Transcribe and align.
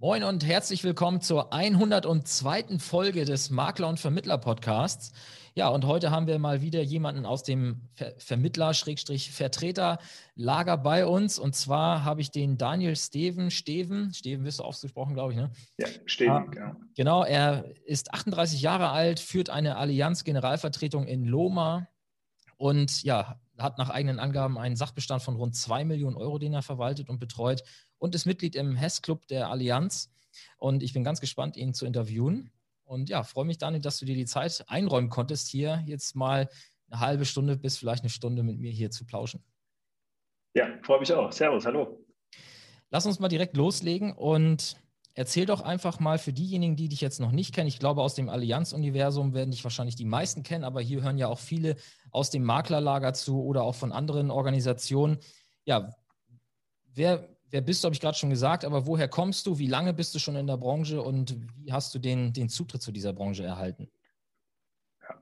Moin 0.00 0.22
und 0.22 0.46
herzlich 0.46 0.84
willkommen 0.84 1.20
zur 1.20 1.52
102. 1.52 2.78
Folge 2.78 3.24
des 3.24 3.50
Makler 3.50 3.88
und 3.88 3.98
Vermittler 3.98 4.38
Podcasts. 4.38 5.10
Ja, 5.56 5.70
und 5.70 5.86
heute 5.86 6.12
haben 6.12 6.28
wir 6.28 6.38
mal 6.38 6.62
wieder 6.62 6.80
jemanden 6.82 7.26
aus 7.26 7.42
dem 7.42 7.80
Ver 7.94 8.14
Vermittler-Vertreter-Lager 8.16 10.76
bei 10.76 11.04
uns. 11.04 11.40
Und 11.40 11.56
zwar 11.56 12.04
habe 12.04 12.20
ich 12.20 12.30
den 12.30 12.56
Daniel 12.56 12.94
Steven, 12.94 13.50
Steven, 13.50 14.14
Steven 14.14 14.44
wirst 14.44 14.60
du 14.60 14.62
ausgesprochen, 14.62 15.14
glaube 15.14 15.32
ich, 15.32 15.36
ne? 15.36 15.50
Ja, 15.78 15.88
Steven, 16.06 16.30
ah, 16.30 16.46
genau. 16.48 16.76
Genau, 16.94 17.24
er 17.24 17.64
ist 17.84 18.14
38 18.14 18.62
Jahre 18.62 18.90
alt, 18.90 19.18
führt 19.18 19.50
eine 19.50 19.78
Allianz-Generalvertretung 19.78 21.08
in 21.08 21.24
Loma 21.24 21.88
und 22.56 23.02
ja, 23.02 23.40
hat 23.58 23.78
nach 23.78 23.90
eigenen 23.90 24.20
Angaben 24.20 24.58
einen 24.58 24.76
Sachbestand 24.76 25.22
von 25.22 25.34
rund 25.34 25.56
2 25.56 25.84
Millionen 25.84 26.16
Euro, 26.16 26.38
den 26.38 26.54
er 26.54 26.62
verwaltet 26.62 27.08
und 27.08 27.18
betreut 27.18 27.64
und 27.98 28.14
ist 28.14 28.26
Mitglied 28.26 28.56
im 28.56 28.76
Hess-Club 28.76 29.26
der 29.28 29.50
Allianz. 29.50 30.10
Und 30.56 30.82
ich 30.82 30.92
bin 30.92 31.04
ganz 31.04 31.20
gespannt, 31.20 31.56
ihn 31.56 31.74
zu 31.74 31.86
interviewen. 31.86 32.50
Und 32.84 33.08
ja, 33.08 33.22
freue 33.22 33.44
mich, 33.44 33.58
Daniel, 33.58 33.82
dass 33.82 33.98
du 33.98 34.06
dir 34.06 34.14
die 34.14 34.26
Zeit 34.26 34.64
einräumen 34.68 35.10
konntest, 35.10 35.48
hier 35.48 35.82
jetzt 35.86 36.16
mal 36.16 36.48
eine 36.90 37.00
halbe 37.00 37.24
Stunde 37.24 37.56
bis 37.56 37.76
vielleicht 37.76 38.02
eine 38.02 38.10
Stunde 38.10 38.42
mit 38.42 38.58
mir 38.58 38.70
hier 38.70 38.90
zu 38.90 39.04
plauschen. 39.04 39.42
Ja, 40.54 40.66
freue 40.82 41.00
mich 41.00 41.12
auch. 41.12 41.30
Servus, 41.30 41.66
hallo. 41.66 42.04
Lass 42.90 43.04
uns 43.04 43.18
mal 43.18 43.28
direkt 43.28 43.56
loslegen 43.56 44.12
und 44.12 44.76
erzähl 45.12 45.44
doch 45.44 45.60
einfach 45.60 46.00
mal 46.00 46.18
für 46.18 46.32
diejenigen, 46.32 46.76
die 46.76 46.88
dich 46.88 47.00
jetzt 47.00 47.20
noch 47.20 47.32
nicht 47.32 47.54
kennen. 47.54 47.68
Ich 47.68 47.78
glaube, 47.78 48.02
aus 48.02 48.14
dem 48.14 48.28
Allianz-Universum 48.30 49.34
werden 49.34 49.50
dich 49.50 49.64
wahrscheinlich 49.64 49.96
die 49.96 50.06
meisten 50.06 50.42
kennen, 50.42 50.64
aber 50.64 50.80
hier 50.80 51.02
hören 51.02 51.18
ja 51.18 51.28
auch 51.28 51.38
viele 51.38 51.76
aus 52.10 52.30
dem 52.30 52.44
Maklerlager 52.44 53.12
zu 53.12 53.42
oder 53.42 53.62
auch 53.64 53.74
von 53.74 53.92
anderen 53.92 54.30
Organisationen. 54.30 55.18
Ja, 55.64 55.94
wer, 56.86 57.28
wer 57.50 57.60
bist 57.60 57.82
du, 57.82 57.86
habe 57.86 57.94
ich 57.94 58.00
gerade 58.00 58.16
schon 58.16 58.30
gesagt, 58.30 58.64
aber 58.64 58.86
woher 58.86 59.08
kommst 59.08 59.46
du? 59.46 59.58
Wie 59.58 59.66
lange 59.66 59.94
bist 59.94 60.14
du 60.14 60.18
schon 60.18 60.36
in 60.36 60.46
der 60.46 60.56
Branche 60.56 61.02
und 61.02 61.36
wie 61.56 61.72
hast 61.72 61.94
du 61.94 61.98
den, 61.98 62.32
den 62.32 62.48
Zutritt 62.48 62.82
zu 62.82 62.92
dieser 62.92 63.12
Branche 63.12 63.44
erhalten? 63.44 63.90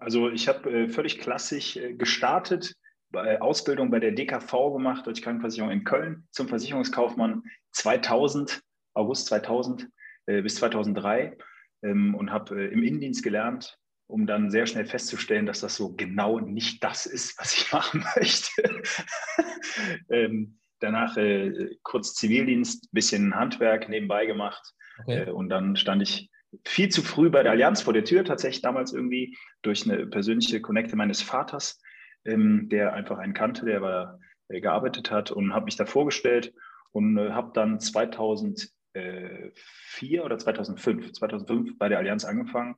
Also 0.00 0.30
ich 0.30 0.48
habe 0.48 0.70
äh, 0.70 0.88
völlig 0.88 1.18
klassisch 1.18 1.76
äh, 1.76 1.94
gestartet, 1.94 2.74
bei 3.10 3.40
Ausbildung 3.40 3.90
bei 3.90 4.00
der 4.00 4.12
DKV 4.12 4.72
gemacht, 4.72 5.06
durch 5.06 5.22
Krankenversicherung 5.22 5.70
in 5.70 5.84
Köln 5.84 6.26
zum 6.30 6.48
Versicherungskaufmann 6.48 7.42
2000, 7.72 8.60
August 8.94 9.28
2000 9.28 9.88
äh, 10.26 10.42
bis 10.42 10.56
2003 10.56 11.36
ähm, 11.82 12.14
und 12.14 12.30
habe 12.30 12.60
äh, 12.60 12.72
im 12.72 12.82
Innendienst 12.82 13.22
gelernt, 13.22 13.78
um 14.08 14.26
dann 14.26 14.50
sehr 14.50 14.66
schnell 14.66 14.86
festzustellen, 14.86 15.46
dass 15.46 15.60
das 15.60 15.76
so 15.76 15.94
genau 15.94 16.40
nicht 16.40 16.82
das 16.82 17.06
ist, 17.06 17.38
was 17.38 17.56
ich 17.56 17.72
machen 17.72 18.04
möchte. 18.16 18.50
ähm, 20.10 20.58
danach 20.80 21.16
äh, 21.16 21.76
kurz 21.82 22.14
Zivildienst, 22.14 22.88
bisschen 22.92 23.34
Handwerk 23.34 23.88
nebenbei 23.88 24.26
gemacht. 24.26 24.74
Okay. 25.02 25.24
äh, 25.24 25.30
und 25.30 25.48
dann 25.48 25.76
stand 25.76 26.02
ich 26.02 26.30
viel 26.64 26.88
zu 26.88 27.02
früh 27.02 27.30
bei 27.30 27.42
der 27.42 27.52
Allianz 27.52 27.82
vor 27.82 27.92
der 27.92 28.04
Tür, 28.04 28.24
tatsächlich 28.24 28.62
damals 28.62 28.92
irgendwie 28.92 29.36
durch 29.62 29.90
eine 29.90 30.06
persönliche 30.06 30.60
Connecte 30.60 30.96
meines 30.96 31.22
Vaters, 31.22 31.80
ähm, 32.24 32.68
der 32.68 32.92
einfach 32.92 33.18
einen 33.18 33.34
kannte, 33.34 33.66
der 33.66 33.82
war, 33.82 34.18
äh, 34.48 34.60
gearbeitet 34.60 35.10
hat 35.10 35.30
und 35.30 35.54
habe 35.54 35.66
mich 35.66 35.76
da 35.76 35.86
vorgestellt 35.86 36.52
und 36.92 37.18
äh, 37.18 37.30
habe 37.30 37.52
dann 37.54 37.80
2004 37.80 40.24
oder 40.24 40.38
2005, 40.38 41.12
2005 41.12 41.78
bei 41.78 41.88
der 41.88 41.98
Allianz 41.98 42.24
angefangen 42.24 42.76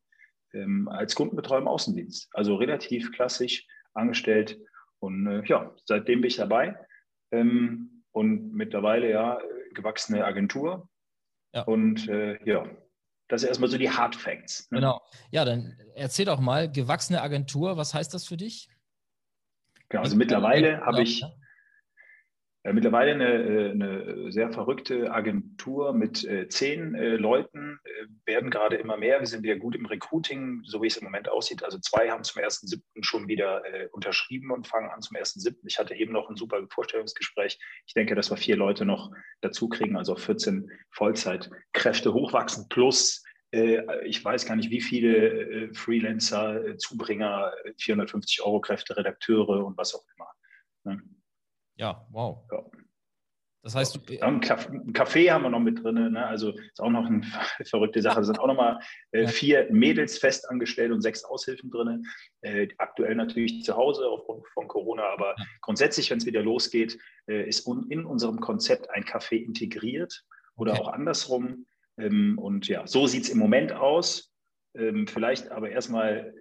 ähm, 0.55 0.89
als 0.89 1.15
Kundenbetreuer 1.15 1.59
im 1.59 1.69
Außendienst, 1.69 2.31
also 2.33 2.57
relativ 2.57 3.13
klassisch 3.13 3.67
angestellt 3.95 4.59
und 4.99 5.27
äh, 5.27 5.43
ja, 5.45 5.75
seitdem 5.85 6.23
bin 6.23 6.29
ich 6.29 6.37
dabei 6.37 6.77
ähm, 7.33 8.05
und 8.13 8.53
mittlerweile 8.53 9.11
ja 9.11 9.39
gewachsene 9.75 10.25
Agentur. 10.25 10.89
Ja. 11.55 11.63
Und 11.63 12.09
äh, 12.09 12.39
ja, 12.45 12.67
das 13.29 13.43
ist 13.43 13.49
erstmal 13.49 13.71
so 13.71 13.79
die 13.79 13.91
Hard 13.91 14.17
Facts. 14.17 14.71
Ne? 14.71 14.79
Genau. 14.79 15.01
Ja, 15.31 15.45
dann 15.45 15.77
erzähl 15.95 16.25
doch 16.25 16.41
mal, 16.41 16.71
gewachsene 16.71 17.23
Agentur, 17.23 17.77
was 17.77 17.95
heißt 17.95 18.13
das 18.13 18.27
für 18.27 18.37
dich? 18.37 18.69
Genau, 19.89 20.03
also 20.03 20.17
mittlerweile 20.17 20.81
habe 20.81 21.03
ich, 21.03 21.25
mittlerweile 22.65 23.13
eine, 23.13 23.33
äh, 23.33 23.71
eine, 23.71 24.33
sehr 24.33 24.51
verrückte 24.51 25.13
Agentur 25.13 25.93
mit 25.93 26.25
äh, 26.25 26.49
zehn 26.49 26.95
äh, 26.95 27.17
Leuten, 27.17 27.79
äh, 27.85 28.07
werden 28.27 28.51
gerade 28.51 28.77
immer 28.77 28.97
mehr. 28.97 29.21
Wir 29.21 29.27
sind 29.27 29.43
wieder 29.43 29.57
gut 29.57 29.77
im 29.77 29.87
Recruiting, 29.87 30.63
so 30.65 30.83
wie 30.83 30.89
es 30.89 30.97
im 30.97 31.05
Moment 31.05 31.29
aussieht. 31.29 31.63
Also 31.63 31.79
zwei 31.79 32.11
haben 32.11 32.25
zum 32.25 32.43
1.7. 32.43 32.81
schon 33.03 33.29
wieder 33.29 33.65
äh, 33.65 33.89
unterschrieben 33.93 34.51
und 34.51 34.67
fangen 34.67 34.91
an 34.91 35.03
zum 35.03 35.17
1.7. 35.17 35.57
Ich 35.65 35.79
hatte 35.79 35.95
eben 35.95 36.13
noch 36.13 36.29
ein 36.29 36.37
super 36.37 36.61
Vorstellungsgespräch. 36.71 37.59
Ich 37.87 37.95
denke, 37.95 38.15
dass 38.15 38.31
wir 38.31 38.37
vier 38.37 38.57
Leute 38.57 38.85
noch 38.85 39.13
dazu 39.41 39.69
kriegen, 39.69 39.97
also 39.97 40.17
14 40.17 40.71
Vollzeitkräfte 40.91 42.13
hochwachsen 42.13 42.69
plus 42.69 43.25
ich 44.05 44.23
weiß 44.23 44.45
gar 44.45 44.57
nicht, 44.57 44.69
wie 44.69 44.83
viele 44.83 45.73
Freelancer, 45.73 46.77
Zubringer, 46.77 47.51
450 47.79 48.43
Euro 48.43 48.61
Kräfte, 48.61 48.95
Redakteure 48.95 49.65
und 49.65 49.79
was 49.79 49.95
auch 49.95 50.05
immer. 50.15 50.29
Ne? 50.85 51.03
Ja, 51.79 52.07
wow. 52.11 52.45
Ja. 52.53 52.65
Das 53.63 53.75
heißt, 53.75 54.01
ja, 54.09 54.23
ein 54.23 54.41
Café 54.41 55.31
haben 55.31 55.43
wir 55.43 55.51
noch 55.51 55.61
mit 55.61 55.83
drin, 55.83 56.13
ne? 56.13 56.27
also 56.27 56.53
ist 56.53 56.81
auch 56.81 56.91
noch 56.91 57.05
eine 57.05 57.23
verrückte 57.67 58.01
Sache. 58.01 58.21
Es 58.21 58.27
sind 58.27 58.39
auch 58.39 58.47
noch 58.47 58.57
mal 58.57 58.81
äh, 59.11 59.27
vier 59.27 59.67
Mädels 59.71 60.17
festangestellt 60.17 60.93
und 60.93 61.03
sechs 61.03 61.25
Aushilfen 61.25 61.71
drin. 61.71 62.07
Äh, 62.41 62.69
aktuell 62.79 63.17
natürlich 63.17 63.65
zu 63.65 63.77
Hause 63.77 64.07
aufgrund 64.07 64.47
von 64.55 64.69
Corona, 64.69 65.03
aber 65.13 65.35
ja. 65.37 65.45
grundsätzlich, 65.61 66.11
wenn 66.11 66.19
es 66.19 66.27
wieder 66.27 66.43
losgeht, 66.43 66.99
äh, 67.27 67.49
ist 67.49 67.67
un 67.67 67.91
in 67.91 68.05
unserem 68.05 68.41
Konzept 68.41 68.89
ein 68.91 69.05
Café 69.05 69.37
integriert 69.37 70.25
oder 70.57 70.73
okay. 70.73 70.83
auch 70.83 70.89
andersrum. 70.89 71.67
Ähm, 71.99 72.39
und 72.39 72.69
ja, 72.69 72.87
so 72.87 73.07
sieht 73.07 73.25
es 73.25 73.29
im 73.29 73.39
Moment 73.39 73.73
aus. 73.73 74.33
Ähm, 74.77 75.09
vielleicht 75.09 75.51
aber 75.51 75.71
erstmal 75.71 76.33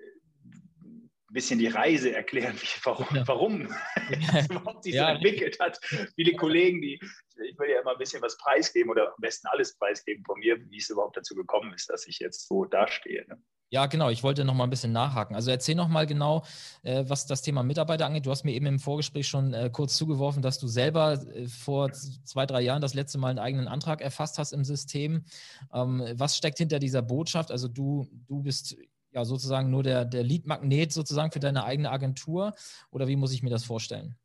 bisschen 1.33 1.59
die 1.59 1.67
Reise 1.67 2.13
erklären, 2.13 2.55
wie, 2.59 2.67
warum, 2.83 3.15
ja. 3.15 3.27
warum 3.27 3.67
es 4.35 4.49
überhaupt 4.49 4.83
sich 4.83 4.95
ja. 4.95 5.07
so 5.07 5.13
entwickelt 5.15 5.59
hat. 5.59 5.79
Viele 6.15 6.35
Kollegen, 6.35 6.81
die, 6.81 6.99
ich 7.43 7.59
will 7.59 7.69
ja 7.69 7.81
immer 7.81 7.91
ein 7.91 7.97
bisschen 7.97 8.21
was 8.21 8.37
preisgeben 8.37 8.89
oder 8.91 9.07
am 9.09 9.19
besten 9.19 9.47
alles 9.47 9.77
preisgeben 9.77 10.23
von 10.25 10.39
mir, 10.39 10.57
wie 10.69 10.77
es 10.77 10.89
überhaupt 10.89 11.17
dazu 11.17 11.35
gekommen 11.35 11.73
ist, 11.73 11.89
dass 11.89 12.07
ich 12.07 12.19
jetzt 12.19 12.47
so 12.47 12.65
dastehe. 12.65 13.25
Ne? 13.27 13.41
Ja, 13.69 13.85
genau. 13.87 14.09
Ich 14.09 14.23
wollte 14.23 14.45
noch 14.45 14.53
mal 14.53 14.63
ein 14.63 14.69
bisschen 14.69 14.93
nachhaken. 14.93 15.35
Also 15.35 15.51
erzähl 15.51 15.75
noch 15.75 15.89
mal 15.89 16.07
genau, 16.07 16.45
äh, 16.83 17.03
was 17.07 17.25
das 17.25 17.41
Thema 17.41 17.63
Mitarbeiter 17.63 18.05
angeht. 18.05 18.25
Du 18.25 18.31
hast 18.31 18.45
mir 18.45 18.53
eben 18.53 18.65
im 18.65 18.79
Vorgespräch 18.79 19.27
schon 19.27 19.53
äh, 19.53 19.69
kurz 19.71 19.97
zugeworfen, 19.97 20.41
dass 20.41 20.57
du 20.57 20.67
selber 20.67 21.13
äh, 21.13 21.47
vor 21.47 21.91
zwei, 21.91 22.45
drei 22.45 22.61
Jahren 22.61 22.81
das 22.81 22.93
letzte 22.93 23.17
Mal 23.17 23.29
einen 23.29 23.39
eigenen 23.39 23.67
Antrag 23.67 24.01
erfasst 24.01 24.37
hast 24.37 24.53
im 24.53 24.63
System. 24.63 25.25
Ähm, 25.73 26.01
was 26.13 26.37
steckt 26.37 26.59
hinter 26.59 26.79
dieser 26.79 27.01
Botschaft? 27.01 27.51
Also 27.51 27.67
du, 27.67 28.07
du 28.27 28.41
bist 28.41 28.77
ja 29.17 29.25
sozusagen 29.25 29.71
nur 29.71 29.83
der, 29.83 30.05
der 30.05 30.23
Lead-Magnet 30.23 30.93
sozusagen 30.93 31.31
für 31.31 31.39
deine 31.39 31.63
eigene 31.63 31.89
Agentur? 31.89 32.53
Oder 32.91 33.07
wie 33.07 33.15
muss 33.15 33.33
ich 33.33 33.41
mir 33.41 33.49
das 33.49 33.65
vorstellen? 33.65 34.15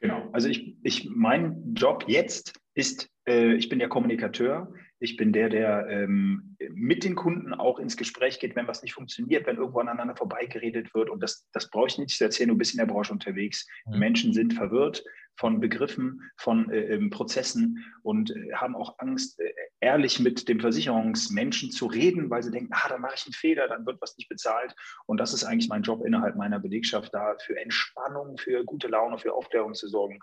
Genau, 0.00 0.28
also 0.32 0.48
ich, 0.48 0.76
ich 0.82 1.08
mein 1.08 1.74
Job 1.74 2.04
jetzt 2.08 2.54
ist, 2.74 3.08
äh, 3.26 3.54
ich 3.54 3.68
bin 3.68 3.78
der 3.78 3.88
Kommunikateur, 3.88 4.72
ich 4.98 5.16
bin 5.16 5.32
der, 5.32 5.48
der 5.48 5.88
ähm, 5.88 6.56
mit 6.72 7.02
den 7.02 7.16
Kunden 7.16 7.54
auch 7.54 7.78
ins 7.78 7.96
Gespräch 7.96 8.38
geht, 8.38 8.54
wenn 8.54 8.68
was 8.68 8.82
nicht 8.82 8.94
funktioniert, 8.94 9.46
wenn 9.46 9.56
irgendwo 9.56 9.80
aneinander 9.80 10.14
vorbeigeredet 10.14 10.94
wird. 10.94 11.10
Und 11.10 11.22
das, 11.22 11.48
das 11.52 11.70
brauche 11.70 11.88
ich 11.88 11.98
nicht 11.98 12.16
zu 12.16 12.24
erzählen, 12.24 12.50
du 12.50 12.56
bist 12.56 12.72
in 12.72 12.78
der 12.78 12.86
Branche 12.86 13.12
unterwegs. 13.12 13.66
Mhm. 13.86 13.98
Menschen 13.98 14.32
sind 14.32 14.54
verwirrt 14.54 15.04
von 15.36 15.60
Begriffen, 15.60 16.30
von 16.36 16.70
äh, 16.70 16.94
ähm, 16.94 17.10
Prozessen 17.10 17.84
und 18.02 18.30
äh, 18.30 18.52
haben 18.54 18.76
auch 18.76 18.98
Angst, 18.98 19.40
äh, 19.40 19.52
ehrlich 19.80 20.20
mit 20.20 20.48
dem 20.48 20.60
Versicherungsmenschen 20.60 21.70
zu 21.70 21.86
reden, 21.86 22.30
weil 22.30 22.42
sie 22.42 22.50
denken, 22.50 22.72
ah, 22.72 22.88
da 22.88 22.98
mache 22.98 23.14
ich 23.16 23.26
einen 23.26 23.32
Fehler, 23.32 23.66
dann 23.66 23.86
wird 23.86 24.00
was 24.00 24.16
nicht 24.16 24.28
bezahlt. 24.28 24.74
Und 25.06 25.18
das 25.18 25.32
ist 25.32 25.44
eigentlich 25.44 25.68
mein 25.68 25.82
Job 25.82 26.04
innerhalb 26.04 26.36
meiner 26.36 26.60
Belegschaft, 26.60 27.12
da 27.12 27.34
für 27.44 27.58
Entspannung, 27.58 28.36
für 28.36 28.62
gute 28.64 28.88
Laune, 28.88 29.18
für 29.18 29.32
Aufklärung 29.34 29.74
zu 29.74 29.88
sorgen. 29.88 30.20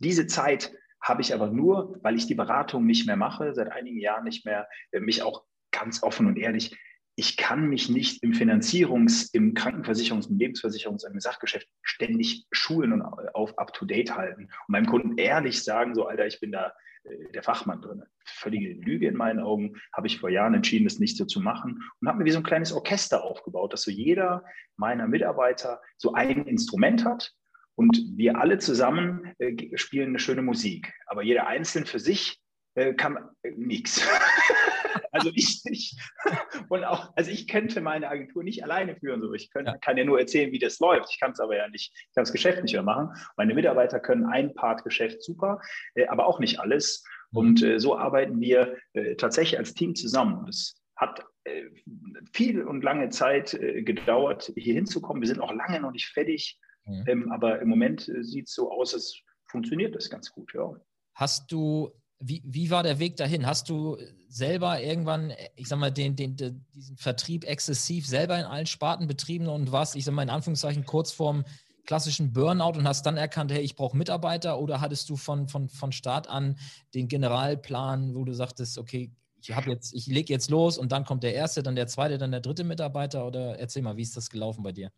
Diese 0.00 0.26
Zeit 0.26 0.72
habe 1.00 1.22
ich 1.22 1.34
aber 1.34 1.48
nur, 1.48 1.98
weil 2.02 2.16
ich 2.16 2.26
die 2.26 2.34
Beratung 2.34 2.86
nicht 2.86 3.06
mehr 3.06 3.16
mache, 3.16 3.54
seit 3.54 3.70
einigen 3.72 4.00
Jahren 4.00 4.24
nicht 4.24 4.44
mehr, 4.44 4.68
äh, 4.92 5.00
mich 5.00 5.22
auch 5.22 5.44
ganz 5.70 6.02
offen 6.02 6.26
und 6.26 6.38
ehrlich, 6.38 6.76
ich 7.18 7.36
kann 7.36 7.68
mich 7.68 7.88
nicht 7.88 8.22
im 8.22 8.32
Finanzierungs-, 8.32 9.30
im 9.32 9.54
Krankenversicherungs-, 9.54 10.30
im 10.30 10.38
Lebensversicherungs-, 10.38 11.04
im 11.04 11.18
Sachgeschäft 11.18 11.68
ständig 11.82 12.46
schulen 12.52 12.92
und 12.92 13.02
auf 13.02 13.58
up-to-date 13.58 14.14
halten 14.14 14.44
und 14.44 14.68
meinem 14.68 14.86
Kunden 14.86 15.18
ehrlich 15.18 15.64
sagen, 15.64 15.96
so, 15.96 16.06
Alter, 16.06 16.28
ich 16.28 16.38
bin 16.38 16.52
da 16.52 16.72
äh, 17.02 17.32
der 17.32 17.42
Fachmann 17.42 17.80
drin. 17.80 18.04
Völlige 18.24 18.72
Lüge 18.72 19.08
in 19.08 19.16
meinen 19.16 19.40
Augen, 19.40 19.80
habe 19.92 20.06
ich 20.06 20.20
vor 20.20 20.30
Jahren 20.30 20.54
entschieden, 20.54 20.84
das 20.84 21.00
nicht 21.00 21.16
so 21.16 21.24
zu 21.24 21.40
machen 21.40 21.82
und 22.00 22.08
habe 22.08 22.18
mir 22.18 22.24
wie 22.24 22.30
so 22.30 22.38
ein 22.38 22.44
kleines 22.44 22.72
Orchester 22.72 23.24
aufgebaut, 23.24 23.72
dass 23.72 23.82
so 23.82 23.90
jeder 23.90 24.44
meiner 24.76 25.08
Mitarbeiter 25.08 25.80
so 25.96 26.12
ein 26.12 26.46
Instrument 26.46 27.04
hat 27.04 27.34
und 27.78 28.02
wir 28.16 28.40
alle 28.40 28.58
zusammen 28.58 29.32
äh, 29.38 29.54
spielen 29.76 30.08
eine 30.08 30.18
schöne 30.18 30.42
Musik. 30.42 30.92
Aber 31.06 31.22
jeder 31.22 31.46
einzeln 31.46 31.86
für 31.86 32.00
sich 32.00 32.40
äh, 32.74 32.92
kann 32.94 33.16
äh, 33.42 33.52
nichts. 33.56 34.04
also 35.12 35.30
ich 35.32 35.62
nicht. 35.64 35.96
Und 36.68 36.82
auch, 36.82 37.12
also 37.14 37.30
ich 37.30 37.46
könnte 37.46 37.80
meine 37.80 38.08
Agentur 38.08 38.42
nicht 38.42 38.64
alleine 38.64 38.96
führen. 38.96 39.20
So. 39.20 39.32
Ich 39.32 39.52
könnte, 39.52 39.78
kann 39.80 39.96
ja 39.96 40.04
nur 40.04 40.18
erzählen, 40.18 40.50
wie 40.50 40.58
das 40.58 40.80
läuft. 40.80 41.08
Ich 41.12 41.20
kann 41.20 41.30
es 41.30 41.38
aber 41.38 41.56
ja 41.56 41.68
nicht, 41.68 41.92
ich 41.94 42.14
kann 42.16 42.24
das 42.24 42.32
Geschäft 42.32 42.64
nicht 42.64 42.72
mehr 42.72 42.82
machen. 42.82 43.10
Meine 43.36 43.54
Mitarbeiter 43.54 44.00
können 44.00 44.26
ein 44.26 44.54
Part 44.54 44.82
Geschäft 44.82 45.22
super, 45.22 45.60
äh, 45.94 46.08
aber 46.08 46.26
auch 46.26 46.40
nicht 46.40 46.58
alles. 46.58 47.04
Und 47.30 47.62
äh, 47.62 47.78
so 47.78 47.96
arbeiten 47.96 48.40
wir 48.40 48.76
äh, 48.94 49.14
tatsächlich 49.14 49.56
als 49.56 49.74
Team 49.74 49.94
zusammen. 49.94 50.46
Das 50.46 50.82
hat 50.96 51.24
viel 52.34 52.64
und 52.64 52.82
lange 52.82 53.08
Zeit 53.08 53.58
gedauert, 53.58 54.52
hier 54.56 54.74
hinzukommen. 54.74 55.22
Wir 55.22 55.28
sind 55.28 55.40
auch 55.40 55.54
lange 55.54 55.80
noch 55.80 55.92
nicht 55.92 56.08
fertig. 56.08 56.58
Mhm. 56.88 57.04
Ähm, 57.06 57.32
aber 57.32 57.60
im 57.60 57.68
Moment 57.68 58.08
äh, 58.08 58.22
sieht 58.22 58.48
es 58.48 58.54
so 58.54 58.70
aus, 58.70 58.94
es 58.94 59.20
funktioniert 59.46 59.94
das 59.94 60.10
ganz 60.10 60.30
gut, 60.30 60.52
ja. 60.54 60.74
Hast 61.14 61.50
du, 61.52 61.90
wie, 62.20 62.42
wie 62.44 62.70
war 62.70 62.82
der 62.82 62.98
Weg 62.98 63.16
dahin? 63.16 63.46
Hast 63.46 63.68
du 63.68 63.96
selber 64.28 64.80
irgendwann, 64.80 65.32
ich 65.56 65.68
sag 65.68 65.78
mal, 65.78 65.90
den, 65.90 66.16
den, 66.16 66.36
den, 66.36 66.64
diesen 66.74 66.96
Vertrieb 66.96 67.44
exzessiv 67.44 68.06
selber 68.06 68.38
in 68.38 68.44
allen 68.44 68.66
Sparten 68.66 69.06
betrieben 69.06 69.48
und 69.48 69.72
warst, 69.72 69.96
ich 69.96 70.04
sag 70.04 70.14
mal, 70.14 70.22
in 70.22 70.30
Anführungszeichen 70.30 70.84
kurz 70.84 71.12
vorm 71.12 71.44
klassischen 71.86 72.32
Burnout 72.34 72.78
und 72.78 72.86
hast 72.86 73.06
dann 73.06 73.16
erkannt, 73.16 73.50
hey, 73.50 73.62
ich 73.62 73.74
brauche 73.74 73.96
Mitarbeiter 73.96 74.60
oder 74.60 74.80
hattest 74.80 75.08
du 75.08 75.16
von, 75.16 75.48
von, 75.48 75.70
von 75.70 75.90
Start 75.90 76.28
an 76.28 76.58
den 76.94 77.08
Generalplan, 77.08 78.14
wo 78.14 78.24
du 78.24 78.34
sagtest, 78.34 78.76
okay, 78.76 79.10
ich 79.40 79.56
habe 79.56 79.70
jetzt, 79.70 79.94
ich 79.94 80.06
lege 80.06 80.32
jetzt 80.32 80.50
los 80.50 80.76
und 80.76 80.92
dann 80.92 81.04
kommt 81.04 81.22
der 81.22 81.34
erste, 81.34 81.62
dann 81.62 81.76
der 81.76 81.86
zweite, 81.86 82.18
dann 82.18 82.30
der 82.30 82.40
dritte 82.40 82.64
Mitarbeiter 82.64 83.26
oder 83.26 83.58
erzähl 83.58 83.82
mal, 83.82 83.96
wie 83.96 84.02
ist 84.02 84.16
das 84.16 84.28
gelaufen 84.28 84.62
bei 84.62 84.72
dir? 84.72 84.90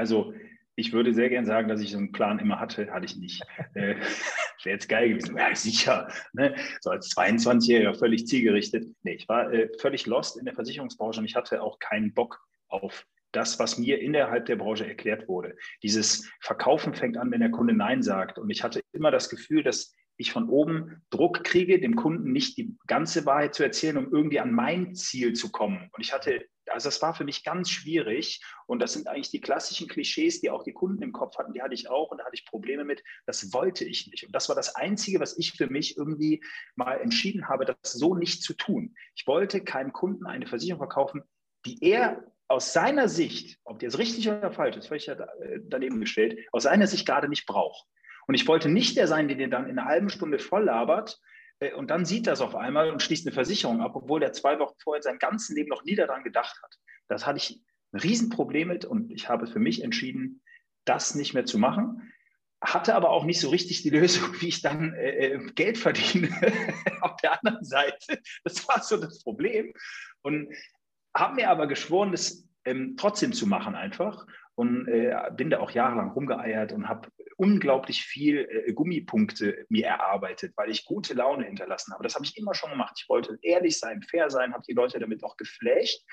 Also 0.00 0.32
ich 0.76 0.94
würde 0.94 1.12
sehr 1.12 1.28
gern 1.28 1.44
sagen, 1.44 1.68
dass 1.68 1.82
ich 1.82 1.90
so 1.90 1.98
einen 1.98 2.10
Plan 2.10 2.38
immer 2.38 2.58
hatte, 2.58 2.90
hatte 2.90 3.04
ich 3.04 3.16
nicht. 3.16 3.42
Äh, 3.74 3.96
Wäre 4.64 4.74
jetzt 4.74 4.88
geil 4.88 5.10
gewesen. 5.10 5.36
Ja, 5.36 5.54
sicher. 5.54 6.08
Ne? 6.32 6.54
So 6.80 6.90
als 6.90 7.14
22-Jähriger 7.16 7.98
völlig 7.98 8.26
zielgerichtet. 8.26 8.86
Nee, 9.02 9.14
ich 9.14 9.28
war 9.28 9.52
äh, 9.52 9.68
völlig 9.78 10.06
lost 10.06 10.38
in 10.38 10.46
der 10.46 10.54
Versicherungsbranche 10.54 11.20
und 11.20 11.26
ich 11.26 11.36
hatte 11.36 11.62
auch 11.62 11.78
keinen 11.78 12.12
Bock 12.14 12.40
auf 12.68 13.06
das, 13.32 13.58
was 13.58 13.78
mir 13.78 14.00
innerhalb 14.00 14.46
der 14.46 14.56
Branche 14.56 14.86
erklärt 14.86 15.28
wurde. 15.28 15.54
Dieses 15.82 16.30
Verkaufen 16.40 16.94
fängt 16.94 17.16
an, 17.16 17.30
wenn 17.30 17.40
der 17.40 17.50
Kunde 17.50 17.74
Nein 17.74 18.02
sagt. 18.02 18.38
Und 18.38 18.50
ich 18.50 18.64
hatte 18.64 18.80
immer 18.92 19.10
das 19.10 19.28
Gefühl, 19.28 19.62
dass 19.62 19.94
ich 20.16 20.32
von 20.32 20.48
oben 20.48 21.02
Druck 21.10 21.44
kriege, 21.44 21.78
dem 21.78 21.96
Kunden 21.96 22.32
nicht 22.32 22.56
die 22.56 22.76
ganze 22.86 23.24
Wahrheit 23.24 23.54
zu 23.54 23.62
erzählen, 23.62 23.98
um 23.98 24.12
irgendwie 24.12 24.40
an 24.40 24.52
mein 24.52 24.94
Ziel 24.94 25.34
zu 25.34 25.50
kommen. 25.50 25.88
Und 25.92 26.00
ich 26.02 26.12
hatte, 26.12 26.44
also 26.70 26.88
das 26.88 27.02
war 27.02 27.14
für 27.14 27.24
mich 27.24 27.44
ganz 27.44 27.70
schwierig. 27.70 28.42
Und 28.66 28.80
das 28.80 28.92
sind 28.92 29.08
eigentlich 29.08 29.30
die 29.30 29.40
klassischen 29.40 29.88
Klischees, 29.88 30.40
die 30.40 30.50
auch 30.50 30.62
die 30.62 30.72
Kunden 30.72 31.02
im 31.02 31.12
Kopf 31.12 31.36
hatten, 31.38 31.52
die 31.52 31.62
hatte 31.62 31.74
ich 31.74 31.88
auch 31.90 32.10
und 32.10 32.18
da 32.18 32.24
hatte 32.24 32.34
ich 32.34 32.46
Probleme 32.46 32.84
mit. 32.84 33.02
Das 33.26 33.52
wollte 33.52 33.84
ich 33.84 34.08
nicht. 34.10 34.24
Und 34.24 34.34
das 34.34 34.48
war 34.48 34.56
das 34.56 34.74
Einzige, 34.76 35.20
was 35.20 35.36
ich 35.38 35.52
für 35.52 35.68
mich 35.68 35.96
irgendwie 35.96 36.42
mal 36.76 37.00
entschieden 37.00 37.48
habe, 37.48 37.64
das 37.64 37.76
so 37.82 38.14
nicht 38.14 38.42
zu 38.42 38.54
tun. 38.54 38.94
Ich 39.14 39.26
wollte 39.26 39.62
keinem 39.62 39.92
Kunden 39.92 40.26
eine 40.26 40.46
Versicherung 40.46 40.80
verkaufen, 40.80 41.22
die 41.66 41.78
er 41.82 42.24
aus 42.48 42.72
seiner 42.72 43.08
Sicht, 43.08 43.58
ob 43.64 43.78
die 43.78 43.86
jetzt 43.86 43.98
richtig 43.98 44.28
oder 44.28 44.50
falsch 44.50 44.76
ist, 44.76 44.88
völlig 44.88 45.06
äh, 45.08 45.16
daneben 45.62 46.00
gestellt, 46.00 46.38
aus 46.52 46.64
seiner 46.64 46.86
Sicht 46.86 47.06
gerade 47.06 47.28
nicht 47.28 47.46
braucht. 47.46 47.86
Und 48.26 48.34
ich 48.34 48.46
wollte 48.48 48.68
nicht 48.68 48.96
der 48.96 49.06
sein, 49.06 49.28
der 49.28 49.36
dir 49.36 49.48
dann 49.48 49.68
in 49.68 49.78
einer 49.78 49.88
halben 49.88 50.10
Stunde 50.10 50.38
voll 50.38 50.64
labert 50.64 51.20
und 51.76 51.90
dann 51.90 52.04
sieht 52.06 52.26
das 52.26 52.40
auf 52.40 52.54
einmal 52.54 52.90
und 52.90 53.02
schließt 53.02 53.26
eine 53.26 53.34
Versicherung 53.34 53.80
ab, 53.80 53.92
obwohl 53.94 54.20
der 54.20 54.32
zwei 54.32 54.58
Wochen 54.58 54.78
vorher 54.82 55.02
sein 55.02 55.18
ganzes 55.18 55.54
Leben 55.54 55.68
noch 55.68 55.84
nie 55.84 55.94
daran 55.94 56.24
gedacht 56.24 56.60
hat. 56.62 56.78
Das 57.08 57.26
hatte 57.26 57.38
ich 57.38 57.62
ein 57.92 58.00
Riesenproblem 58.00 58.68
mit 58.68 58.84
und 58.84 59.10
ich 59.10 59.28
habe 59.28 59.46
für 59.46 59.58
mich 59.58 59.82
entschieden, 59.82 60.42
das 60.84 61.14
nicht 61.14 61.34
mehr 61.34 61.44
zu 61.44 61.58
machen. 61.58 62.12
Hatte 62.62 62.94
aber 62.94 63.10
auch 63.10 63.24
nicht 63.24 63.40
so 63.40 63.50
richtig 63.50 63.82
die 63.82 63.90
Lösung, 63.90 64.34
wie 64.40 64.48
ich 64.48 64.62
dann 64.62 64.94
äh, 64.94 65.34
äh 65.34 65.52
Geld 65.52 65.76
verdiene 65.76 66.30
auf 67.02 67.16
der 67.16 67.38
anderen 67.38 67.64
Seite. 67.64 68.20
Das 68.44 68.66
war 68.68 68.82
so 68.82 68.96
das 68.96 69.22
Problem. 69.22 69.72
Und 70.22 70.52
habe 71.14 71.34
mir 71.34 71.50
aber 71.50 71.66
geschworen, 71.66 72.12
das 72.12 72.46
ähm, 72.64 72.96
trotzdem 72.96 73.32
zu 73.32 73.46
machen 73.46 73.74
einfach 73.74 74.26
und 74.60 74.88
äh, 74.88 75.16
bin 75.32 75.48
da 75.48 75.60
auch 75.60 75.70
jahrelang 75.70 76.10
rumgeeiert 76.10 76.72
und 76.72 76.86
habe 76.86 77.08
unglaublich 77.38 78.04
viel 78.04 78.46
äh, 78.66 78.74
Gummipunkte 78.74 79.64
mir 79.70 79.86
erarbeitet, 79.86 80.52
weil 80.54 80.68
ich 80.68 80.84
gute 80.84 81.14
Laune 81.14 81.46
hinterlassen 81.46 81.94
habe. 81.94 82.02
Das 82.02 82.14
habe 82.14 82.26
ich 82.26 82.36
immer 82.36 82.52
schon 82.54 82.68
gemacht. 82.68 82.94
Ich 83.00 83.08
wollte 83.08 83.38
ehrlich 83.40 83.78
sein, 83.78 84.02
fair 84.02 84.28
sein, 84.28 84.52
habe 84.52 84.62
die 84.68 84.74
Leute 84.74 84.98
damit 84.98 85.24
auch 85.24 85.38
geflasht. 85.38 86.04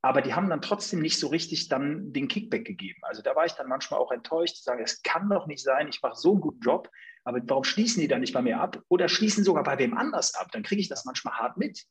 Aber 0.00 0.22
die 0.22 0.34
haben 0.34 0.50
dann 0.50 0.60
trotzdem 0.60 1.00
nicht 1.00 1.20
so 1.20 1.28
richtig 1.28 1.68
dann 1.68 2.12
den 2.12 2.26
Kickback 2.26 2.64
gegeben. 2.64 2.98
Also 3.02 3.22
da 3.22 3.36
war 3.36 3.46
ich 3.46 3.52
dann 3.52 3.68
manchmal 3.68 4.00
auch 4.00 4.10
enttäuscht, 4.10 4.56
zu 4.56 4.64
sagen, 4.64 4.82
es 4.82 5.00
kann 5.04 5.30
doch 5.30 5.46
nicht 5.46 5.62
sein, 5.62 5.86
ich 5.86 6.02
mache 6.02 6.16
so 6.16 6.32
einen 6.32 6.40
guten 6.40 6.62
Job, 6.62 6.90
aber 7.22 7.40
warum 7.44 7.62
schließen 7.62 8.00
die 8.00 8.08
dann 8.08 8.22
nicht 8.22 8.34
bei 8.34 8.42
mir 8.42 8.60
ab 8.60 8.82
oder 8.88 9.08
schließen 9.08 9.44
sogar 9.44 9.62
bei 9.62 9.78
wem 9.78 9.96
anders 9.96 10.34
ab? 10.34 10.48
Dann 10.50 10.64
kriege 10.64 10.80
ich 10.80 10.88
das 10.88 11.04
manchmal 11.04 11.34
hart 11.34 11.58
mit. 11.58 11.84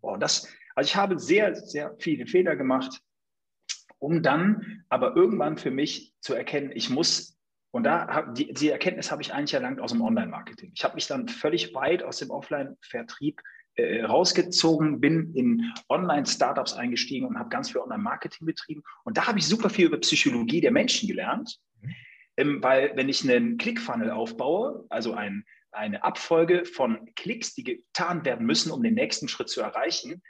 Boah, 0.00 0.18
das, 0.18 0.48
also 0.74 0.88
ich 0.88 0.96
habe 0.96 1.18
sehr, 1.18 1.54
sehr 1.54 1.94
viele 1.98 2.26
Fehler 2.26 2.56
gemacht, 2.56 3.02
um 4.00 4.22
dann 4.22 4.82
aber 4.88 5.14
irgendwann 5.14 5.56
für 5.56 5.70
mich 5.70 6.14
zu 6.20 6.34
erkennen, 6.34 6.72
ich 6.74 6.90
muss, 6.90 7.38
und 7.70 7.84
da 7.84 8.22
die, 8.32 8.52
die 8.52 8.70
Erkenntnis 8.70 9.12
habe 9.12 9.22
ich 9.22 9.32
eigentlich 9.32 9.54
erlangt 9.54 9.80
aus 9.80 9.92
dem 9.92 10.02
Online-Marketing. 10.02 10.72
Ich 10.74 10.82
habe 10.82 10.96
mich 10.96 11.06
dann 11.06 11.28
völlig 11.28 11.72
weit 11.74 12.02
aus 12.02 12.18
dem 12.18 12.30
Offline-Vertrieb 12.30 13.40
äh, 13.76 14.02
rausgezogen, 14.02 15.00
bin 15.00 15.32
in 15.34 15.72
Online-Startups 15.88 16.72
eingestiegen 16.72 17.26
und 17.26 17.38
habe 17.38 17.50
ganz 17.50 17.70
viel 17.70 17.80
Online-Marketing 17.80 18.46
betrieben. 18.46 18.82
Und 19.04 19.16
da 19.16 19.28
habe 19.28 19.38
ich 19.38 19.46
super 19.46 19.70
viel 19.70 19.86
über 19.86 19.98
Psychologie 19.98 20.60
der 20.60 20.72
Menschen 20.72 21.06
gelernt, 21.06 21.60
mhm. 21.80 21.94
ähm, 22.36 22.62
weil 22.62 22.92
wenn 22.96 23.08
ich 23.08 23.22
einen 23.22 23.58
Click-Funnel 23.58 24.10
aufbaue, 24.10 24.86
also 24.88 25.14
ein 25.14 25.44
eine 25.72 26.02
Abfolge 26.02 26.64
von 26.64 27.08
Klicks, 27.14 27.54
die 27.54 27.62
getan 27.62 28.24
werden 28.24 28.46
müssen, 28.46 28.72
um 28.72 28.82
den 28.82 28.94
nächsten 28.94 29.28
Schritt 29.28 29.48
zu 29.48 29.60
erreichen, 29.60 30.20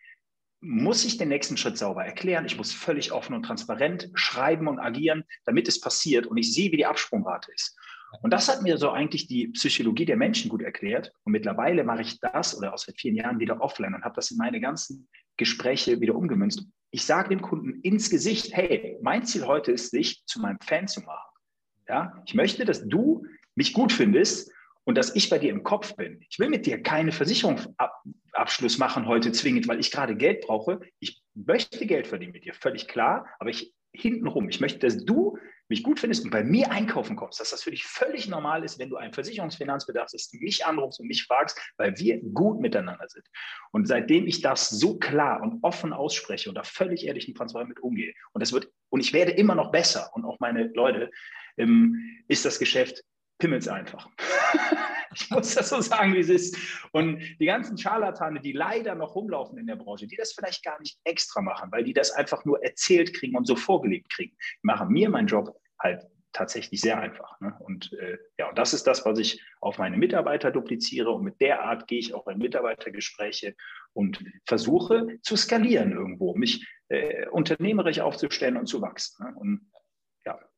muss 0.61 1.05
ich 1.05 1.17
den 1.17 1.29
nächsten 1.29 1.57
Schritt 1.57 1.79
sauber 1.79 2.05
erklären. 2.05 2.45
Ich 2.45 2.57
muss 2.57 2.73
völlig 2.73 3.13
offen 3.13 3.35
und 3.35 3.45
transparent 3.45 4.11
schreiben 4.15 4.69
und 4.69 4.79
agieren, 4.79 5.25
damit 5.45 5.69
es 5.69 5.81
passiert 5.81 6.27
und 6.27 6.37
ich 6.37 6.53
sehe, 6.53 6.71
wie 6.71 6.77
die 6.77 6.87
Absprungrate 6.87 7.51
ist. 7.53 7.77
Und 8.23 8.33
das 8.33 8.49
hat 8.49 8.63
mir 8.63 8.77
so 8.77 8.91
eigentlich 8.91 9.29
die 9.29 9.49
Psychologie 9.49 10.05
der 10.05 10.17
Menschen 10.17 10.49
gut 10.49 10.63
erklärt. 10.63 11.13
Und 11.25 11.33
mittlerweile 11.33 11.85
mache 11.85 12.03
ich 12.03 12.19
das 12.21 12.57
oder 12.57 12.75
aus 12.75 12.83
seit 12.83 12.99
vielen 12.99 13.15
Jahren 13.15 13.39
wieder 13.39 13.61
offline 13.61 13.95
und 13.95 14.05
habe 14.05 14.17
das 14.17 14.31
in 14.31 14.37
meine 14.37 14.61
ganzen 14.61 15.09
Gespräche 15.37 16.01
wieder 16.01 16.17
umgemünzt. 16.17 16.67
Ich 16.91 17.05
sage 17.05 17.29
dem 17.29 17.41
Kunden 17.41 17.81
ins 17.83 18.11
Gesicht, 18.11 18.55
hey, 18.55 18.99
mein 19.01 19.25
Ziel 19.25 19.47
heute 19.47 19.73
ist, 19.73 19.93
dich 19.93 20.25
zu 20.27 20.41
meinem 20.41 20.59
Fan 20.61 20.89
zu 20.89 21.01
machen. 21.03 21.31
Ja, 21.89 22.23
ich 22.27 22.35
möchte, 22.35 22.65
dass 22.65 22.87
du 22.87 23.25
mich 23.55 23.73
gut 23.73 23.93
findest 23.93 24.51
und 24.91 24.97
dass 24.97 25.15
ich 25.15 25.31
bei 25.31 25.39
dir 25.39 25.51
im 25.51 25.63
Kopf 25.63 25.95
bin. 25.95 26.21
Ich 26.29 26.41
will 26.41 26.49
mit 26.49 26.67
dir 26.67 26.83
keine 26.83 27.13
Versicherungsabschluss 27.13 28.79
machen 28.79 29.07
heute 29.07 29.31
zwingend, 29.31 29.69
weil 29.69 29.79
ich 29.79 29.93
gerade 29.93 30.17
Geld 30.17 30.41
brauche. 30.41 30.81
Ich 30.99 31.23
möchte 31.33 31.87
Geld 31.87 32.09
verdienen 32.09 32.33
mit 32.33 32.45
dir, 32.45 32.55
völlig 32.55 32.89
klar, 32.89 33.25
aber 33.39 33.51
ich 33.51 33.73
hintenrum. 33.93 34.49
Ich 34.49 34.59
möchte, 34.59 34.81
dass 34.81 35.05
du 35.05 35.39
mich 35.69 35.85
gut 35.85 36.01
findest 36.01 36.25
und 36.25 36.33
bei 36.33 36.43
mir 36.43 36.73
einkaufen 36.73 37.15
kommst, 37.15 37.39
dass 37.39 37.51
das 37.51 37.63
für 37.63 37.71
dich 37.71 37.85
völlig 37.85 38.27
normal 38.27 38.65
ist, 38.65 38.81
wenn 38.81 38.91
du 38.91 38.97
einen 38.97 39.13
Versicherungsfinanzbedarf 39.13 40.11
hast, 40.13 40.35
mich 40.35 40.67
anrufst 40.67 40.99
und 40.99 41.07
mich 41.07 41.23
fragst, 41.23 41.57
weil 41.77 41.97
wir 41.97 42.21
gut 42.35 42.61
miteinander 42.61 43.07
sind. 43.09 43.25
Und 43.71 43.87
seitdem 43.87 44.27
ich 44.27 44.41
das 44.41 44.71
so 44.71 44.99
klar 44.99 45.41
und 45.41 45.63
offen 45.63 45.93
ausspreche 45.93 46.49
und 46.49 46.57
da 46.57 46.65
völlig 46.65 47.07
ehrlich 47.07 47.29
und 47.29 47.37
transparent 47.37 47.69
mit 47.69 47.79
umgehe, 47.79 48.13
und 48.33 48.41
das 48.41 48.53
wird, 48.53 48.73
und 48.89 48.99
ich 48.99 49.13
werde 49.13 49.31
immer 49.31 49.55
noch 49.55 49.71
besser 49.71 50.11
und 50.15 50.25
auch 50.25 50.41
meine 50.41 50.65
Leute, 50.75 51.13
ähm, 51.59 52.25
ist 52.27 52.45
das 52.45 52.59
Geschäft 52.59 53.05
pimmels 53.41 53.67
einfach. 53.67 54.09
ich 55.15 55.29
muss 55.31 55.55
das 55.55 55.69
so 55.71 55.81
sagen, 55.81 56.15
wie 56.15 56.21
es 56.21 56.29
ist. 56.29 56.57
Und 56.93 57.21
die 57.41 57.47
ganzen 57.47 57.77
Scharlatane, 57.77 58.41
die 58.41 58.53
leider 58.53 58.95
noch 58.95 59.17
rumlaufen 59.17 59.59
in 59.59 59.67
der 59.67 59.77
Branche, 59.77 60.07
die 60.07 60.17
das 60.17 60.33
vielleicht 60.33 60.63
gar 60.63 60.79
nicht 60.79 61.01
extra 61.03 61.41
machen, 61.41 61.73
weil 61.73 61.83
die 61.83 61.93
das 61.93 62.13
einfach 62.13 62.45
nur 62.45 62.63
erzählt 62.63 63.15
kriegen 63.15 63.37
und 63.37 63.47
so 63.47 63.57
vorgelebt 63.57 64.11
kriegen, 64.11 64.37
machen 64.63 64.89
mir 64.89 65.11
meinen 65.11 65.27
Job 65.27 65.59
halt 65.81 66.07
tatsächlich 66.33 66.81
sehr 66.81 67.01
einfach. 67.01 67.41
Ne? 67.41 67.57
Und 67.61 67.93
äh, 67.95 68.19
ja, 68.39 68.49
und 68.49 68.59
das 68.59 68.73
ist 68.73 68.87
das, 68.87 69.05
was 69.05 69.19
ich 69.19 69.43
auf 69.61 69.79
meine 69.79 69.97
Mitarbeiter 69.97 70.53
dupliziere. 70.53 71.11
Und 71.11 71.25
mit 71.25 71.41
der 71.41 71.65
Art 71.65 71.89
gehe 71.89 71.99
ich 71.99 72.15
auch 72.15 72.29
in 72.29 72.39
Mitarbeitergespräche 72.39 73.57
und 73.93 74.23
versuche 74.47 75.19
zu 75.23 75.37
skalieren 75.37 75.91
irgendwo, 75.93 76.35
mich 76.37 76.67
äh, 76.89 77.27
unternehmerisch 77.29 78.01
aufzustellen 78.01 78.57
und 78.57 78.67
zu 78.67 78.81
wachsen. 78.81 79.25
Ne? 79.25 79.35
Und 79.37 79.71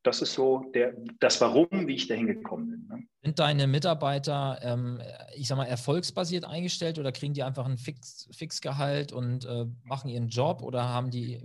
das 0.03 0.21
ist 0.21 0.35
so 0.35 0.71
der, 0.75 0.95
das 1.21 1.41
Warum, 1.41 1.87
wie 1.87 1.95
ich 1.95 2.09
dahin 2.09 2.27
gekommen 2.27 2.71
bin. 2.71 2.87
Ne? 2.89 3.05
Sind 3.23 3.39
deine 3.39 3.67
Mitarbeiter, 3.67 4.59
ähm, 4.63 5.01
ich 5.37 5.49
sag 5.49 5.57
mal, 5.57 5.67
erfolgsbasiert 5.67 6.45
eingestellt 6.45 6.99
oder 6.99 7.13
kriegen 7.13 7.35
die 7.35 7.43
einfach 7.43 7.67
ein 7.67 7.79
Fix, 7.79 8.29
Fixgehalt 8.33 9.13
und 9.13 9.45
äh, 9.45 9.67
machen 9.85 10.09
ihren 10.09 10.29
Job 10.29 10.63
oder 10.63 10.89
haben 10.89 11.11
die, 11.11 11.41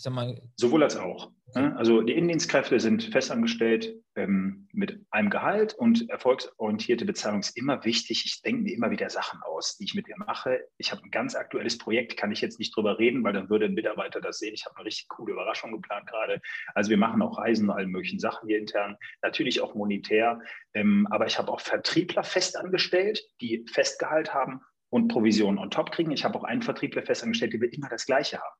ich 0.00 0.04
sag 0.04 0.14
mal. 0.14 0.40
Sowohl 0.56 0.82
als 0.82 0.96
auch. 0.96 1.30
Ne? 1.54 1.76
Also 1.76 2.00
die 2.00 2.14
Innendienstkräfte 2.14 2.80
sind 2.80 3.02
festangestellt 3.04 3.96
ähm, 4.16 4.66
mit 4.72 4.98
einem 5.10 5.28
Gehalt 5.28 5.74
und 5.74 6.08
erfolgsorientierte 6.08 7.04
Bezahlung 7.04 7.40
ist 7.40 7.54
immer 7.54 7.84
wichtig. 7.84 8.24
Ich 8.24 8.40
denke 8.40 8.62
mir 8.62 8.74
immer 8.74 8.90
wieder 8.90 9.10
Sachen 9.10 9.42
aus, 9.42 9.76
die 9.76 9.84
ich 9.84 9.94
mit 9.94 10.08
ihr 10.08 10.16
mache. 10.16 10.66
Ich 10.78 10.90
habe 10.90 11.02
ein 11.04 11.10
ganz 11.10 11.34
aktuelles 11.34 11.76
Projekt, 11.76 12.16
kann 12.16 12.32
ich 12.32 12.40
jetzt 12.40 12.58
nicht 12.58 12.74
drüber 12.74 12.98
reden, 12.98 13.22
weil 13.24 13.34
dann 13.34 13.50
würde 13.50 13.66
ein 13.66 13.74
Mitarbeiter 13.74 14.22
das 14.22 14.38
sehen. 14.38 14.54
Ich 14.54 14.64
habe 14.64 14.74
eine 14.76 14.86
richtig 14.86 15.08
coole 15.08 15.34
Überraschung 15.34 15.70
geplant 15.70 16.06
gerade. 16.06 16.40
Also 16.74 16.88
wir 16.88 16.96
machen 16.96 17.20
auch 17.20 17.36
Reisen 17.36 17.68
und 17.68 17.76
alle 17.76 17.86
möglichen 17.86 18.20
Sachen 18.20 18.48
hier 18.48 18.56
intern, 18.56 18.96
natürlich 19.20 19.60
auch 19.60 19.74
monetär. 19.74 20.40
Ähm, 20.72 21.06
aber 21.10 21.26
ich 21.26 21.38
habe 21.38 21.52
auch 21.52 21.60
Vertriebler 21.60 22.24
festangestellt, 22.24 23.22
die 23.42 23.66
Festgehalt 23.70 24.32
haben 24.32 24.62
und 24.88 25.08
Provisionen 25.08 25.58
on 25.58 25.70
top 25.70 25.92
kriegen. 25.92 26.10
Ich 26.10 26.24
habe 26.24 26.38
auch 26.38 26.44
einen 26.44 26.62
Vertriebler 26.62 27.02
festangestellt, 27.02 27.52
der 27.52 27.60
will 27.60 27.74
immer 27.74 27.90
das 27.90 28.06
Gleiche 28.06 28.38
haben. 28.38 28.59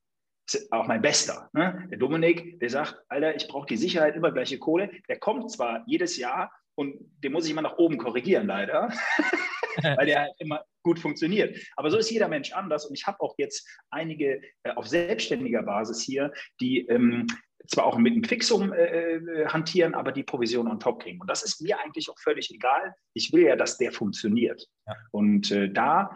Auch 0.71 0.87
mein 0.87 1.01
Bester. 1.01 1.49
Ne? 1.53 1.87
Der 1.89 1.97
Dominik, 1.97 2.59
der 2.59 2.69
sagt, 2.69 2.95
Alter, 3.09 3.35
ich 3.35 3.47
brauche 3.47 3.67
die 3.67 3.77
Sicherheit, 3.77 4.15
immer 4.15 4.31
gleiche 4.31 4.59
Kohle. 4.59 4.91
Der 5.07 5.19
kommt 5.19 5.51
zwar 5.51 5.83
jedes 5.87 6.17
Jahr 6.17 6.51
und 6.75 6.95
den 7.23 7.31
muss 7.31 7.45
ich 7.45 7.51
immer 7.51 7.61
nach 7.61 7.77
oben 7.77 7.97
korrigieren, 7.97 8.47
leider, 8.47 8.91
weil 9.83 10.05
der 10.05 10.21
halt 10.21 10.33
immer 10.39 10.63
gut 10.83 10.99
funktioniert. 10.99 11.57
Aber 11.75 11.91
so 11.91 11.97
ist 11.97 12.09
jeder 12.09 12.27
Mensch 12.27 12.51
anders 12.53 12.85
und 12.85 12.93
ich 12.93 13.05
habe 13.05 13.19
auch 13.21 13.35
jetzt 13.37 13.67
einige 13.89 14.41
äh, 14.63 14.71
auf 14.71 14.87
selbstständiger 14.87 15.63
Basis 15.63 16.01
hier, 16.01 16.33
die 16.59 16.87
ähm, 16.87 17.27
zwar 17.67 17.85
auch 17.85 17.97
mit 17.97 18.13
einem 18.13 18.23
Fixum 18.23 18.73
äh, 18.73 19.15
äh, 19.15 19.47
hantieren, 19.47 19.93
aber 19.93 20.11
die 20.11 20.23
Provision 20.23 20.67
on 20.67 20.79
top 20.79 21.03
kriegen. 21.03 21.21
Und 21.21 21.29
das 21.29 21.43
ist 21.43 21.61
mir 21.61 21.79
eigentlich 21.79 22.09
auch 22.09 22.19
völlig 22.19 22.51
egal. 22.51 22.95
Ich 23.13 23.31
will 23.33 23.43
ja, 23.43 23.55
dass 23.55 23.77
der 23.77 23.91
funktioniert. 23.91 24.67
Ja. 24.87 24.95
Und 25.11 25.51
äh, 25.51 25.69
da 25.71 26.15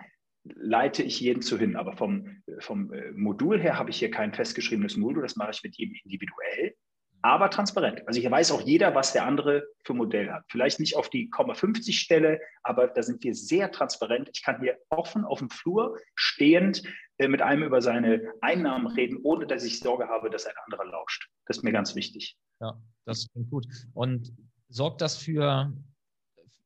leite 0.54 1.04
ich 1.04 1.20
jeden 1.20 1.42
zu 1.42 1.58
hin. 1.58 1.76
Aber 1.76 1.94
vom, 1.94 2.42
vom 2.60 2.94
äh, 2.94 3.12
Modul 3.12 3.60
her 3.60 3.78
habe 3.78 3.90
ich 3.90 3.98
hier 3.98 4.12
kein 4.12 4.34
festgeschriebenes 4.34 4.98
Modul, 4.98 5.24
das 5.24 5.36
mache 5.36 5.52
ich 5.52 5.64
mit 5.64 5.76
jedem 5.76 5.96
individuell, 6.04 6.76
aber 7.22 7.50
transparent. 7.50 8.08
Also 8.08 8.22
hier 8.22 8.30
weiß 8.30 8.52
auch 8.52 8.62
jeder, 8.62 8.94
was 8.94 9.12
der 9.12 9.26
andere 9.26 9.64
für 9.84 9.96
Modell 9.96 10.32
hat. 10.32 10.44
Vielleicht 10.48 10.80
nicht 10.80 10.96
auf 10.96 11.10
die 11.10 11.30
50 11.34 12.00
Stelle, 12.00 12.40
aber 12.62 12.88
da 12.88 13.02
sind 13.02 13.24
wir 13.24 13.34
sehr 13.34 13.72
transparent. 13.72 14.30
Ich 14.34 14.44
kann 14.44 14.62
hier 14.62 14.78
offen 14.90 15.26
auf 15.26 15.40
dem 15.40 15.50
Flur 15.50 15.98
stehend 16.14 16.84
äh, 17.18 17.28
mit 17.28 17.42
einem 17.42 17.64
über 17.64 17.82
seine 17.82 18.32
Einnahmen 18.42 18.86
reden, 18.86 19.18
ohne 19.24 19.48
dass 19.48 19.64
ich 19.64 19.80
Sorge 19.80 20.08
habe, 20.08 20.30
dass 20.30 20.46
ein 20.46 20.54
anderer 20.66 20.86
lauscht. 20.86 21.28
Das 21.48 21.58
ist 21.58 21.64
mir 21.64 21.72
ganz 21.72 21.96
wichtig. 21.96 22.38
Ja, 22.62 22.80
das 23.06 23.28
klingt 23.32 23.50
gut. 23.50 23.66
Und 23.94 24.32
sorgt 24.70 25.02
das 25.02 25.18
für 25.18 25.74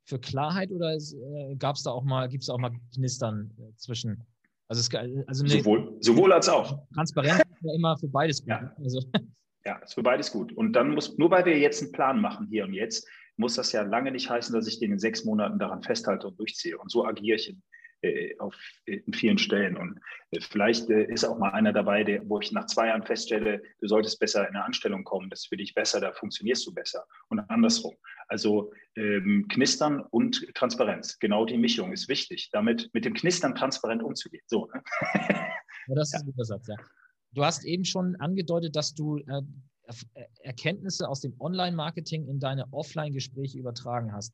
für 0.10 0.20
Klarheit 0.20 0.72
oder 0.72 0.96
äh, 0.96 1.56
gab 1.56 1.76
es 1.76 1.84
da 1.84 1.92
auch 1.92 2.04
mal, 2.04 2.28
gibt 2.28 2.44
es 2.44 2.50
auch 2.50 2.58
mal 2.58 2.72
Knistern 2.94 3.52
äh, 3.60 3.76
zwischen? 3.78 4.26
Also, 4.68 4.82
es, 4.82 5.28
also 5.28 5.44
eine, 5.44 5.52
sowohl, 5.52 5.98
sowohl 6.00 6.34
als 6.34 6.50
auch. 6.50 6.84
Transparenz 6.94 7.40
ist 7.40 7.64
ja 7.64 7.74
immer 7.76 7.98
für 7.98 8.08
beides 8.08 8.42
gut. 8.42 8.50
Ja. 8.50 8.76
Also. 8.78 9.02
ja, 9.66 9.78
ist 9.78 9.94
für 9.94 10.04
beides 10.04 10.32
gut. 10.32 10.52
Und 10.54 10.74
dann 10.74 10.92
muss, 10.92 11.18
nur 11.18 11.32
weil 11.32 11.46
wir 11.46 11.58
jetzt 11.58 11.82
einen 11.82 11.92
Plan 11.92 12.20
machen, 12.20 12.48
hier 12.50 12.66
und 12.66 12.74
jetzt, 12.74 13.08
muss 13.38 13.56
das 13.56 13.72
ja 13.72 13.84
lange 13.84 14.12
nicht 14.12 14.30
heißen, 14.30 14.54
dass 14.54 14.68
ich 14.68 14.80
den 14.80 14.92
in 14.92 15.00
sechs 15.00 15.24
Monaten 15.24 15.60
daran 15.60 15.82
festhalte 15.82 16.28
und 16.28 16.40
durchziehe. 16.40 16.78
Und 16.78 16.92
so 16.92 17.06
agiere 17.06 17.38
ich 17.38 17.50
in, 17.50 17.62
auf, 18.40 18.56
in 18.86 19.14
vielen 19.14 19.38
Stellen. 19.38 19.78
Und 19.78 20.00
äh, 20.32 20.40
vielleicht 20.42 20.90
äh, 20.90 21.04
ist 21.06 21.26
auch 21.26 21.38
mal 21.38 21.52
einer 21.52 21.74
dabei, 21.74 22.04
der, 22.04 22.28
wo 22.28 22.40
ich 22.40 22.52
nach 22.52 22.66
zwei 22.66 22.88
Jahren 22.88 23.04
feststelle, 23.04 23.62
du 23.80 23.88
solltest 23.88 24.20
besser 24.20 24.48
in 24.48 24.56
eine 24.56 24.64
Anstellung 24.64 25.04
kommen, 25.04 25.30
das 25.30 25.42
ist 25.42 25.48
für 25.48 25.58
dich 25.58 25.74
besser, 25.74 26.00
da 26.00 26.12
funktionierst 26.14 26.66
du 26.66 26.74
besser. 26.74 27.06
Und 27.30 27.40
andersrum. 27.40 27.96
Also 28.28 28.72
ähm, 28.96 29.48
Knistern 29.50 30.02
und 30.12 30.54
Transparenz, 30.56 31.20
genau 31.20 31.46
die 31.46 31.58
Mischung 31.58 31.92
ist 31.92 32.08
wichtig, 32.08 32.50
damit 32.52 32.90
mit 32.94 33.06
dem 33.06 33.14
Knistern 33.14 33.56
transparent 33.56 34.04
umzugehen. 34.04 34.44
So, 34.48 34.68
ne? 34.74 34.84
ja, 35.88 35.96
das 35.96 36.14
ist 36.14 36.20
ein 36.20 36.26
guter 36.26 36.46
Satz, 36.46 36.68
ja. 36.68 36.76
Du 37.32 37.44
hast 37.44 37.64
eben 37.64 37.86
schon 37.86 38.16
angedeutet, 38.16 38.76
dass 38.76 38.96
du 38.96 39.18
äh, 39.18 39.42
Erkenntnisse 40.42 41.08
aus 41.08 41.22
dem 41.22 41.36
Online-Marketing 41.40 42.28
in 42.28 42.40
deine 42.40 42.72
Offline-Gespräche 42.72 43.58
übertragen 43.58 44.14
hast. 44.14 44.34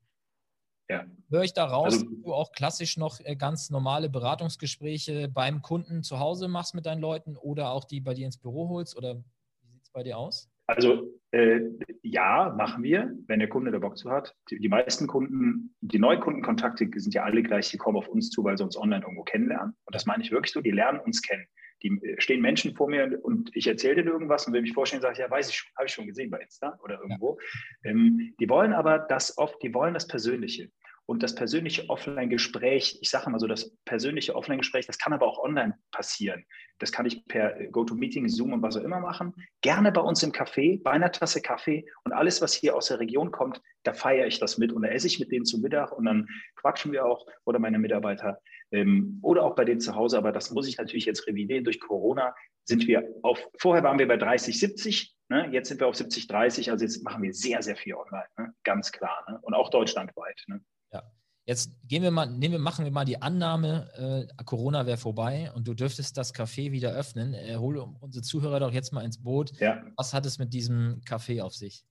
Ja. 0.89 1.06
Höre 1.30 1.44
ich 1.44 1.54
da 1.54 1.65
raus, 1.65 1.94
also, 1.94 2.06
dass 2.06 2.22
du 2.22 2.34
auch 2.34 2.51
klassisch 2.51 2.98
noch 2.98 3.20
äh, 3.20 3.36
ganz 3.36 3.70
normale 3.70 4.10
Beratungsgespräche 4.10 5.30
beim 5.30 5.62
Kunden 5.62 6.04
zu 6.04 6.20
Hause 6.20 6.48
machst 6.48 6.75
mit 6.75 6.86
deinen 6.86 7.01
Leuten 7.01 7.38
oder 7.38 7.72
auch 7.72 7.86
die 7.86 8.01
bei 8.01 8.13
dir 8.13 8.25
ins 8.25 8.38
Büro 8.38 8.70
holst? 8.70 8.96
Oder 8.96 9.15
wie 9.15 9.72
sieht 9.72 9.84
es 9.84 9.92
bei 9.92 10.04
dir 10.04 10.18
aus? 10.18 10.50
Also 10.68 11.12
äh, 11.32 11.62
ja, 12.01 12.54
machen 12.58 12.84
wir, 12.84 13.15
wenn 13.27 13.39
der 13.39 13.50
Kunde 13.50 13.72
da 13.72 13.80
Bock 13.80 13.98
zu 13.98 14.10
hat. 14.10 14.36
Die, 14.50 14.60
die, 14.60 14.70
meisten 14.70 15.08
Kunden, 15.08 15.75
die 15.82 16.00
Neukundenkontakte 16.00 16.89
sind 16.96 17.13
ja 17.13 17.24
alle 17.24 17.44
gleich, 17.44 17.70
die 17.70 17.77
kommen 17.77 17.98
auf 17.98 18.08
uns 18.08 18.30
zu, 18.30 18.44
weil 18.44 18.58
sie 18.58 18.63
uns 18.63 18.77
online 18.77 19.04
irgendwo 19.04 19.24
kennenlernen. 19.24 19.75
Und 19.86 19.96
das 19.96 20.06
meine 20.06 20.24
ich 20.24 20.32
wirklich 20.32 20.54
so, 20.54 20.62
die 20.62 20.72
lernen 20.72 21.00
uns 21.00 21.22
kennen. 21.22 21.46
Die 21.84 21.89
äh, 22.03 22.20
stehen 22.20 22.41
Menschen 22.41 22.75
vor 22.75 22.89
mir 22.89 23.20
und 23.24 23.55
ich 23.55 23.67
erzähle 23.67 23.96
denen 23.96 24.10
irgendwas 24.10 24.48
und 24.48 24.53
will 24.53 24.62
mich 24.62 24.74
vorstellen, 24.74 25.01
sage 25.01 25.13
ich, 25.13 25.20
ja, 25.20 25.29
weiß 25.29 25.50
ich 25.50 25.58
schon, 25.58 25.72
habe 25.75 25.88
ich 25.88 25.94
schon 25.94 26.08
gesehen 26.08 26.29
bei 26.29 26.39
Insta 26.39 26.77
oder 26.84 27.00
irgendwo. 27.01 27.38
Ja. 27.84 27.91
Ähm, 27.91 28.34
die 28.39 28.50
wollen 28.50 28.74
aber 28.74 29.00
das 29.00 29.38
oft, 29.38 29.62
die 29.62 29.74
wollen 29.74 29.94
das 29.94 30.08
Persönliche. 30.08 30.72
Und 31.08 31.22
das 31.22 31.36
persönliche 31.36 31.88
Offline-Gespräch, 31.88 32.98
ich 33.00 33.10
sage 33.12 33.29
mal 33.29 33.39
so, 33.39 33.46
das 33.46 33.75
persönliche 33.86 34.36
Offline-Gespräch, 34.36 34.88
das 34.88 34.98
kann 34.98 35.13
aber 35.13 35.27
auch 35.27 35.38
online 35.38 35.77
passieren. 35.91 36.46
Das 36.79 36.91
kann 36.91 37.05
ich 37.05 37.27
per 37.27 37.67
GoToMeeting, 37.67 38.27
Zoom 38.27 38.53
und 38.53 38.63
was 38.63 38.75
auch 38.75 38.84
immer 38.84 39.00
machen. 39.00 39.34
Gerne 39.62 39.91
bei 39.91 40.01
uns 40.01 40.24
im 40.24 40.32
Café, 40.32 40.82
bei 40.82 40.91
einer 40.91 41.12
Tasse 41.12 41.41
Kaffee. 41.41 41.86
Und 42.03 42.12
alles, 42.12 42.41
was 42.41 42.55
hier 42.55 42.75
aus 42.75 42.88
der 42.88 43.00
Region 43.00 43.32
kommt, 43.32 43.62
da 43.84 43.94
feiere 43.94 44.25
ich 44.25 44.39
das 44.39 44.58
mit. 44.58 44.72
Und 44.72 44.82
da 44.82 44.89
esse 44.89 45.05
ich 45.05 45.20
mit 45.20 45.32
denen 45.32 45.46
zu 45.46 45.60
Mittag 45.60 45.91
und 45.91 46.05
dann 46.05 46.27
quatschen 46.55 46.91
wir 46.91 47.05
auch 47.05 47.27
oder 47.46 47.60
meine 47.60 47.77
Mitarbeiter 47.77 48.41
ähm, 48.75 49.20
oder 49.22 49.44
auch 49.44 49.55
bei 49.55 49.65
denen 49.65 49.79
zu 49.79 49.96
Hause. 49.96 50.17
Aber 50.17 50.32
das 50.32 50.51
muss 50.51 50.67
ich 50.67 50.77
natürlich 50.77 51.05
jetzt 51.05 51.25
revidieren. 51.27 51.63
Durch 51.63 51.79
Corona 51.79 52.36
sind 52.65 52.88
wir 52.88 53.08
auf, 53.24 53.39
vorher 53.58 53.84
waren 53.84 53.98
wir 53.98 54.08
bei 54.08 54.17
30, 54.17 54.60
70. 54.60 55.15
Ne? 55.29 55.50
Jetzt 55.51 55.70
sind 55.70 55.79
wir 55.79 55.88
auf 55.88 55.96
70, 55.96 56.27
30. 56.27 56.72
Also 56.72 56.84
jetzt 56.84 57.03
machen 57.03 57.24
wir 57.24 57.34
sehr, 57.34 57.62
sehr 57.62 57.75
viel 57.75 57.96
online. 57.96 58.27
Ne? 58.38 58.53
Ganz 58.63 58.91
klar. 58.91 59.25
Ne? 59.29 59.39
Und 59.41 59.53
auch 59.53 59.70
deutschlandweit. 59.70 60.44
Ne? 60.48 60.62
Ja. 60.91 61.03
Jetzt 61.46 61.72
gehen 61.88 62.03
wir 62.03 62.12
mal, 62.12 62.25
nehmen 62.25 62.53
wir, 62.53 62.60
machen 62.60 62.86
wir 62.86 62.91
mal 62.91 63.05
die 63.05 63.22
Annahme, 63.22 64.27
äh, 64.38 64.44
Corona 64.44 64.88
wäre 64.88 64.98
vorbei 64.98 65.51
und 65.53 65.67
du 65.67 65.75
dürftest 65.75 66.17
das 66.17 66.34
Café 66.34 66.72
wieder 66.72 66.91
öffnen. 66.91 67.34
Äh, 67.34 67.55
hole 67.58 67.84
unsere 67.84 68.24
Zuhörer 68.24 68.60
doch 68.60 68.74
jetzt 68.74 68.91
mal 68.91 69.05
ins 69.05 69.22
Boot. 69.22 69.51
Ja. 69.60 69.84
Was 69.96 70.13
hat 70.13 70.25
es 70.25 70.39
mit 70.39 70.53
diesem 70.53 71.01
Café 71.08 71.41
auf 71.41 71.53
sich? 71.53 71.86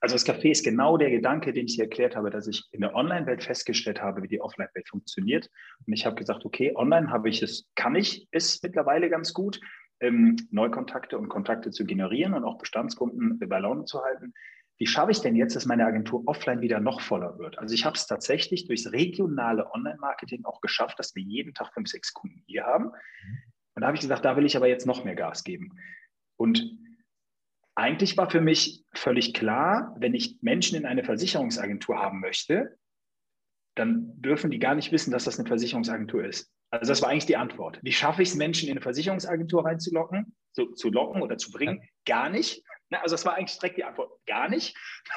Also 0.00 0.14
das 0.14 0.26
Café 0.26 0.50
ist 0.50 0.64
genau 0.64 0.96
der 0.96 1.10
Gedanke, 1.10 1.52
den 1.52 1.66
ich 1.66 1.76
dir 1.76 1.84
erklärt 1.84 2.16
habe, 2.16 2.30
dass 2.30 2.46
ich 2.46 2.64
in 2.72 2.80
der 2.80 2.94
Online-Welt 2.94 3.42
festgestellt 3.42 4.00
habe, 4.00 4.22
wie 4.22 4.28
die 4.28 4.40
Offline-Welt 4.40 4.88
funktioniert. 4.88 5.50
Und 5.86 5.92
ich 5.92 6.06
habe 6.06 6.16
gesagt, 6.16 6.44
okay, 6.44 6.72
online 6.76 7.10
habe 7.10 7.28
ich 7.28 7.42
es, 7.42 7.68
kann 7.74 7.94
ich 7.96 8.28
es 8.30 8.62
mittlerweile 8.62 9.10
ganz 9.10 9.34
gut, 9.34 9.60
ähm, 10.00 10.36
Neukontakte 10.50 11.18
und 11.18 11.28
Kontakte 11.28 11.70
zu 11.70 11.84
generieren 11.84 12.34
und 12.34 12.44
auch 12.44 12.58
Bestandskunden 12.58 13.38
bei 13.38 13.58
Laune 13.58 13.84
zu 13.84 14.02
halten 14.02 14.32
wie 14.80 14.86
schaffe 14.86 15.10
ich 15.10 15.20
denn 15.20 15.36
jetzt, 15.36 15.54
dass 15.54 15.66
meine 15.66 15.84
Agentur 15.84 16.22
offline 16.26 16.62
wieder 16.62 16.80
noch 16.80 17.02
voller 17.02 17.38
wird? 17.38 17.58
Also 17.58 17.74
ich 17.74 17.84
habe 17.84 17.96
es 17.96 18.06
tatsächlich 18.06 18.66
durchs 18.66 18.90
regionale 18.90 19.70
Online-Marketing 19.74 20.46
auch 20.46 20.62
geschafft, 20.62 20.98
dass 20.98 21.14
wir 21.14 21.22
jeden 21.22 21.52
Tag 21.52 21.74
fünf, 21.74 21.88
sechs 21.88 22.14
Kunden 22.14 22.42
hier 22.46 22.64
haben. 22.64 22.86
Mhm. 22.86 23.38
Und 23.74 23.82
da 23.82 23.88
habe 23.88 23.96
ich 23.96 24.00
gesagt, 24.00 24.24
da 24.24 24.38
will 24.38 24.46
ich 24.46 24.56
aber 24.56 24.68
jetzt 24.68 24.86
noch 24.86 25.04
mehr 25.04 25.14
Gas 25.14 25.44
geben. 25.44 25.78
Und 26.36 26.78
eigentlich 27.80 28.16
war 28.16 28.30
für 28.30 28.40
mich 28.40 28.84
völlig 28.92 29.32
klar, 29.32 29.96
wenn 29.98 30.14
ich 30.14 30.38
Menschen 30.42 30.76
in 30.76 30.84
eine 30.84 31.02
Versicherungsagentur 31.02 31.98
haben 31.98 32.20
möchte, 32.20 32.76
dann 33.74 34.20
dürfen 34.20 34.50
die 34.50 34.58
gar 34.58 34.74
nicht 34.74 34.92
wissen, 34.92 35.10
dass 35.10 35.24
das 35.24 35.38
eine 35.38 35.48
Versicherungsagentur 35.48 36.24
ist. 36.24 36.52
Also 36.70 36.90
das 36.90 37.02
war 37.02 37.08
eigentlich 37.08 37.26
die 37.26 37.36
Antwort. 37.36 37.78
Wie 37.82 37.92
schaffe 37.92 38.22
ich 38.22 38.28
es, 38.28 38.34
Menschen 38.36 38.68
in 38.68 38.72
eine 38.72 38.82
Versicherungsagentur 38.82 39.64
reinzulocken, 39.64 40.36
zu, 40.52 40.72
zu 40.72 40.90
locken 40.90 41.22
oder 41.22 41.38
zu 41.38 41.50
bringen? 41.50 41.82
Gar 42.04 42.28
nicht. 42.28 42.62
Also 42.90 43.14
das 43.14 43.24
war 43.24 43.34
eigentlich 43.34 43.58
direkt 43.58 43.78
die 43.78 43.84
Antwort, 43.84 44.12
gar 44.26 44.48
nicht. 44.48 44.76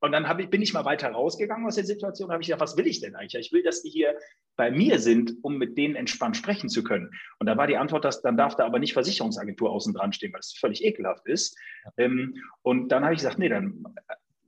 Und 0.00 0.12
dann 0.12 0.40
ich, 0.40 0.50
bin 0.50 0.62
ich 0.62 0.72
mal 0.72 0.84
weiter 0.84 1.10
rausgegangen 1.10 1.66
aus 1.66 1.76
der 1.76 1.84
Situation 1.84 2.30
habe 2.30 2.42
ich 2.42 2.48
gesagt, 2.48 2.62
was 2.62 2.76
will 2.76 2.86
ich 2.86 3.00
denn 3.00 3.14
eigentlich? 3.14 3.46
Ich 3.46 3.52
will, 3.52 3.62
dass 3.62 3.82
die 3.82 3.90
hier 3.90 4.16
bei 4.56 4.70
mir 4.70 4.98
sind, 4.98 5.34
um 5.42 5.58
mit 5.58 5.76
denen 5.76 5.96
entspannt 5.96 6.36
sprechen 6.36 6.68
zu 6.68 6.82
können. 6.82 7.10
Und 7.38 7.46
da 7.46 7.56
war 7.56 7.66
die 7.66 7.76
Antwort, 7.76 8.04
dass 8.04 8.22
dann 8.22 8.36
darf 8.36 8.56
da 8.56 8.66
aber 8.66 8.78
nicht 8.78 8.92
Versicherungsagentur 8.92 9.70
außen 9.70 9.94
dran 9.94 10.12
stehen, 10.12 10.32
weil 10.32 10.40
es 10.40 10.56
völlig 10.58 10.84
ekelhaft 10.84 11.26
ist. 11.26 11.58
Ähm, 11.96 12.34
und 12.62 12.88
dann 12.88 13.04
habe 13.04 13.14
ich 13.14 13.20
gesagt, 13.20 13.38
nee, 13.38 13.48
dann 13.48 13.84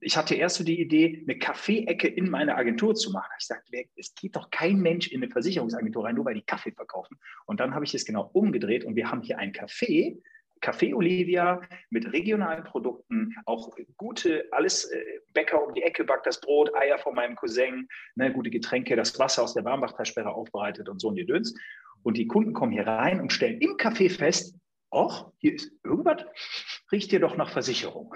ich 0.00 0.16
hatte 0.16 0.35
erst 0.35 0.56
so 0.56 0.64
die 0.64 0.80
Idee, 0.80 1.25
eine 1.26 1.38
Kaffeeecke 1.38 2.08
in 2.08 2.30
meine 2.30 2.54
Agentur 2.56 2.94
zu 2.94 3.11
machen. 3.11 3.30
Ich 3.38 3.47
sagte, 3.47 3.85
es 3.97 4.14
geht 4.14 4.37
doch 4.37 4.50
kein 4.50 4.78
Mensch 4.78 5.08
in 5.08 5.23
eine 5.23 5.30
Versicherungsagentur 5.30 6.04
rein, 6.04 6.14
nur 6.14 6.25
weil 6.25 6.35
die 6.35 6.42
Kaffee 6.42 6.73
verkaufen. 6.73 7.18
Und 7.47 7.61
dann 7.61 7.75
habe 7.75 7.85
ich 7.85 7.94
es 7.94 8.04
genau 8.04 8.30
umgedreht 8.32 8.85
und 8.85 8.97
wir 8.97 9.11
haben 9.11 9.23
hier 9.23 9.38
ein 9.38 9.52
Café, 9.52 10.20
Café 10.61 10.95
Olivia 10.95 11.61
mit 11.91 12.12
regionalen 12.12 12.65
Produkten, 12.65 13.35
auch 13.47 13.71
gute, 13.97 14.47
alles 14.50 14.85
äh, 14.85 15.03
Bäcker 15.33 15.65
um 15.67 15.75
die 15.75 15.83
Ecke 15.83 16.05
backt 16.05 16.27
das 16.27 16.41
Brot, 16.41 16.75
Eier 16.75 16.99
von 16.99 17.15
meinem 17.15 17.37
Cousin, 17.37 17.88
ne, 18.17 18.33
gute 18.33 18.50
Getränke, 18.50 18.97
das 18.97 19.19
Wasser 19.19 19.43
aus 19.43 19.55
der 19.55 19.65
Warmbachtalsperre 19.65 20.31
aufbereitet 20.31 20.88
und 20.88 21.00
so 21.00 21.11
ein 21.11 21.17
Gedöns. 21.17 21.55
Und 22.03 22.17
die 22.17 22.27
Kunden 22.27 22.53
kommen 22.53 22.73
hier 22.73 22.87
rein 22.87 23.21
und 23.21 23.33
stellen 23.33 23.61
im 23.61 23.77
Café 23.77 24.11
fest, 24.11 24.57
ach, 24.91 25.27
hier 25.38 25.55
ist 25.55 25.71
irgendwas, 25.85 26.25
riecht 26.93 27.11
hier 27.11 27.21
doch 27.21 27.37
nach 27.37 27.50
Versicherung. 27.50 28.15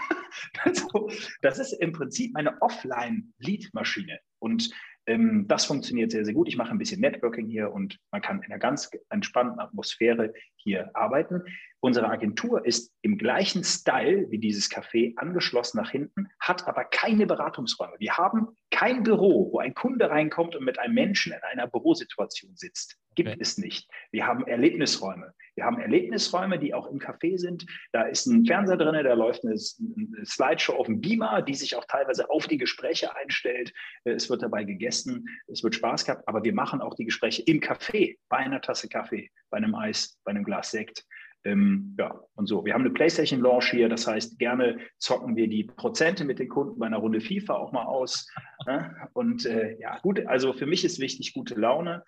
also, 0.64 1.10
das 1.42 1.58
ist 1.58 1.72
im 1.74 1.92
Prinzip 1.92 2.32
meine 2.34 2.60
Offline-Lead-Maschine. 2.60 4.18
Und 4.38 4.70
ähm, 5.10 5.46
das 5.48 5.64
funktioniert 5.64 6.12
sehr, 6.12 6.24
sehr 6.24 6.34
gut. 6.34 6.48
Ich 6.48 6.56
mache 6.56 6.70
ein 6.70 6.78
bisschen 6.78 7.00
Networking 7.00 7.48
hier 7.48 7.72
und 7.72 7.98
man 8.12 8.22
kann 8.22 8.38
in 8.38 8.44
einer 8.44 8.58
ganz 8.58 8.90
entspannten 9.08 9.58
Atmosphäre 9.58 10.32
hier 10.54 10.90
arbeiten. 10.94 11.42
Unsere 11.80 12.08
Agentur 12.08 12.64
ist 12.64 12.92
im 13.02 13.18
gleichen 13.18 13.64
Style 13.64 14.30
wie 14.30 14.38
dieses 14.38 14.70
Café 14.70 15.16
angeschlossen 15.16 15.78
nach 15.78 15.90
hinten, 15.90 16.28
hat 16.38 16.68
aber 16.68 16.84
keine 16.84 17.26
Beratungsräume. 17.26 17.94
Wir 17.98 18.18
haben 18.18 18.48
kein 18.70 19.02
Büro, 19.02 19.50
wo 19.52 19.58
ein 19.58 19.74
Kunde 19.74 20.10
reinkommt 20.10 20.54
und 20.54 20.64
mit 20.64 20.78
einem 20.78 20.94
Menschen 20.94 21.32
in 21.32 21.42
einer 21.42 21.66
Bürosituation 21.66 22.54
sitzt. 22.54 22.96
Gibt 23.14 23.30
okay. 23.30 23.38
es 23.40 23.58
nicht. 23.58 23.90
Wir 24.12 24.26
haben 24.26 24.46
Erlebnisräume. 24.46 25.34
Wir 25.56 25.64
haben 25.64 25.78
Erlebnisräume, 25.78 26.58
die 26.58 26.74
auch 26.74 26.86
im 26.86 26.98
Café 26.98 27.38
sind. 27.38 27.66
Da 27.92 28.02
ist 28.02 28.26
ein 28.26 28.44
Fernseher 28.44 28.76
drin, 28.76 29.04
da 29.04 29.14
läuft 29.14 29.44
eine, 29.44 29.56
Slideshow 29.58 30.74
auf 30.74 30.86
dem 30.86 31.00
Beamer, 31.00 31.42
die 31.42 31.54
sich 31.54 31.76
auch 31.76 31.84
teilweise 31.86 32.30
auf 32.30 32.46
die 32.46 32.58
Gespräche 32.58 33.14
einstellt. 33.16 33.72
Äh, 34.04 34.12
es 34.12 34.30
wird 34.30 34.42
dabei 34.42 34.64
gegessen, 34.64 35.26
es 35.46 35.62
wird 35.62 35.74
Spaß 35.74 36.04
gehabt, 36.04 36.26
aber 36.26 36.44
wir 36.44 36.54
machen 36.54 36.80
auch 36.80 36.94
die 36.94 37.04
Gespräche 37.04 37.42
im 37.42 37.60
Café, 37.60 38.16
bei 38.28 38.38
einer 38.38 38.60
Tasse 38.60 38.88
Kaffee, 38.88 39.30
bei 39.50 39.56
einem 39.56 39.74
Eis, 39.74 40.18
bei 40.24 40.30
einem 40.30 40.44
Glas 40.44 40.70
Sekt. 40.70 41.04
Ähm, 41.44 41.96
ja, 41.98 42.20
und 42.34 42.46
so. 42.46 42.64
Wir 42.64 42.74
haben 42.74 42.82
eine 42.82 42.90
PlayStation-Launch 42.90 43.70
hier, 43.70 43.88
das 43.88 44.06
heißt, 44.06 44.38
gerne 44.38 44.78
zocken 44.98 45.36
wir 45.36 45.48
die 45.48 45.64
Prozente 45.64 46.24
mit 46.24 46.38
den 46.38 46.50
Kunden 46.50 46.78
bei 46.78 46.86
einer 46.86 46.98
Runde 46.98 47.20
FIFA 47.20 47.54
auch 47.54 47.72
mal 47.72 47.84
aus. 47.84 48.28
Ne? 48.66 48.94
Und 49.14 49.46
äh, 49.46 49.78
ja, 49.78 49.98
gut, 50.00 50.26
also 50.26 50.52
für 50.52 50.66
mich 50.66 50.84
ist 50.84 51.00
wichtig 51.00 51.32
gute 51.32 51.54
Laune. 51.54 52.04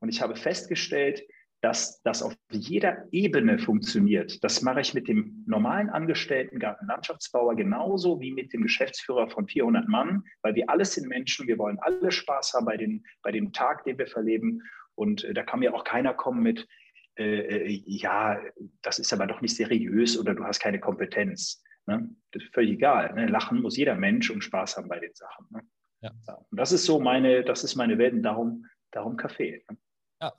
Und 0.00 0.08
ich 0.08 0.20
habe 0.20 0.34
festgestellt, 0.34 1.22
dass 1.62 2.02
das 2.02 2.22
auf 2.22 2.34
jeder 2.50 3.06
Ebene 3.12 3.58
funktioniert. 3.58 4.42
Das 4.44 4.62
mache 4.62 4.80
ich 4.80 4.94
mit 4.94 5.08
dem 5.08 5.44
normalen 5.46 5.88
Angestellten 5.88 6.58
Gartenlandschaftsbauer 6.58 7.56
genauso 7.56 8.20
wie 8.20 8.32
mit 8.32 8.52
dem 8.52 8.62
Geschäftsführer 8.62 9.28
von 9.28 9.48
400 9.48 9.88
Mann, 9.88 10.22
weil 10.42 10.54
wir 10.54 10.68
alles 10.68 10.94
sind 10.94 11.08
Menschen, 11.08 11.46
wir 11.46 11.58
wollen 11.58 11.78
alle 11.80 12.12
Spaß 12.12 12.54
haben 12.54 12.66
bei, 12.66 12.76
den, 12.76 13.04
bei 13.22 13.32
dem 13.32 13.52
Tag, 13.52 13.84
den 13.84 13.98
wir 13.98 14.06
verleben. 14.06 14.62
Und 14.94 15.24
äh, 15.24 15.34
da 15.34 15.42
kann 15.42 15.60
mir 15.60 15.74
auch 15.74 15.84
keiner 15.84 16.14
kommen 16.14 16.42
mit, 16.42 16.66
äh, 17.18 17.24
äh, 17.24 17.82
ja, 17.86 18.38
das 18.82 18.98
ist 18.98 19.12
aber 19.12 19.26
doch 19.26 19.40
nicht 19.40 19.56
seriös 19.56 20.18
oder 20.18 20.34
du 20.34 20.44
hast 20.44 20.60
keine 20.60 20.78
Kompetenz. 20.78 21.62
Ne? 21.86 22.10
Das 22.32 22.42
ist 22.42 22.52
völlig 22.52 22.72
egal. 22.72 23.14
Ne? 23.14 23.26
Lachen 23.26 23.62
muss 23.62 23.76
jeder 23.76 23.94
Mensch 23.94 24.30
und 24.30 24.42
Spaß 24.44 24.76
haben 24.76 24.88
bei 24.88 25.00
den 25.00 25.14
Sachen. 25.14 25.46
Ne? 25.50 25.62
Ja. 26.02 26.12
Und 26.50 26.60
das 26.60 26.72
ist 26.72 26.84
so 26.84 27.00
meine, 27.00 27.42
das 27.44 27.64
ist 27.64 27.76
meine 27.76 27.96
Welt 27.98 28.12
und 28.12 28.22
darum, 28.22 28.66
darum 28.90 29.16
Kaffee. 29.16 29.64
Ne? 29.70 29.78
Ja, 30.20 30.32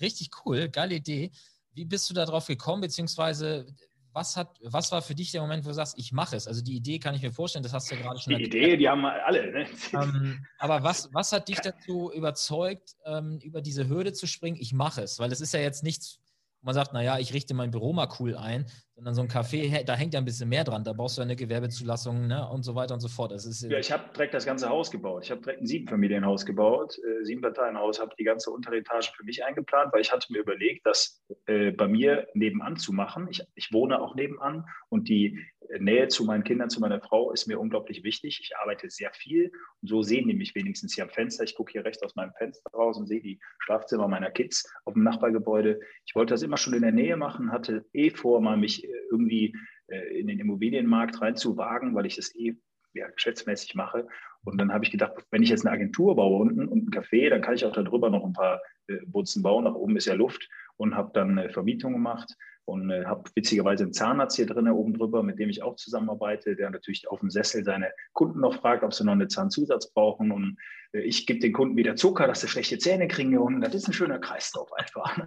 richtig 0.00 0.30
cool, 0.44 0.68
geile 0.68 0.94
Idee. 0.96 1.30
Wie 1.72 1.84
bist 1.84 2.08
du 2.10 2.14
darauf 2.14 2.46
gekommen, 2.46 2.82
beziehungsweise 2.82 3.66
was, 4.12 4.36
hat, 4.36 4.58
was 4.62 4.90
war 4.90 5.02
für 5.02 5.14
dich 5.14 5.30
der 5.30 5.40
Moment, 5.40 5.64
wo 5.64 5.68
du 5.68 5.74
sagst, 5.74 5.94
ich 5.96 6.12
mache 6.12 6.36
es? 6.36 6.46
Also 6.46 6.62
die 6.62 6.74
Idee 6.76 6.98
kann 6.98 7.14
ich 7.14 7.22
mir 7.22 7.32
vorstellen, 7.32 7.62
das 7.62 7.72
hast 7.72 7.90
du 7.90 7.94
ja 7.94 8.02
gerade 8.02 8.18
schon 8.18 8.34
Die 8.34 8.42
erklärt. 8.42 8.64
Idee, 8.64 8.76
die 8.76 8.88
haben 8.88 9.04
alle. 9.04 9.52
Ne? 9.52 9.66
Ähm, 9.92 10.44
aber 10.58 10.82
was, 10.82 11.08
was 11.12 11.32
hat 11.32 11.48
dich 11.48 11.60
dazu 11.60 12.10
überzeugt, 12.12 12.96
ähm, 13.04 13.38
über 13.42 13.62
diese 13.62 13.88
Hürde 13.88 14.12
zu 14.12 14.26
springen? 14.26 14.56
Ich 14.60 14.72
mache 14.72 15.02
es, 15.02 15.18
weil 15.18 15.30
es 15.30 15.40
ist 15.40 15.54
ja 15.54 15.60
jetzt 15.60 15.84
nichts, 15.84 16.18
wo 16.60 16.66
man 16.66 16.74
sagt, 16.74 16.92
naja, 16.92 17.18
ich 17.18 17.32
richte 17.32 17.54
mein 17.54 17.70
Büro 17.70 17.92
mal 17.92 18.08
cool 18.18 18.36
ein, 18.36 18.66
sondern 19.00 19.14
so 19.14 19.22
ein 19.22 19.28
Café, 19.28 19.82
da 19.82 19.94
hängt 19.94 20.12
ja 20.12 20.20
ein 20.20 20.26
bisschen 20.26 20.50
mehr 20.50 20.62
dran. 20.62 20.84
Da 20.84 20.92
brauchst 20.92 21.16
du 21.16 21.22
eine 21.22 21.34
Gewerbezulassung 21.34 22.26
ne, 22.26 22.46
und 22.50 22.64
so 22.64 22.74
weiter 22.74 22.92
und 22.92 23.00
so 23.00 23.08
fort. 23.08 23.32
Das 23.32 23.46
ist, 23.46 23.62
ja, 23.62 23.78
ich 23.78 23.90
habe 23.90 24.04
direkt 24.12 24.34
das 24.34 24.44
ganze 24.44 24.68
Haus 24.68 24.90
gebaut. 24.90 25.24
Ich 25.24 25.30
habe 25.30 25.40
direkt 25.40 25.62
ein 25.62 25.66
Siebenfamilienhaus 25.66 26.44
gebaut, 26.44 26.98
äh, 26.98 27.24
Siebenparteienhaus, 27.24 27.98
habe 27.98 28.14
die 28.18 28.24
ganze 28.24 28.50
Unteretage 28.50 29.10
für 29.16 29.24
mich 29.24 29.42
eingeplant, 29.42 29.94
weil 29.94 30.02
ich 30.02 30.12
hatte 30.12 30.30
mir 30.30 30.40
überlegt, 30.40 30.84
das 30.84 31.22
äh, 31.46 31.70
bei 31.70 31.88
mir 31.88 32.28
nebenan 32.34 32.76
zu 32.76 32.92
machen. 32.92 33.26
Ich, 33.30 33.42
ich 33.54 33.72
wohne 33.72 34.02
auch 34.02 34.14
nebenan 34.14 34.66
und 34.90 35.08
die 35.08 35.38
Nähe 35.78 36.08
zu 36.08 36.24
meinen 36.24 36.44
Kindern, 36.44 36.70
zu 36.70 36.80
meiner 36.80 37.00
Frau 37.00 37.32
ist 37.32 37.46
mir 37.46 37.60
unglaublich 37.60 38.02
wichtig. 38.02 38.40
Ich 38.42 38.56
arbeite 38.56 38.90
sehr 38.90 39.12
viel 39.12 39.52
und 39.80 39.88
so 39.88 40.02
sehen 40.02 40.26
die 40.26 40.34
mich 40.34 40.54
wenigstens 40.54 40.94
hier 40.94 41.04
am 41.04 41.10
Fenster. 41.10 41.44
Ich 41.44 41.54
gucke 41.54 41.72
hier 41.72 41.84
rechts 41.84 42.02
aus 42.02 42.16
meinem 42.16 42.32
Fenster 42.34 42.70
raus 42.72 42.96
und 42.98 43.06
sehe 43.06 43.20
die 43.20 43.38
Schlafzimmer 43.60 44.08
meiner 44.08 44.30
Kids 44.30 44.68
auf 44.84 44.94
dem 44.94 45.04
Nachbargebäude. 45.04 45.80
Ich 46.06 46.14
wollte 46.14 46.34
das 46.34 46.42
immer 46.42 46.56
schon 46.56 46.74
in 46.74 46.82
der 46.82 46.92
Nähe 46.92 47.16
machen, 47.16 47.52
hatte 47.52 47.84
eh 47.92 48.10
vor, 48.10 48.40
mal 48.40 48.56
mich 48.56 48.84
äh, 48.84 48.89
irgendwie 49.10 49.54
äh, 49.88 50.18
in 50.18 50.26
den 50.26 50.38
Immobilienmarkt 50.38 51.20
reinzuwagen, 51.20 51.94
weil 51.94 52.06
ich 52.06 52.16
das 52.16 52.34
eh 52.34 52.56
ja, 52.92 53.08
geschäftsmäßig 53.08 53.74
mache. 53.74 54.06
Und 54.44 54.58
dann 54.58 54.72
habe 54.72 54.84
ich 54.84 54.90
gedacht, 54.90 55.12
wenn 55.30 55.42
ich 55.42 55.50
jetzt 55.50 55.66
eine 55.66 55.74
Agentur 55.74 56.16
baue 56.16 56.40
unten 56.40 56.66
und 56.66 56.86
ein 56.86 56.90
Café, 56.90 57.28
dann 57.28 57.42
kann 57.42 57.54
ich 57.54 57.64
auch 57.64 57.72
darüber 57.72 58.10
noch 58.10 58.24
ein 58.24 58.32
paar 58.32 58.60
äh, 58.88 58.96
Butzen 59.06 59.42
bauen. 59.42 59.64
Nach 59.64 59.74
oben 59.74 59.96
ist 59.96 60.06
ja 60.06 60.14
Luft 60.14 60.48
und 60.76 60.94
habe 60.94 61.10
dann 61.12 61.38
eine 61.38 61.50
Vermietung 61.50 61.92
gemacht 61.92 62.34
und 62.64 62.90
äh, 62.90 63.04
habe 63.04 63.28
witzigerweise 63.34 63.84
einen 63.84 63.92
Zahnarzt 63.92 64.36
hier 64.36 64.46
drin 64.46 64.68
oben 64.68 64.94
drüber, 64.94 65.22
mit 65.22 65.38
dem 65.38 65.50
ich 65.50 65.62
auch 65.62 65.76
zusammenarbeite, 65.76 66.56
der 66.56 66.70
natürlich 66.70 67.08
auf 67.08 67.20
dem 67.20 67.30
Sessel 67.30 67.64
seine 67.64 67.92
Kunden 68.12 68.40
noch 68.40 68.60
fragt, 68.60 68.82
ob 68.82 68.94
sie 68.94 69.04
noch 69.04 69.12
einen 69.12 69.28
Zahnzusatz 69.28 69.92
brauchen. 69.92 70.30
Und 70.30 70.58
ich 70.92 71.26
gebe 71.26 71.40
den 71.40 71.52
Kunden 71.52 71.76
wieder 71.76 71.96
Zucker, 71.96 72.26
dass 72.26 72.40
sie 72.40 72.48
schlechte 72.48 72.78
Zähne 72.78 73.08
kriegen. 73.08 73.36
Und 73.38 73.60
das 73.60 73.74
ist 73.74 73.88
ein 73.88 73.92
schöner 73.92 74.18
Kreislauf 74.18 74.72
einfach. 74.72 75.18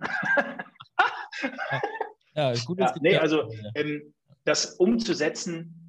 ja, 2.36 2.54
gut. 2.66 2.80
Ja, 2.80 2.94
nee, 3.02 3.18
also 3.18 3.52
ähm, 3.76 4.14
das 4.46 4.76
umzusetzen, 4.76 5.84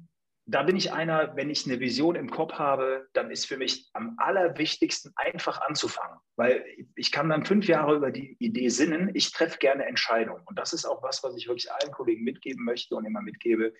da 0.47 0.61
bin 0.61 0.75
ich 0.75 0.93
einer, 0.93 1.35
wenn 1.35 1.49
ich 1.49 1.65
eine 1.65 1.79
Vision 1.79 2.15
im 2.15 2.29
Kopf 2.29 2.53
habe, 2.53 3.07
dann 3.13 3.31
ist 3.31 3.45
für 3.45 3.57
mich 3.57 3.89
am 3.93 4.15
allerwichtigsten 4.17 5.11
einfach 5.15 5.61
anzufangen, 5.61 6.19
weil 6.35 6.63
ich 6.95 7.11
kann 7.11 7.29
dann 7.29 7.45
fünf 7.45 7.67
Jahre 7.67 7.95
über 7.95 8.11
die 8.11 8.35
Idee 8.39 8.69
sinnen. 8.69 9.09
Ich 9.15 9.31
treffe 9.31 9.57
gerne 9.57 9.85
Entscheidungen 9.85 10.43
und 10.45 10.59
das 10.59 10.73
ist 10.73 10.85
auch 10.85 11.01
was, 11.01 11.23
was 11.23 11.35
ich 11.35 11.47
wirklich 11.47 11.71
allen 11.71 11.91
Kollegen 11.91 12.23
mitgeben 12.23 12.63
möchte 12.63 12.95
und 12.95 13.05
immer 13.05 13.21
mitgebe. 13.21 13.73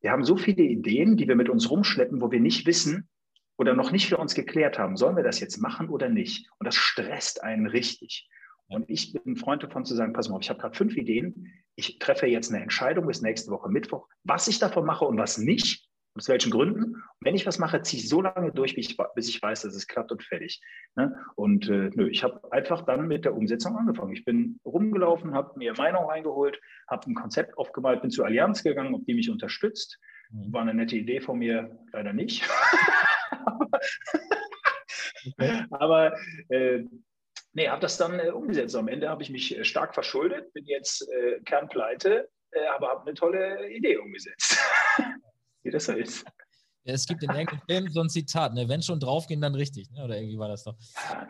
Wir 0.00 0.12
haben 0.12 0.24
so 0.24 0.36
viele 0.36 0.62
Ideen, 0.62 1.16
die 1.16 1.26
wir 1.26 1.36
mit 1.36 1.48
uns 1.48 1.70
rumschleppen, 1.70 2.20
wo 2.20 2.30
wir 2.30 2.40
nicht 2.40 2.66
wissen 2.66 3.08
oder 3.56 3.74
noch 3.74 3.90
nicht 3.90 4.08
für 4.08 4.16
uns 4.16 4.34
geklärt 4.34 4.78
haben, 4.78 4.96
sollen 4.96 5.16
wir 5.16 5.24
das 5.24 5.40
jetzt 5.40 5.58
machen 5.58 5.88
oder 5.88 6.08
nicht? 6.08 6.48
Und 6.58 6.66
das 6.66 6.76
stresst 6.76 7.42
einen 7.42 7.66
richtig. 7.66 8.28
Und 8.68 8.88
ich 8.88 9.12
bin 9.12 9.34
ein 9.34 9.36
Freund 9.36 9.62
davon 9.62 9.84
zu 9.84 9.94
sagen, 9.94 10.12
pass 10.12 10.28
mal 10.28 10.36
auf, 10.36 10.42
ich 10.42 10.50
habe 10.50 10.60
gerade 10.60 10.76
fünf 10.76 10.96
Ideen. 10.96 11.52
Ich 11.74 11.98
treffe 11.98 12.26
jetzt 12.26 12.52
eine 12.52 12.62
Entscheidung 12.62 13.06
bis 13.06 13.22
nächste 13.22 13.50
Woche 13.50 13.68
Mittwoch, 13.68 14.08
was 14.24 14.48
ich 14.48 14.58
davon 14.58 14.84
mache 14.84 15.04
und 15.04 15.18
was 15.18 15.38
nicht 15.38 15.88
aus 16.14 16.28
welchen 16.28 16.50
Gründen. 16.50 16.84
Und 16.84 17.20
wenn 17.20 17.34
ich 17.34 17.46
was 17.46 17.58
mache, 17.58 17.80
ziehe 17.82 18.02
ich 18.02 18.08
so 18.08 18.20
lange 18.20 18.52
durch, 18.52 18.74
ich, 18.76 18.96
bis 19.14 19.28
ich 19.28 19.40
weiß, 19.40 19.62
dass 19.62 19.74
es 19.74 19.86
klappt 19.86 20.12
und 20.12 20.22
fertig. 20.22 20.60
Ne? 20.94 21.14
Und 21.36 21.68
äh, 21.68 21.90
nö, 21.94 22.08
ich 22.08 22.22
habe 22.22 22.52
einfach 22.52 22.82
dann 22.82 23.08
mit 23.08 23.24
der 23.24 23.34
Umsetzung 23.34 23.76
angefangen. 23.76 24.12
Ich 24.12 24.24
bin 24.24 24.60
rumgelaufen, 24.64 25.34
habe 25.34 25.58
mir 25.58 25.74
Meinung 25.74 26.04
reingeholt, 26.04 26.60
habe 26.88 27.10
ein 27.10 27.14
Konzept 27.14 27.56
aufgemalt, 27.56 28.02
bin 28.02 28.10
zur 28.10 28.26
Allianz 28.26 28.62
gegangen, 28.62 28.94
ob 28.94 29.06
die 29.06 29.14
mich 29.14 29.30
unterstützt. 29.30 29.98
Mhm. 30.30 30.52
War 30.52 30.62
eine 30.62 30.74
nette 30.74 30.96
Idee 30.96 31.20
von 31.20 31.38
mir, 31.38 31.78
leider 31.92 32.12
nicht. 32.12 32.48
okay. 35.38 35.64
Aber 35.70 36.14
äh, 36.48 36.84
nee, 37.52 37.68
habe 37.68 37.80
das 37.80 37.96
dann 37.96 38.18
äh, 38.18 38.30
umgesetzt. 38.30 38.76
Am 38.76 38.88
Ende 38.88 39.08
habe 39.08 39.22
ich 39.22 39.30
mich 39.30 39.56
äh, 39.56 39.64
stark 39.64 39.94
verschuldet, 39.94 40.52
bin 40.52 40.64
jetzt 40.66 41.08
äh, 41.10 41.40
kernpleite, 41.44 42.28
äh, 42.50 42.66
aber 42.66 42.88
habe 42.88 43.02
eine 43.02 43.14
tolle 43.14 43.70
Idee 43.70 43.96
umgesetzt 43.96 44.58
wie 45.62 45.70
das 45.70 45.86
so 45.86 45.92
ist. 45.92 46.24
Ja, 46.84 46.94
es 46.94 47.06
gibt 47.06 47.22
in 47.22 47.30
irgendeinem 47.30 47.60
Film 47.68 47.88
so 47.92 48.00
ein 48.00 48.08
Zitat, 48.08 48.54
ne? 48.54 48.68
wenn 48.68 48.82
schon 48.82 48.98
draufgehen, 48.98 49.40
dann 49.40 49.54
richtig. 49.54 49.88
Ne? 49.92 50.02
Oder 50.02 50.16
irgendwie 50.16 50.38
war 50.38 50.48
das 50.48 50.64
doch. 50.64 50.74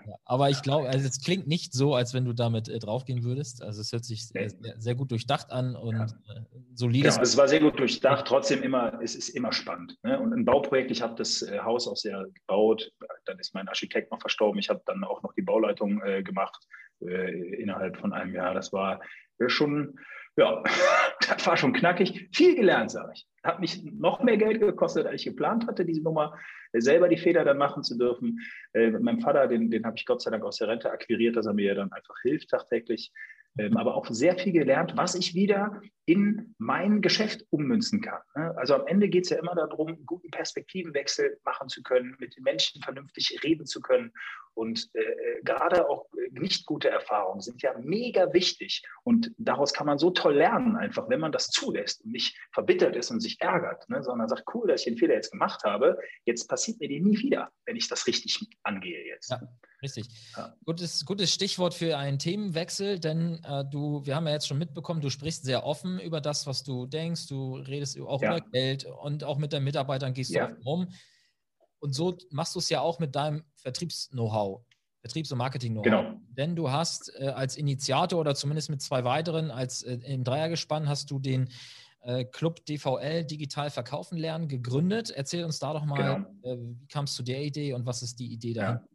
Ja, 0.06 0.16
aber 0.24 0.48
ich 0.48 0.62
glaube, 0.62 0.88
also 0.88 1.06
es 1.06 1.20
klingt 1.20 1.46
nicht 1.46 1.74
so, 1.74 1.94
als 1.94 2.14
wenn 2.14 2.24
du 2.24 2.32
damit 2.32 2.68
äh, 2.68 2.78
draufgehen 2.78 3.22
würdest. 3.22 3.62
Also 3.62 3.82
es 3.82 3.92
hört 3.92 4.06
sich 4.06 4.26
sehr, 4.26 4.50
sehr 4.78 4.94
gut 4.94 5.10
durchdacht 5.10 5.52
an 5.52 5.76
und 5.76 5.94
ja. 5.94 6.04
äh, 6.04 6.40
solides. 6.74 7.16
Genau, 7.16 7.22
es 7.22 7.36
war 7.36 7.48
sehr 7.48 7.60
gut 7.60 7.78
durchdacht, 7.78 8.26
trotzdem 8.26 8.62
immer, 8.62 8.98
es 9.02 9.14
ist 9.14 9.28
immer 9.28 9.52
spannend. 9.52 9.98
Ne? 10.02 10.18
Und 10.18 10.32
ein 10.32 10.46
Bauprojekt, 10.46 10.90
ich 10.90 11.02
habe 11.02 11.16
das 11.16 11.42
äh, 11.42 11.58
Haus 11.58 11.86
auch 11.86 11.96
sehr 11.96 12.24
gebaut, 12.32 12.90
dann 13.32 13.40
ist 13.40 13.54
mein 13.54 13.68
Architekt 13.68 14.10
noch 14.10 14.20
verstorben, 14.20 14.58
ich 14.58 14.68
habe 14.68 14.82
dann 14.86 15.04
auch 15.04 15.22
noch 15.22 15.32
die 15.32 15.42
Bauleitung 15.42 16.02
äh, 16.02 16.22
gemacht 16.22 16.66
äh, 17.00 17.54
innerhalb 17.54 17.96
von 17.96 18.12
einem 18.12 18.34
Jahr. 18.34 18.54
Das 18.54 18.72
war 18.72 19.00
schon 19.48 19.98
ja, 20.36 20.62
das 21.28 21.46
war 21.46 21.56
schon 21.56 21.72
knackig. 21.72 22.28
Viel 22.32 22.54
gelernt, 22.54 22.90
sage 22.90 23.12
ich. 23.14 23.26
Hat 23.42 23.60
mich 23.60 23.82
noch 23.84 24.22
mehr 24.22 24.36
Geld 24.36 24.60
gekostet, 24.60 25.06
als 25.06 25.20
ich 25.20 25.26
geplant 25.26 25.66
hatte, 25.66 25.84
diese 25.84 26.02
Nummer, 26.02 26.38
äh, 26.72 26.80
selber 26.80 27.08
die 27.08 27.18
Feder 27.18 27.44
dann 27.44 27.58
machen 27.58 27.82
zu 27.82 27.98
dürfen. 27.98 28.40
Äh, 28.72 28.90
mit 28.90 29.02
meinem 29.02 29.20
Vater, 29.20 29.46
den, 29.46 29.70
den 29.70 29.84
habe 29.84 29.96
ich 29.96 30.06
Gott 30.06 30.22
sei 30.22 30.30
Dank 30.30 30.44
aus 30.44 30.56
der 30.56 30.68
Rente 30.68 30.90
akquiriert, 30.90 31.36
dass 31.36 31.46
er 31.46 31.54
mir 31.54 31.74
dann 31.74 31.92
einfach 31.92 32.14
hilft 32.22 32.50
tagtäglich 32.50 33.12
aber 33.76 33.94
auch 33.94 34.06
sehr 34.06 34.38
viel 34.38 34.52
gelernt, 34.52 34.94
was 34.96 35.14
ich 35.14 35.34
wieder 35.34 35.80
in 36.06 36.54
mein 36.58 37.02
Geschäft 37.02 37.44
ummünzen 37.50 38.00
kann. 38.00 38.20
Ne? 38.34 38.54
Also 38.56 38.74
am 38.74 38.86
Ende 38.86 39.08
geht 39.08 39.24
es 39.24 39.30
ja 39.30 39.38
immer 39.38 39.54
darum, 39.54 39.88
einen 39.88 40.06
guten 40.06 40.30
Perspektivenwechsel 40.30 41.38
machen 41.44 41.68
zu 41.68 41.82
können, 41.82 42.16
mit 42.18 42.36
den 42.36 42.44
Menschen 42.44 42.82
vernünftig 42.82 43.40
reden 43.44 43.66
zu 43.66 43.80
können. 43.80 44.12
Und 44.54 44.90
äh, 44.94 45.00
äh 45.00 45.42
gerade 45.42 45.88
auch 45.88 46.06
äh, 46.14 46.30
nicht 46.38 46.66
gute 46.66 46.88
Erfahrungen 46.88 47.40
sind 47.40 47.62
ja 47.62 47.74
mega 47.78 48.32
wichtig. 48.32 48.82
Und 49.04 49.32
daraus 49.38 49.72
kann 49.72 49.86
man 49.86 49.98
so 49.98 50.10
toll 50.10 50.36
lernen, 50.36 50.76
einfach, 50.76 51.08
wenn 51.08 51.20
man 51.20 51.32
das 51.32 51.48
zulässt 51.48 52.04
und 52.04 52.12
nicht 52.12 52.36
verbittert 52.52 52.96
ist 52.96 53.10
und 53.10 53.20
sich 53.20 53.40
ärgert, 53.40 53.88
ne? 53.88 54.02
sondern 54.02 54.28
sagt, 54.28 54.44
cool, 54.54 54.68
dass 54.68 54.82
ich 54.82 54.86
den 54.86 54.98
Fehler 54.98 55.14
jetzt 55.14 55.32
gemacht 55.32 55.64
habe. 55.64 55.98
Jetzt 56.24 56.48
passiert 56.48 56.80
mir 56.80 56.88
den 56.88 57.04
nie 57.04 57.18
wieder, 57.18 57.50
wenn 57.66 57.76
ich 57.76 57.88
das 57.88 58.06
richtig 58.06 58.38
angehe 58.62 59.04
jetzt. 59.06 59.30
Ja. 59.30 59.40
Richtig. 59.82 60.06
Ja. 60.36 60.54
Gutes, 60.64 61.04
gutes 61.04 61.34
Stichwort 61.34 61.74
für 61.74 61.98
einen 61.98 62.20
Themenwechsel, 62.20 63.00
denn 63.00 63.42
äh, 63.44 63.64
du, 63.68 64.06
wir 64.06 64.14
haben 64.14 64.26
ja 64.26 64.32
jetzt 64.32 64.46
schon 64.46 64.58
mitbekommen, 64.58 65.00
du 65.00 65.10
sprichst 65.10 65.44
sehr 65.44 65.64
offen 65.66 65.98
über 65.98 66.20
das, 66.20 66.46
was 66.46 66.62
du 66.62 66.86
denkst, 66.86 67.26
du 67.26 67.56
redest 67.56 68.00
auch 68.00 68.22
ja. 68.22 68.36
über 68.36 68.46
Geld 68.52 68.84
und 68.84 69.24
auch 69.24 69.38
mit 69.38 69.52
deinen 69.52 69.64
Mitarbeitern 69.64 70.14
gehst 70.14 70.34
du 70.34 70.40
offen 70.40 70.62
um. 70.64 70.88
Und 71.82 71.94
so 71.94 72.16
machst 72.30 72.54
du 72.54 72.60
es 72.60 72.68
ja 72.68 72.80
auch 72.80 73.00
mit 73.00 73.16
deinem 73.16 73.42
Vertriebs-Know-how, 73.56 74.64
Vertriebs- 75.00 75.32
und 75.32 75.38
Marketing-Know-how. 75.38 75.84
Genau. 75.84 76.20
Denn 76.28 76.54
du 76.54 76.70
hast 76.70 77.12
äh, 77.18 77.26
als 77.26 77.56
Initiator 77.56 78.20
oder 78.20 78.36
zumindest 78.36 78.70
mit 78.70 78.80
zwei 78.80 79.02
weiteren, 79.02 79.50
als 79.50 79.82
äh, 79.82 79.98
im 80.06 80.22
Dreiergespann 80.22 80.88
hast 80.88 81.10
du 81.10 81.18
den 81.18 81.48
äh, 82.02 82.24
Club 82.24 82.64
DVL 82.66 83.24
Digital 83.24 83.70
Verkaufen 83.70 84.16
Lernen 84.16 84.46
gegründet. 84.46 85.10
Erzähl 85.10 85.44
uns 85.44 85.58
da 85.58 85.72
doch 85.72 85.84
mal, 85.84 85.96
genau. 85.96 86.54
Äh, 86.54 86.58
wie 86.78 86.86
kamst 86.86 87.18
du 87.18 87.24
der 87.24 87.42
Idee 87.42 87.72
und 87.74 87.84
was 87.84 88.02
ist 88.02 88.20
die 88.20 88.32
Idee 88.32 88.54
dahinter? 88.54 88.86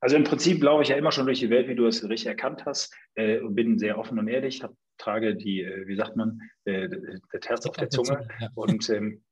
Also 0.00 0.16
im 0.16 0.24
Prinzip 0.24 0.60
laufe 0.62 0.82
ich 0.82 0.88
ja 0.88 0.96
immer 0.96 1.12
schon 1.12 1.26
durch 1.26 1.38
die 1.38 1.50
Welt, 1.50 1.68
wie 1.68 1.76
du 1.76 1.86
es 1.86 2.02
richtig 2.02 2.26
erkannt 2.26 2.66
hast, 2.66 2.92
äh, 3.14 3.38
und 3.38 3.54
bin 3.54 3.78
sehr 3.78 3.98
offen 3.98 4.18
und 4.18 4.26
ehrlich, 4.26 4.64
habe 4.64 4.74
trage 4.96 5.36
die, 5.36 5.62
äh, 5.62 5.86
wie 5.86 5.94
sagt 5.94 6.16
man, 6.16 6.40
äh, 6.64 6.88
das 7.32 7.48
Herz 7.48 7.66
auf 7.66 7.76
der 7.76 7.88
Zunge 7.88 8.26
ja. 8.40 8.48
und, 8.56 8.90
ähm, 8.90 9.22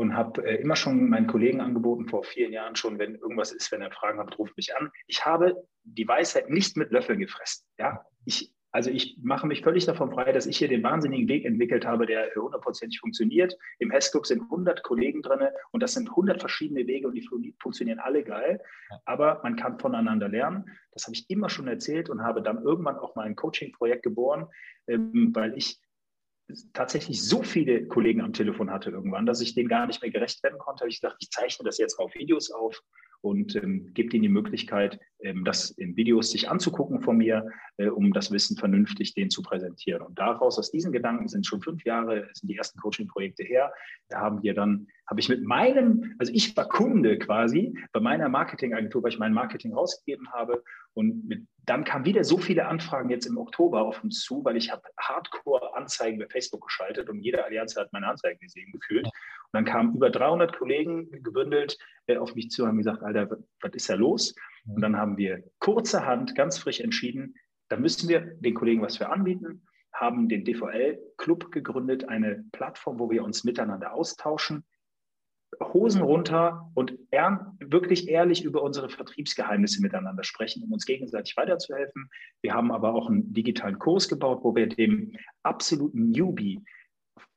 und 0.00 0.16
habe 0.16 0.42
äh, 0.46 0.62
immer 0.62 0.76
schon 0.76 1.10
meinen 1.10 1.26
Kollegen 1.26 1.60
angeboten, 1.60 2.08
vor 2.08 2.24
vielen 2.24 2.54
Jahren 2.54 2.74
schon, 2.74 2.98
wenn 2.98 3.16
irgendwas 3.16 3.52
ist, 3.52 3.70
wenn 3.70 3.82
er 3.82 3.90
Fragen 3.90 4.18
hat, 4.18 4.38
ruft 4.38 4.56
mich 4.56 4.74
an. 4.74 4.90
Ich 5.06 5.26
habe 5.26 5.62
die 5.84 6.08
Weisheit 6.08 6.48
nicht 6.48 6.74
mit 6.78 6.90
Löffeln 6.90 7.20
gefressen. 7.20 7.66
Ja? 7.78 8.06
Ich 8.24 8.50
also 8.72 8.88
ich 8.88 9.18
mache 9.20 9.48
mich 9.48 9.62
völlig 9.62 9.84
davon 9.84 10.12
frei, 10.12 10.30
dass 10.30 10.46
ich 10.46 10.56
hier 10.56 10.68
den 10.68 10.84
wahnsinnigen 10.84 11.28
Weg 11.28 11.44
entwickelt 11.44 11.84
habe, 11.84 12.06
der 12.06 12.30
hundertprozentig 12.36 13.00
funktioniert. 13.00 13.58
Im 13.80 13.90
Hess-Club 13.90 14.26
sind 14.26 14.42
100 14.42 14.84
Kollegen 14.84 15.22
drin 15.22 15.48
und 15.72 15.82
das 15.82 15.94
sind 15.94 16.08
100 16.08 16.38
verschiedene 16.38 16.86
Wege 16.86 17.08
und 17.08 17.14
die 17.14 17.54
funktionieren 17.60 17.98
alle 17.98 18.22
geil. 18.22 18.60
Aber 19.06 19.40
man 19.42 19.56
kann 19.56 19.80
voneinander 19.80 20.28
lernen. 20.28 20.70
Das 20.92 21.04
habe 21.04 21.16
ich 21.16 21.28
immer 21.28 21.50
schon 21.50 21.66
erzählt 21.66 22.08
und 22.08 22.22
habe 22.22 22.42
dann 22.42 22.62
irgendwann 22.62 22.96
auch 22.96 23.16
mal 23.16 23.26
ein 23.26 23.34
Coaching-Projekt 23.34 24.04
geboren, 24.04 24.46
ähm, 24.86 25.30
weil 25.34 25.58
ich 25.58 25.80
tatsächlich 26.72 27.22
so 27.22 27.42
viele 27.42 27.86
Kollegen 27.86 28.20
am 28.20 28.32
Telefon 28.32 28.70
hatte 28.70 28.90
irgendwann, 28.90 29.26
dass 29.26 29.40
ich 29.40 29.54
denen 29.54 29.68
gar 29.68 29.86
nicht 29.86 30.02
mehr 30.02 30.10
gerecht 30.10 30.42
werden 30.42 30.58
konnte. 30.58 30.80
Habe 30.80 30.90
ich 30.90 31.00
gesagt, 31.00 31.16
ich 31.20 31.30
zeichne 31.30 31.64
das 31.64 31.78
jetzt 31.78 31.98
auf 31.98 32.14
Videos 32.14 32.50
auf 32.50 32.82
und 33.22 33.54
ähm, 33.56 33.92
gebe 33.94 34.14
ihnen 34.14 34.22
die 34.22 34.28
Möglichkeit, 34.28 34.98
ähm, 35.22 35.44
das 35.44 35.70
in 35.70 35.96
Videos 35.96 36.30
sich 36.30 36.48
anzugucken 36.48 37.00
von 37.00 37.18
mir, 37.18 37.46
äh, 37.76 37.88
um 37.88 38.12
das 38.12 38.30
Wissen 38.30 38.56
vernünftig 38.56 39.14
denen 39.14 39.30
zu 39.30 39.42
präsentieren. 39.42 40.02
Und 40.02 40.18
daraus, 40.18 40.58
aus 40.58 40.70
diesen 40.70 40.92
Gedanken 40.92 41.28
sind 41.28 41.46
schon 41.46 41.60
fünf 41.60 41.84
Jahre, 41.84 42.28
sind 42.32 42.48
die 42.48 42.56
ersten 42.56 42.80
Coaching-Projekte 42.80 43.44
her. 43.44 43.72
Da 44.08 44.20
haben 44.20 44.42
wir 44.42 44.54
dann, 44.54 44.86
habe 45.06 45.20
ich 45.20 45.28
mit 45.28 45.42
meinem, 45.42 46.14
also 46.18 46.32
ich 46.32 46.56
war 46.56 46.68
Kunde 46.68 47.18
quasi 47.18 47.76
bei 47.92 48.00
meiner 48.00 48.28
Marketingagentur, 48.28 49.02
weil 49.02 49.12
ich 49.12 49.18
mein 49.18 49.34
Marketing 49.34 49.74
rausgegeben 49.74 50.32
habe. 50.32 50.62
Und 50.94 51.28
mit, 51.28 51.46
dann 51.66 51.84
kamen 51.84 52.04
wieder 52.04 52.24
so 52.24 52.38
viele 52.38 52.66
Anfragen 52.66 53.10
jetzt 53.10 53.26
im 53.26 53.36
Oktober 53.36 53.82
auf 53.82 54.02
uns 54.02 54.22
zu, 54.22 54.44
weil 54.44 54.56
ich 54.56 54.72
habe 54.72 54.82
Hardcore-Anzeigen 54.98 56.18
bei 56.18 56.26
Facebook 56.26 56.66
geschaltet 56.66 57.08
und 57.10 57.20
jede 57.20 57.44
Allianz 57.44 57.76
hat 57.76 57.92
meine 57.92 58.08
Anzeigen 58.08 58.40
gesehen 58.40 58.72
gefühlt. 58.72 59.08
Und 59.52 59.58
dann 59.58 59.64
kamen 59.64 59.96
über 59.96 60.10
300 60.10 60.56
Kollegen 60.56 61.10
gebündelt 61.22 61.76
äh, 62.06 62.16
auf 62.16 62.34
mich 62.34 62.50
zu 62.50 62.62
und 62.62 62.68
haben 62.68 62.78
gesagt, 62.78 63.02
Alter, 63.02 63.28
was 63.60 63.72
ist 63.72 63.90
da 63.90 63.94
los? 63.94 64.34
Und 64.66 64.80
dann 64.80 64.96
haben 64.96 65.16
wir 65.16 65.42
kurzerhand 65.58 66.34
ganz 66.36 66.58
frisch 66.58 66.80
entschieden, 66.80 67.34
da 67.68 67.76
müssen 67.76 68.08
wir 68.08 68.20
den 68.20 68.54
Kollegen 68.54 68.82
was 68.82 68.96
für 68.96 69.08
anbieten, 69.08 69.62
haben 69.92 70.28
den 70.28 70.44
DVL-Club 70.44 71.50
gegründet, 71.50 72.08
eine 72.08 72.44
Plattform, 72.52 72.98
wo 72.98 73.10
wir 73.10 73.24
uns 73.24 73.44
miteinander 73.44 73.92
austauschen, 73.92 74.64
Hosen 75.60 76.02
runter 76.02 76.70
und 76.74 76.96
ehr, 77.10 77.54
wirklich 77.58 78.08
ehrlich 78.08 78.44
über 78.44 78.62
unsere 78.62 78.88
Vertriebsgeheimnisse 78.88 79.82
miteinander 79.82 80.22
sprechen, 80.22 80.62
um 80.62 80.72
uns 80.72 80.86
gegenseitig 80.86 81.36
weiterzuhelfen. 81.36 82.08
Wir 82.40 82.54
haben 82.54 82.70
aber 82.70 82.94
auch 82.94 83.08
einen 83.08 83.32
digitalen 83.32 83.78
Kurs 83.78 84.08
gebaut, 84.08 84.40
wo 84.42 84.54
wir 84.54 84.68
dem 84.68 85.16
absoluten 85.42 86.10
Newbie 86.10 86.64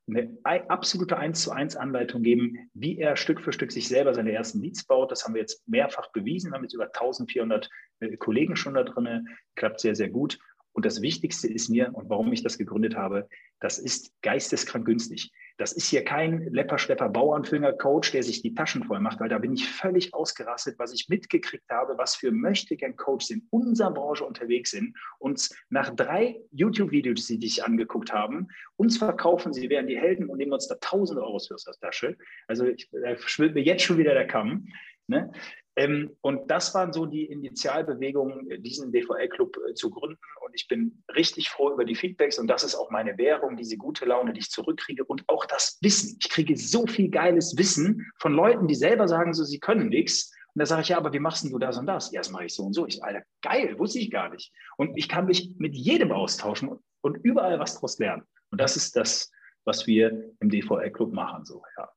eine 0.08 0.70
absolute 0.70 1.18
1 1.18 1.42
zu 1.42 1.52
1 1.52 1.76
Anleitung 1.76 2.24
geben, 2.24 2.70
wie 2.74 2.98
er 2.98 3.16
Stück 3.16 3.42
für 3.42 3.54
Stück 3.54 3.72
sich 3.72 3.88
selber 3.88 4.14
seine 4.14 4.34
ersten 4.34 4.62
Leads 4.62 4.86
baut. 4.86 5.12
Das 5.12 5.24
haben 5.24 5.34
wir 5.34 5.42
jetzt 5.42 5.68
mehrfach 5.68 6.12
bewiesen, 6.12 6.52
wir 6.52 6.56
haben 6.56 6.64
jetzt 6.64 6.74
über 6.74 6.86
1400 6.86 7.70
äh, 8.00 8.18
Kollegen 8.18 8.56
schon 8.56 8.74
da 8.74 8.84
drin, 8.84 9.28
klappt 9.56 9.80
sehr, 9.80 9.96
sehr 9.96 10.10
gut. 10.10 10.40
Und 10.74 10.86
das 10.86 11.02
Wichtigste 11.02 11.48
ist 11.48 11.70
mir, 11.70 11.94
und 11.94 12.10
warum 12.10 12.34
ich 12.34 12.44
das 12.44 12.58
gegründet 12.58 12.96
habe, 12.96 13.30
das 13.60 13.78
ist 13.78 14.12
geisteskrank 14.22 14.86
günstig. 14.86 15.32
Das 15.58 15.72
ist 15.72 15.90
hier 15.90 16.04
kein 16.04 16.52
Lepperschlepper 16.52 17.10
Bauernfinger-Coach, 17.10 18.12
der 18.12 18.24
sich 18.24 18.42
die 18.42 18.56
Taschen 18.56 18.84
voll 18.84 19.00
macht, 19.00 19.20
weil 19.20 19.30
da 19.30 19.38
bin 19.38 19.54
ich 19.54 19.70
völlig 19.70 20.14
ausgerastet, 20.14 20.80
was 20.80 20.94
ich 20.94 21.10
mitgekriegt 21.10 21.70
habe, 21.70 21.98
was 21.98 22.16
für 22.16 22.32
Möchtegern-Coaches 22.32 23.30
in 23.30 23.48
unserer 23.52 23.92
Branche 23.92 24.26
unterwegs 24.26 24.72
sind. 24.72 24.98
Uns 25.20 25.56
nach 25.70 25.90
drei 25.96 26.42
YouTube-Videos, 26.52 27.28
die 27.28 27.40
sich 27.40 27.64
angeguckt 27.64 28.12
haben, 28.12 28.48
uns 28.78 28.98
verkaufen, 28.98 29.54
sie 29.54 29.70
wären 29.70 29.88
die 29.88 30.00
Helden 30.00 30.28
und 30.28 30.38
nehmen 30.40 30.54
uns 30.54 30.68
da 30.68 30.76
1000 30.76 31.20
Euro 31.20 31.36
aus 31.36 31.48
der 31.48 31.74
Tasche. 31.80 32.18
Also 32.48 32.66
ich, 32.66 32.90
da 32.92 33.16
schwillt 33.18 33.54
mir 33.54 33.64
jetzt 33.64 33.84
schon 33.84 33.98
wieder 33.98 34.14
der 34.14 34.28
Kamm. 34.28 34.68
Ne? 35.08 35.32
Ähm, 35.76 36.16
und 36.22 36.52
das 36.52 36.74
waren 36.76 36.94
so 36.94 37.06
die 37.06 37.26
Initialbewegungen, 37.26 38.50
äh, 38.52 38.60
diesen 38.60 38.92
DVL-Club 38.92 39.58
äh, 39.70 39.74
zu 39.74 39.90
gründen. 39.90 40.20
Und 40.46 40.54
ich 40.54 40.68
bin 40.68 41.04
richtig 41.16 41.50
froh 41.50 41.72
über 41.72 41.84
die 41.84 41.96
Feedbacks. 41.96 42.38
Und 42.38 42.48
das 42.48 42.64
ist 42.64 42.76
auch 42.76 42.92
meine 42.92 43.18
Währung, 43.18 43.58
diese 43.58 43.78
gute 43.78 44.06
Laune, 44.06 44.34
die 44.34 44.40
ich 44.40 44.52
zurückkriege. 44.52 45.04
Und 45.04 45.24
auch 45.28 45.46
das 45.46 45.80
Wissen. 45.82 46.18
Ich 46.22 46.30
kriege 46.30 46.56
so 46.56 46.86
viel 46.86 47.10
geiles 47.10 47.58
Wissen 47.58 48.12
von 48.20 48.34
Leuten, 48.34 48.68
die 48.68 48.76
selber 48.76 49.08
sagen, 49.08 49.34
so, 49.34 49.44
sie 49.44 49.60
können 49.60 49.90
nichts. 49.90 50.32
Und 50.54 50.60
da 50.60 50.66
sage 50.68 50.84
ich, 50.84 50.90
ja, 50.90 50.98
aber 50.98 51.12
wie 51.12 51.20
machst 51.20 51.44
du 51.44 51.58
das 51.58 51.78
und 51.78 51.88
das? 51.88 52.12
Ja, 52.12 52.20
das 52.20 52.30
mache 52.30 52.46
ich 52.46 52.54
so 52.54 52.64
und 52.64 52.74
so. 52.74 52.86
Ich 52.86 53.04
Alter, 53.04 53.24
geil, 53.42 53.78
wusste 53.80 53.98
ich 53.98 54.12
gar 54.12 54.30
nicht. 54.30 54.52
Und 54.78 54.96
ich 54.96 55.10
kann 55.10 55.26
mich 55.26 55.52
mit 55.58 55.76
jedem 55.76 56.12
austauschen 56.12 56.70
und, 56.70 56.82
und 57.02 57.18
überall 57.24 57.60
was 57.60 57.74
daraus 57.74 57.98
lernen. 57.98 58.24
Und 58.52 58.62
das 58.62 58.76
ist 58.76 58.96
das, 58.96 59.32
was 59.66 59.88
wir 59.88 60.32
im 60.40 60.50
DVL-Club 60.50 61.12
machen. 61.12 61.46
So, 61.46 61.64
ja. 61.78 61.90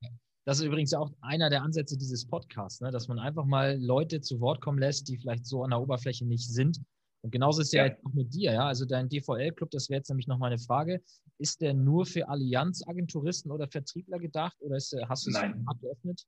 Das 0.47 0.59
ist 0.59 0.65
übrigens 0.65 0.93
auch 0.93 1.11
einer 1.19 1.49
der 1.49 1.61
Ansätze 1.61 1.97
dieses 1.97 2.25
Podcasts, 2.25 2.79
ne? 2.79 2.89
dass 2.89 3.09
man 3.09 3.19
einfach 3.19 3.43
mal 3.43 3.77
Leute 3.81 4.21
zu 4.21 4.39
Wort 4.39 4.61
kommen 4.61 4.79
lässt, 4.79 5.09
die 5.09 5.17
vielleicht 5.17 5.45
so 5.45 5.61
an 5.61 5.71
der 5.71 5.81
Oberfläche 5.81 6.25
nicht 6.25 6.47
sind. 6.47 6.79
Und 7.21 7.31
genauso 7.31 7.61
ist 7.61 7.73
ja, 7.73 7.83
ja 7.83 7.91
jetzt 7.91 8.05
auch 8.05 8.13
mit 8.13 8.33
dir, 8.33 8.53
ja. 8.53 8.65
Also 8.65 8.85
dein 8.85 9.09
DVL-Club, 9.09 9.69
das 9.71 9.89
wäre 9.89 9.97
jetzt 9.97 10.07
nämlich 10.07 10.25
noch 10.27 10.37
mal 10.37 10.47
eine 10.47 10.57
Frage. 10.57 11.03
Ist 11.37 11.59
der 11.59 11.73
nur 11.73 12.05
für 12.05 12.29
Allianz-Agenturisten 12.29 13.51
oder 13.51 13.67
Vertriebler 13.67 14.19
gedacht 14.19 14.55
oder 14.61 14.77
ist, 14.77 14.95
hast 15.09 15.25
du 15.27 15.31
es 15.31 15.81
geöffnet? 15.81 16.25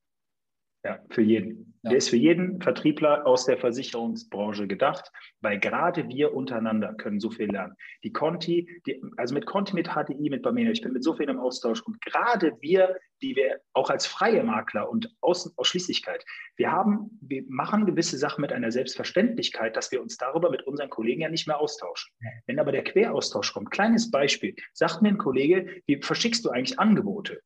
Ja, 0.82 0.98
für 1.10 1.20
jeden. 1.20 1.74
Ja. 1.82 1.90
Der 1.90 1.98
ist 1.98 2.10
für 2.10 2.16
jeden 2.16 2.60
Vertriebler 2.60 3.26
aus 3.26 3.44
der 3.46 3.58
Versicherungsbranche 3.58 4.66
gedacht, 4.66 5.10
weil 5.40 5.58
gerade 5.58 6.08
wir 6.08 6.34
untereinander 6.34 6.94
können 6.94 7.20
so 7.20 7.30
viel 7.30 7.50
lernen. 7.50 7.74
Die 8.02 8.12
Conti, 8.12 8.68
die, 8.86 9.02
also 9.16 9.34
mit 9.34 9.46
Conti, 9.46 9.74
mit 9.74 9.88
HDI, 9.88 10.30
mit 10.30 10.42
Bamena, 10.42 10.70
ich 10.70 10.82
bin 10.82 10.92
mit 10.92 11.04
so 11.04 11.14
viel 11.14 11.28
im 11.28 11.38
Austausch 11.38 11.82
und 11.82 12.00
gerade 12.02 12.56
wir, 12.60 12.98
die 13.22 13.36
wir 13.36 13.60
auch 13.74 13.90
als 13.90 14.06
freie 14.06 14.42
Makler 14.42 14.90
und 14.90 15.14
Aus, 15.20 15.56
Ausschließlichkeit, 15.58 16.24
wir 16.56 16.70
haben, 16.70 17.18
wir 17.20 17.44
machen 17.48 17.86
gewisse 17.86 18.18
Sachen 18.18 18.40
mit 18.40 18.52
einer 18.52 18.70
Selbstverständlichkeit, 18.70 19.76
dass 19.76 19.92
wir 19.92 20.00
uns 20.00 20.16
darüber 20.16 20.50
mit 20.50 20.66
unseren 20.66 20.90
Kollegen 20.90 21.22
ja 21.22 21.30
nicht 21.30 21.46
mehr 21.46 21.60
austauschen. 21.60 22.14
Wenn 22.46 22.58
aber 22.58 22.72
der 22.72 22.84
Queraustausch 22.84 23.52
kommt, 23.52 23.70
kleines 23.70 24.10
Beispiel, 24.10 24.54
sagt 24.72 25.02
mir 25.02 25.08
ein 25.08 25.18
Kollege, 25.18 25.82
wie 25.86 26.00
verschickst 26.02 26.44
du 26.44 26.50
eigentlich 26.50 26.78
Angebote? 26.78 27.40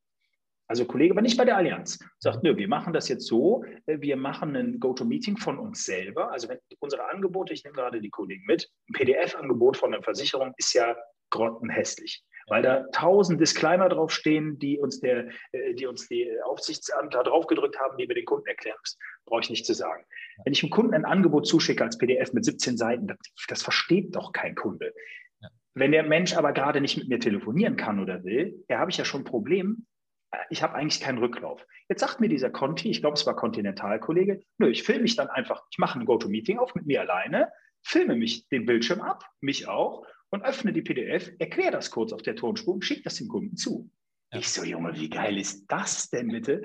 Also 0.67 0.85
Kollege, 0.85 1.13
aber 1.13 1.21
nicht 1.21 1.37
bei 1.37 1.45
der 1.45 1.57
Allianz. 1.57 1.99
Sagt, 2.19 2.43
nö, 2.43 2.57
wir 2.57 2.67
machen 2.67 2.93
das 2.93 3.07
jetzt 3.07 3.27
so, 3.27 3.63
äh, 3.85 3.99
wir 4.01 4.17
machen 4.17 4.55
ein 4.55 4.79
Go-To-Meeting 4.79 5.37
von 5.37 5.59
uns 5.59 5.83
selber. 5.83 6.31
Also 6.31 6.49
wenn 6.49 6.59
unsere 6.79 7.07
Angebote, 7.09 7.53
ich 7.53 7.63
nehme 7.63 7.75
gerade 7.75 8.01
die 8.01 8.09
Kollegen 8.09 8.45
mit, 8.45 8.69
ein 8.89 8.93
PDF-Angebot 8.93 9.77
von 9.77 9.93
einer 9.93 10.03
Versicherung 10.03 10.53
ist 10.57 10.73
ja 10.73 10.95
grottenhässlich, 11.29 12.23
weil 12.47 12.63
da 12.63 12.85
tausend 12.93 13.41
Disclaimer 13.41 13.89
draufstehen, 13.89 14.57
die 14.57 14.79
uns 14.79 14.99
der, 15.01 15.29
äh, 15.51 15.73
die 15.75 15.85
uns 15.85 16.07
die 16.07 16.31
Aufsichtsamt 16.45 17.13
da 17.13 17.23
draufgedrückt 17.23 17.79
haben, 17.79 17.97
die 17.97 18.07
wir 18.07 18.15
den 18.15 18.25
Kunden 18.25 18.47
erklären 18.47 18.77
müssen. 18.81 18.97
Brauche 19.25 19.41
ich 19.41 19.49
nicht 19.49 19.65
zu 19.65 19.73
sagen. 19.73 20.03
Wenn 20.45 20.53
ich 20.53 20.63
einem 20.63 20.71
Kunden 20.71 20.93
ein 20.95 21.05
Angebot 21.05 21.47
zuschicke 21.47 21.83
als 21.83 21.97
PDF 21.97 22.33
mit 22.33 22.45
17 22.45 22.77
Seiten, 22.77 23.07
das, 23.07 23.17
das 23.47 23.61
versteht 23.61 24.15
doch 24.15 24.31
kein 24.31 24.55
Kunde. 24.55 24.93
Wenn 25.75 25.91
der 25.91 26.03
Mensch 26.03 26.35
aber 26.35 26.53
gerade 26.53 26.79
nicht 26.79 26.97
mit 26.97 27.09
mir 27.09 27.19
telefonieren 27.19 27.75
kann 27.75 27.99
oder 27.99 28.23
will, 28.23 28.63
da 28.69 28.79
habe 28.79 28.91
ich 28.91 28.97
ja 28.97 29.03
schon 29.03 29.21
ein 29.21 29.25
Problem, 29.25 29.85
ich 30.49 30.63
habe 30.63 30.75
eigentlich 30.75 31.01
keinen 31.01 31.17
Rücklauf. 31.17 31.65
Jetzt 31.89 32.01
sagt 32.01 32.19
mir 32.19 32.29
dieser 32.29 32.49
Conti, 32.49 32.89
ich 32.89 33.01
glaube, 33.01 33.15
es 33.15 33.25
war 33.25 33.35
Continental-Kollege, 33.35 34.41
nö, 34.57 34.69
ich 34.69 34.83
filme 34.83 35.03
mich 35.03 35.15
dann 35.15 35.27
einfach, 35.27 35.63
ich 35.71 35.77
mache 35.77 35.99
ein 35.99 36.05
GoToMeeting 36.05 36.57
auf 36.57 36.75
mit 36.75 36.85
mir 36.85 37.01
alleine, 37.01 37.51
filme 37.83 38.15
mich 38.15 38.47
den 38.49 38.65
Bildschirm 38.65 39.01
ab, 39.01 39.23
mich 39.41 39.67
auch, 39.67 40.05
und 40.29 40.43
öffne 40.43 40.73
die 40.73 40.81
PDF, 40.81 41.31
erkläre 41.39 41.71
das 41.71 41.91
kurz 41.91 42.11
auf 42.11 42.21
der 42.21 42.35
Tonspur 42.35 42.73
und 42.73 42.83
schicke 42.83 43.03
das 43.03 43.15
dem 43.15 43.27
Kunden 43.27 43.55
zu. 43.55 43.89
Ja. 44.31 44.39
Ich 44.39 44.49
so, 44.49 44.63
Junge, 44.63 44.95
wie 44.95 45.09
geil 45.09 45.37
ist 45.37 45.65
das 45.67 46.09
denn 46.09 46.29
bitte? 46.29 46.63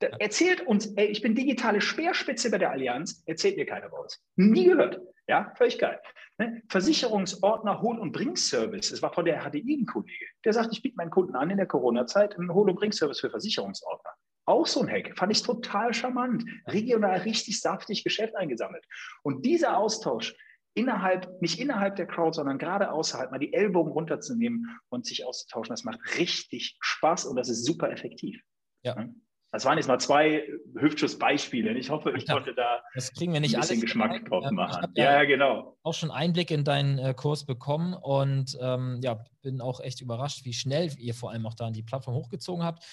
Da 0.00 0.08
erzählt 0.18 0.62
uns, 0.62 0.86
ey, 0.96 1.06
ich 1.06 1.22
bin 1.22 1.34
digitale 1.34 1.80
Speerspitze 1.80 2.50
bei 2.50 2.58
der 2.58 2.70
Allianz, 2.70 3.22
erzählt 3.26 3.56
mir 3.56 3.66
keiner 3.66 3.88
bei 3.88 3.98
uns. 3.98 4.20
Nie 4.36 4.64
gehört. 4.64 5.00
Ja, 5.26 5.52
völlig 5.56 5.78
geil. 5.78 6.00
Ne? 6.38 6.62
Versicherungsordner 6.68 7.80
Hol- 7.80 7.98
und 7.98 8.12
Bring-Service, 8.12 8.90
das 8.90 9.02
war 9.02 9.12
von 9.12 9.24
der 9.24 9.42
HDI 9.42 9.82
ein 9.82 9.86
Kollege, 9.86 10.26
der 10.44 10.52
sagt, 10.52 10.72
ich 10.72 10.82
biete 10.82 10.96
meinen 10.96 11.10
Kunden 11.10 11.34
an 11.34 11.50
in 11.50 11.56
der 11.56 11.66
Corona-Zeit 11.66 12.38
einen 12.38 12.52
Hol- 12.52 12.68
und 12.68 12.76
Bring-Service 12.76 13.20
für 13.20 13.30
Versicherungsordner. 13.30 14.10
Auch 14.46 14.66
so 14.66 14.80
ein 14.82 14.90
Hack, 14.90 15.16
fand 15.16 15.32
ich 15.32 15.42
total 15.42 15.94
charmant. 15.94 16.44
Regional 16.66 17.20
richtig 17.20 17.60
saftig 17.60 18.04
Geschäft 18.04 18.36
eingesammelt. 18.36 18.84
Und 19.22 19.46
dieser 19.46 19.78
Austausch 19.78 20.34
innerhalb, 20.74 21.40
nicht 21.40 21.58
innerhalb 21.58 21.96
der 21.96 22.06
Crowd, 22.06 22.34
sondern 22.34 22.58
gerade 22.58 22.90
außerhalb, 22.90 23.30
mal 23.30 23.38
die 23.38 23.54
Ellbogen 23.54 23.92
runterzunehmen 23.92 24.78
und 24.90 25.06
sich 25.06 25.24
auszutauschen, 25.24 25.72
das 25.72 25.84
macht 25.84 26.00
richtig 26.18 26.76
Spaß 26.80 27.24
und 27.26 27.36
das 27.36 27.48
ist 27.48 27.64
super 27.64 27.90
effektiv. 27.90 28.42
Ja. 28.82 28.96
Ne? 28.96 29.14
Das 29.54 29.64
waren 29.64 29.78
jetzt 29.78 29.86
mal 29.86 30.00
zwei 30.00 30.42
Hüftschussbeispiele. 30.74 31.74
Ich 31.74 31.88
hoffe, 31.88 32.12
ich 32.16 32.26
konnte 32.26 32.56
da 32.56 32.82
das 32.92 33.12
kriegen 33.12 33.32
wir 33.32 33.38
nicht 33.38 33.54
ein 33.54 33.60
bisschen 33.60 33.80
Geschmack 33.80 34.24
drauf 34.24 34.50
machen. 34.50 34.90
Ja, 34.96 35.12
ja, 35.12 35.24
genau. 35.24 35.78
Auch 35.84 35.94
schon 35.94 36.10
Einblick 36.10 36.50
in 36.50 36.64
deinen 36.64 36.98
äh, 36.98 37.14
Kurs 37.14 37.46
bekommen 37.46 37.94
und 37.94 38.58
ähm, 38.60 38.98
ja, 39.00 39.24
bin 39.42 39.60
auch 39.60 39.78
echt 39.78 40.00
überrascht, 40.00 40.44
wie 40.44 40.52
schnell 40.52 40.90
ihr 40.98 41.14
vor 41.14 41.30
allem 41.30 41.46
auch 41.46 41.54
da 41.54 41.68
in 41.68 41.72
die 41.72 41.84
Plattform 41.84 42.16
hochgezogen 42.16 42.64
habt. 42.64 42.84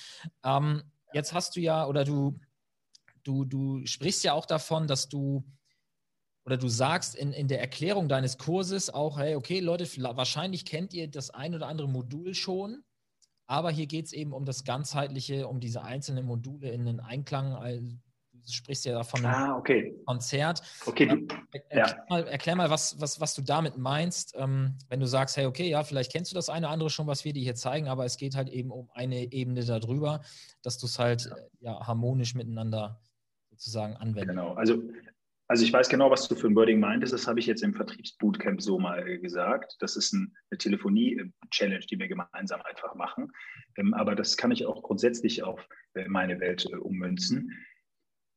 Ähm, 0.45 0.83
jetzt 1.13 1.33
hast 1.33 1.55
du 1.55 1.61
ja, 1.61 1.87
oder 1.87 2.03
du, 2.03 2.39
du, 3.23 3.43
du 3.43 3.83
sprichst 3.87 4.23
ja 4.23 4.33
auch 4.33 4.45
davon, 4.45 4.85
dass 4.85 5.09
du 5.09 5.43
oder 6.45 6.57
du 6.57 6.67
sagst 6.67 7.15
in, 7.15 7.33
in 7.33 7.47
der 7.47 7.59
Erklärung 7.59 8.07
deines 8.07 8.37
Kurses 8.37 8.91
auch, 8.91 9.17
hey, 9.17 9.33
okay, 9.33 9.61
Leute, 9.61 9.87
wahrscheinlich 10.15 10.65
kennt 10.65 10.93
ihr 10.93 11.07
das 11.07 11.31
ein 11.31 11.55
oder 11.55 11.65
andere 11.65 11.89
Modul 11.89 12.35
schon, 12.35 12.83
aber 13.51 13.69
hier 13.69 13.85
geht 13.85 14.05
es 14.05 14.13
eben 14.13 14.31
um 14.31 14.45
das 14.45 14.63
Ganzheitliche, 14.63 15.45
um 15.45 15.59
diese 15.59 15.83
einzelnen 15.83 16.25
Module 16.25 16.69
in 16.69 16.85
den 16.85 17.01
Einklang. 17.01 17.53
Also, 17.53 17.81
du 17.81 17.97
sprichst 18.49 18.85
ja 18.85 18.93
davon 18.93 19.25
ah, 19.25 19.57
okay. 19.57 19.93
Konzert. 20.05 20.61
Okay, 20.85 21.05
du, 21.05 21.27
erklär, 21.51 21.85
ja. 21.85 22.05
mal, 22.07 22.25
erklär 22.27 22.55
mal, 22.55 22.69
was, 22.69 23.01
was, 23.01 23.19
was 23.19 23.35
du 23.35 23.41
damit 23.41 23.77
meinst, 23.77 24.35
ähm, 24.37 24.77
wenn 24.87 25.01
du 25.01 25.05
sagst, 25.05 25.35
hey, 25.35 25.47
okay, 25.47 25.67
ja, 25.67 25.83
vielleicht 25.83 26.13
kennst 26.13 26.31
du 26.31 26.35
das 26.35 26.47
eine 26.47 26.65
oder 26.65 26.73
andere 26.73 26.89
schon, 26.89 27.07
was 27.07 27.25
wir 27.25 27.33
dir 27.33 27.43
hier 27.43 27.55
zeigen, 27.55 27.89
aber 27.89 28.05
es 28.05 28.15
geht 28.15 28.35
halt 28.35 28.47
eben 28.47 28.71
um 28.71 28.89
eine 28.93 29.33
Ebene 29.33 29.65
darüber, 29.65 30.21
dass 30.61 30.77
du 30.77 30.85
es 30.85 30.97
halt 30.97 31.25
ja. 31.59 31.73
ja 31.73 31.87
harmonisch 31.87 32.35
miteinander 32.35 33.01
sozusagen 33.49 33.97
anwendest. 33.97 34.29
Genau, 34.29 34.53
also 34.53 34.81
also 35.51 35.65
ich 35.65 35.73
weiß 35.73 35.89
genau, 35.89 36.09
was 36.09 36.29
du 36.29 36.35
für 36.35 36.47
ein 36.47 36.55
Wording 36.55 36.79
meintest. 36.79 37.11
Das 37.11 37.27
habe 37.27 37.41
ich 37.41 37.45
jetzt 37.45 37.61
im 37.61 37.73
Vertriebsbootcamp 37.73 38.61
so 38.61 38.79
mal 38.79 39.19
gesagt. 39.19 39.75
Das 39.81 39.97
ist 39.97 40.13
eine 40.13 40.57
Telefonie-Challenge, 40.57 41.85
die 41.91 41.99
wir 41.99 42.07
gemeinsam 42.07 42.61
einfach 42.61 42.95
machen. 42.95 43.33
Ähm, 43.75 43.93
aber 43.93 44.15
das 44.15 44.37
kann 44.37 44.51
ich 44.51 44.65
auch 44.65 44.81
grundsätzlich 44.81 45.43
auf 45.43 45.67
äh, 45.93 46.07
meine 46.07 46.39
Welt 46.39 46.65
äh, 46.71 46.77
ummünzen. 46.77 47.51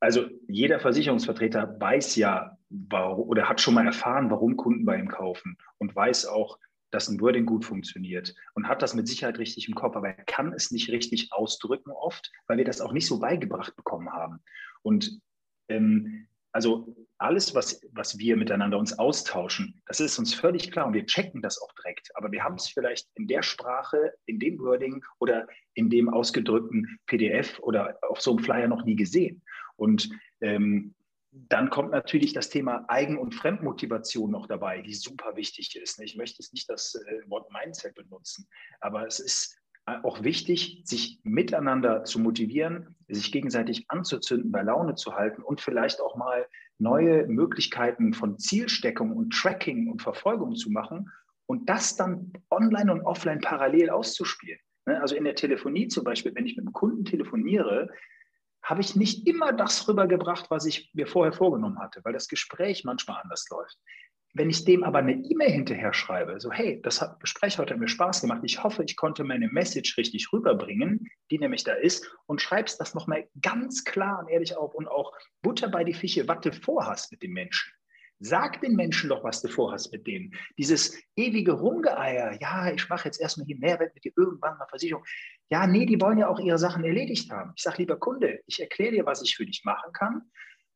Also 0.01 0.29
jeder 0.49 0.81
Versicherungsvertreter 0.81 1.77
weiß 1.79 2.17
ja 2.17 2.59
oder 2.91 3.49
hat 3.49 3.61
schon 3.61 3.75
mal 3.75 3.87
erfahren, 3.87 4.29
warum 4.33 4.57
Kunden 4.57 4.85
bei 4.85 4.99
ihm 4.99 5.07
kaufen 5.07 5.57
und 5.79 5.95
weiß 5.95 6.27
auch, 6.27 6.59
dass 6.91 7.09
ein 7.09 7.21
Wording 7.21 7.47
gut 7.47 7.65
funktioniert 7.65 8.35
und 8.55 8.67
hat 8.67 8.83
das 8.83 8.93
mit 8.93 9.07
Sicherheit 9.07 9.39
richtig 9.39 9.69
im 9.69 9.77
Kopf, 9.77 9.95
aber 9.95 10.09
er 10.09 10.25
kann 10.25 10.53
es 10.53 10.73
nicht 10.73 10.91
richtig 10.91 11.33
ausdrücken 11.33 11.93
oft, 11.93 12.33
weil 12.49 12.57
wir 12.57 12.65
das 12.65 12.81
auch 12.81 12.93
nicht 12.93 13.07
so 13.07 13.21
beigebracht 13.21 13.77
bekommen 13.77 14.13
haben. 14.13 14.41
Und 14.83 15.21
ähm, 15.69 16.27
also 16.55 16.95
alles, 17.19 17.53
was, 17.55 17.81
was 17.93 18.17
wir 18.17 18.37
miteinander 18.37 18.79
uns 18.79 18.97
austauschen, 18.97 19.83
das 19.87 19.99
ist 19.99 20.19
uns 20.21 20.35
völlig 20.35 20.71
klar 20.71 20.87
und 20.87 20.95
wir 20.95 21.05
checken 21.05 21.43
das 21.43 21.61
auch 21.61 21.73
direkt. 21.73 22.11
Aber 22.15 22.31
wir 22.31 22.45
haben 22.45 22.55
es 22.55 22.69
vielleicht 22.69 23.09
in 23.17 23.27
der 23.27 23.43
Sprache, 23.43 24.15
in 24.27 24.39
dem 24.39 24.61
Wording 24.61 25.05
oder 25.19 25.49
in 25.75 25.91
dem 25.91 26.09
ausgedrückten 26.09 27.01
PDF 27.07 27.59
oder 27.59 27.99
auf 28.03 28.21
so 28.21 28.31
einem 28.31 28.45
Flyer 28.45 28.69
noch 28.69 28.85
nie 28.85 28.95
gesehen. 28.95 29.43
Und 29.77 30.09
ähm, 30.41 30.95
dann 31.33 31.71
kommt 31.71 31.91
natürlich 31.91 32.35
das 32.35 32.51
Thema 32.51 32.85
Eigen- 32.87 33.19
und 33.19 33.35
Fremdmotivation 33.35 34.31
noch 34.31 34.47
dabei, 34.47 34.81
die 34.81 34.95
super 34.95 35.35
wichtig 35.35 35.75
ist. 35.75 36.01
Ich 36.01 36.15
möchte 36.15 36.37
jetzt 36.41 36.53
nicht 36.53 36.71
das 36.71 36.95
äh, 36.95 37.29
Wort 37.29 37.51
Mindset 37.51 37.97
benutzen, 37.97 38.47
aber 38.81 39.09
es 39.09 39.19
ist 39.19 39.59
auch 39.87 40.23
wichtig, 40.23 40.83
sich 40.85 41.21
miteinander 41.25 42.05
zu 42.05 42.19
motivieren, 42.19 42.95
sich 43.09 43.33
gegenseitig 43.33 43.85
anzuzünden, 43.89 44.51
bei 44.51 44.63
Laune 44.63 44.95
zu 44.95 45.15
halten 45.15 45.43
und 45.43 45.61
vielleicht 45.61 46.01
auch 46.01 46.17
mal 46.17 46.47
neue 46.79 47.27
Möglichkeiten 47.27 48.15
von 48.15 48.39
Zielsteckung 48.39 49.13
und 49.13 49.33
Tracking 49.33 49.91
und 49.91 50.03
Verfolgung 50.03 50.57
zu 50.57 50.71
machen 50.71 51.11
und 51.47 51.69
das 51.69 51.97
dann 51.97 52.33
online 52.51 52.93
und 52.93 53.03
offline 53.03 53.41
parallel 53.41 53.91
auszuspielen. 53.91 54.59
Ne, 54.87 55.01
also 55.01 55.15
in 55.15 55.25
der 55.25 55.35
Telefonie 55.35 55.89
zum 55.89 56.05
Beispiel, 56.05 56.35
wenn 56.35 56.47
ich 56.47 56.57
mit 56.57 56.67
einem 56.67 56.73
Kunden 56.73 57.05
telefoniere, 57.05 57.91
habe 58.63 58.81
ich 58.81 58.97
nicht 58.97 59.27
immer 59.27 59.53
das 59.53 59.87
rübergebracht, 59.87 60.51
was 60.51 60.65
ich 60.65 60.91
mir 60.95 61.07
vorher 61.07 61.35
vorgenommen 61.35 61.79
hatte, 61.79 62.01
weil 62.03 62.15
das 62.15 62.29
Gespräch 62.29 62.85
manchmal 62.85 63.21
anders 63.23 63.47
läuft. 63.51 63.79
Wenn 64.37 64.51
ich 64.51 64.65
dem 64.65 64.83
aber 64.83 64.99
eine 64.99 65.15
E-Mail 65.15 65.51
hinterher 65.51 65.95
schreibe, 65.95 66.41
so 66.41 66.51
hey, 66.51 66.83
das 66.83 67.05
Gespräch 67.21 67.57
heute 67.57 67.73
hat 67.73 67.81
mir 67.81 67.87
Spaß 67.87 68.21
gemacht, 68.21 68.43
ich 68.43 68.65
hoffe, 68.65 68.83
ich 68.83 68.97
konnte 68.97 69.23
meine 69.23 69.47
Message 69.47 69.97
richtig 69.97 70.33
rüberbringen, 70.33 71.09
die 71.31 71.39
nämlich 71.39 71.63
da 71.63 71.75
ist, 71.75 72.11
und 72.27 72.43
schreibst 72.43 72.81
das 72.81 72.95
nochmal 72.95 73.29
ganz 73.41 73.85
klar 73.85 74.19
und 74.19 74.29
ehrlich 74.29 74.57
auf 74.57 74.75
und 74.75 74.89
auch 74.89 75.13
Butter 75.41 75.69
bei 75.69 75.85
die 75.85 75.95
Fische, 75.95 76.27
was 76.27 76.41
du 76.41 76.53
vorhast 76.53 77.13
mit 77.13 77.23
dem 77.23 77.33
Menschen. 77.33 77.73
Sag 78.19 78.61
den 78.61 78.75
Menschen 78.75 79.11
doch, 79.11 79.23
was 79.23 79.41
du 79.41 79.49
vorhast 79.49 79.93
mit 79.93 80.07
denen. 80.07 80.35
Dieses 80.59 81.01
ewige 81.15 81.53
Rumgeeier, 81.53 82.37
ja, 82.41 82.73
ich 82.73 82.89
mache 82.89 83.05
jetzt 83.05 83.21
erstmal 83.21 83.47
hier 83.47 83.59
Mehrwert 83.59 83.95
mit 83.95 84.05
dir, 84.05 84.13
irgendwann 84.17 84.59
mal 84.59 84.67
Versicherung. 84.67 85.05
Ja, 85.49 85.67
nee, 85.69 85.87
die 85.87 86.01
wollen 86.01 86.19
ja 86.19 86.29
auch 86.29 86.41
ihre 86.41 86.59
Sachen 86.59 86.83
erledigt 86.83 87.31
haben. 87.31 87.53
Ich 87.55 87.63
sage, 87.63 87.79
lieber 87.79 87.99
Kunde, 87.99 88.41
ich 88.47 88.61
erkläre 88.61 88.93
dir, 88.93 89.07
was 89.07 89.23
ich 89.23 89.37
für 89.37 89.47
dich 89.47 89.63
machen 89.65 89.93
kann. 89.93 90.23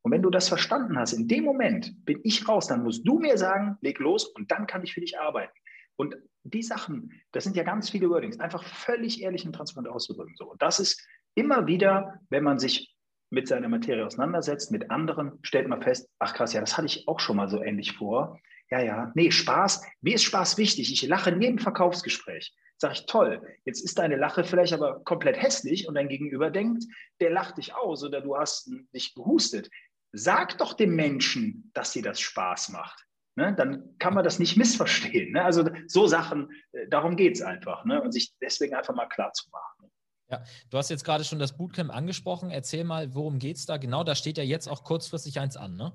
Und 0.03 0.13
wenn 0.13 0.23
du 0.23 0.31
das 0.31 0.49
verstanden 0.49 0.99
hast, 0.99 1.13
in 1.13 1.29
dem 1.29 1.45
Moment 1.45 2.05
bin 2.05 2.21
ich 2.23 2.49
raus, 2.49 2.67
dann 2.67 2.83
musst 2.83 3.07
du 3.07 3.19
mir 3.19 3.37
sagen, 3.37 3.77
leg 3.81 3.99
los 3.99 4.27
und 4.27 4.51
dann 4.51 4.67
kann 4.67 4.83
ich 4.83 4.95
für 4.95 5.01
dich 5.01 5.19
arbeiten. 5.19 5.53
Und 5.97 6.17
die 6.45 6.63
Sachen, 6.63 7.13
das 7.33 7.45
sind 7.45 7.57
ja 7.57 7.65
ganz 7.65 7.91
viele 7.91 8.09
Wordings, 8.09 8.39
einfach 8.41 8.63
völlig 8.63 9.23
ehrlich 9.23 9.45
und 9.45 9.53
transparent 9.53 9.89
auszudrücken. 9.89 10.37
So. 10.37 10.51
Und 10.51 10.63
das 10.63 10.81
ist 10.81 11.07
immer 11.35 11.67
wieder, 11.67 12.21
wenn 12.31 12.45
man 12.45 12.59
sich 12.59 12.95
mit 13.31 13.49
seiner 13.49 13.69
Materie 13.69 14.07
auseinandersetzt, 14.07 14.71
mit 14.71 14.91
anderen, 14.91 15.39
stellt 15.43 15.69
man 15.69 15.83
fest, 15.83 16.09
ach 16.19 16.35
krass, 16.35 16.53
ja, 16.53 16.61
das 16.61 16.77
hatte 16.77 16.87
ich 16.87 17.07
auch 17.09 17.21
schon 17.21 17.37
mal 17.37 17.49
so 17.49 17.63
ähnlich 17.63 17.93
vor. 17.93 18.41
Ja, 18.71 18.81
ja, 18.81 19.13
nee, 19.15 19.31
Spaß, 19.31 19.83
mir 20.01 20.15
ist 20.15 20.25
Spaß 20.25 20.59
wichtig. 20.59 20.93
Ich 20.93 21.07
lache 21.07 21.31
in 21.31 21.41
jedem 21.41 21.59
Verkaufsgespräch. 21.59 22.55
Sag 22.77 22.93
ich, 22.93 23.07
toll, 23.07 23.43
jetzt 23.65 23.83
ist 23.85 23.99
deine 23.99 24.17
Lache 24.17 24.45
vielleicht 24.45 24.73
aber 24.73 25.03
komplett 25.05 25.41
hässlich 25.41 25.89
und 25.89 25.95
dein 25.95 26.09
Gegenüber 26.09 26.51
denkt, 26.51 26.85
der 27.21 27.31
lacht 27.31 27.59
dich 27.59 27.75
aus 27.75 28.05
oder 28.05 28.21
du 28.21 28.37
hast 28.37 28.71
dich 28.95 29.15
gehustet 29.15 29.69
sag 30.13 30.59
doch 30.59 30.75
dem 30.75 30.97
Menschen, 30.97 31.71
dass 31.75 31.93
dir 31.93 32.03
das 32.03 32.21
Spaß 32.21 32.71
macht. 32.71 33.05
Ne? 33.37 33.55
Dann 33.55 33.97
kann 33.99 34.15
man 34.15 34.25
das 34.25 34.39
nicht 34.39 34.57
missverstehen. 34.57 35.33
Ne? 35.33 35.45
Also 35.45 35.69
so 35.87 36.07
Sachen, 36.07 36.51
äh, 36.73 36.89
darum 36.89 37.17
geht 37.17 37.37
es 37.37 37.43
einfach. 37.43 37.85
Ne? 37.85 38.03
Und 38.03 38.13
sich 38.13 38.35
deswegen 38.41 38.75
einfach 38.75 38.95
mal 38.95 39.07
klar 39.07 39.33
zu 39.33 39.49
machen. 39.51 39.93
Ja, 40.31 40.43
du 40.71 40.77
hast 40.77 40.91
jetzt 40.91 41.05
gerade 41.05 41.25
schon 41.25 41.39
das 41.39 41.57
Bootcamp 41.57 41.95
angesprochen. 41.95 42.51
Erzähl 42.51 42.85
mal, 42.85 43.15
worum 43.15 43.39
geht 43.39 43.57
es 43.57 43.65
da 43.65 43.77
genau? 43.77 44.05
Da 44.05 44.15
steht 44.15 44.37
ja 44.37 44.45
jetzt 44.45 44.69
auch 44.69 44.85
kurzfristig 44.85 45.41
eins 45.41 45.57
an, 45.57 45.77
ne? 45.77 45.93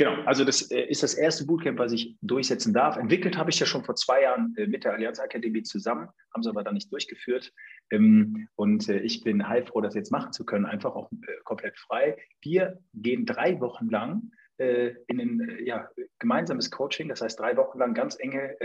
Genau, 0.00 0.14
also 0.24 0.46
das 0.46 0.70
äh, 0.70 0.80
ist 0.84 1.02
das 1.02 1.12
erste 1.12 1.44
Bootcamp, 1.44 1.78
was 1.78 1.92
ich 1.92 2.16
durchsetzen 2.22 2.72
darf. 2.72 2.96
Entwickelt 2.96 3.36
habe 3.36 3.50
ich 3.50 3.60
ja 3.60 3.66
schon 3.66 3.84
vor 3.84 3.96
zwei 3.96 4.22
Jahren 4.22 4.54
äh, 4.56 4.66
mit 4.66 4.84
der 4.84 4.94
Allianz 4.94 5.20
Akademie 5.20 5.62
zusammen, 5.62 6.08
haben 6.32 6.42
sie 6.42 6.48
aber 6.48 6.64
dann 6.64 6.72
nicht 6.72 6.90
durchgeführt. 6.90 7.52
Ähm, 7.90 8.48
und 8.56 8.88
äh, 8.88 9.00
ich 9.00 9.22
bin 9.24 9.46
heilfroh, 9.46 9.82
das 9.82 9.94
jetzt 9.94 10.10
machen 10.10 10.32
zu 10.32 10.46
können, 10.46 10.64
einfach 10.64 10.94
auch 10.94 11.10
komplett 11.44 11.76
frei. 11.76 12.16
Wir 12.40 12.78
gehen 12.94 13.26
drei 13.26 13.60
Wochen 13.60 13.90
lang 13.90 14.30
in 14.58 15.18
ein 15.18 15.58
ja, 15.64 15.88
gemeinsames 16.18 16.70
Coaching, 16.70 17.08
das 17.08 17.22
heißt 17.22 17.40
drei 17.40 17.56
Wochen 17.56 17.78
lang 17.78 17.94
ganz 17.94 18.18
enge 18.20 18.58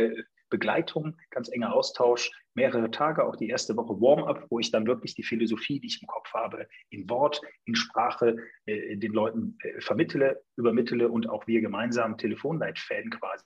Begleitung, 0.50 1.16
ganz 1.30 1.48
enger 1.48 1.74
Austausch, 1.74 2.32
mehrere 2.56 2.90
Tage, 2.90 3.24
auch 3.26 3.36
die 3.36 3.50
erste 3.50 3.76
Woche 3.76 4.00
Warm-up, 4.02 4.48
wo 4.50 4.60
ich 4.60 4.72
dann 4.72 4.88
wirklich 4.88 5.14
die 5.16 5.24
Philosophie, 5.24 5.80
die 5.80 5.88
ich 5.88 6.02
im 6.02 6.08
Kopf 6.08 6.34
habe, 6.34 6.68
in 6.90 7.10
Wort, 7.10 7.42
in 7.66 7.76
Sprache 7.76 8.38
äh, 8.66 8.98
den 8.98 9.14
Leuten 9.14 9.58
äh, 9.62 9.82
vermittle, 9.82 10.42
übermittele 10.56 11.10
und 11.10 11.30
auch 11.30 11.46
wir 11.48 11.62
gemeinsam 11.62 12.18
Telefonleitfäden 12.18 13.12
quasi 13.12 13.44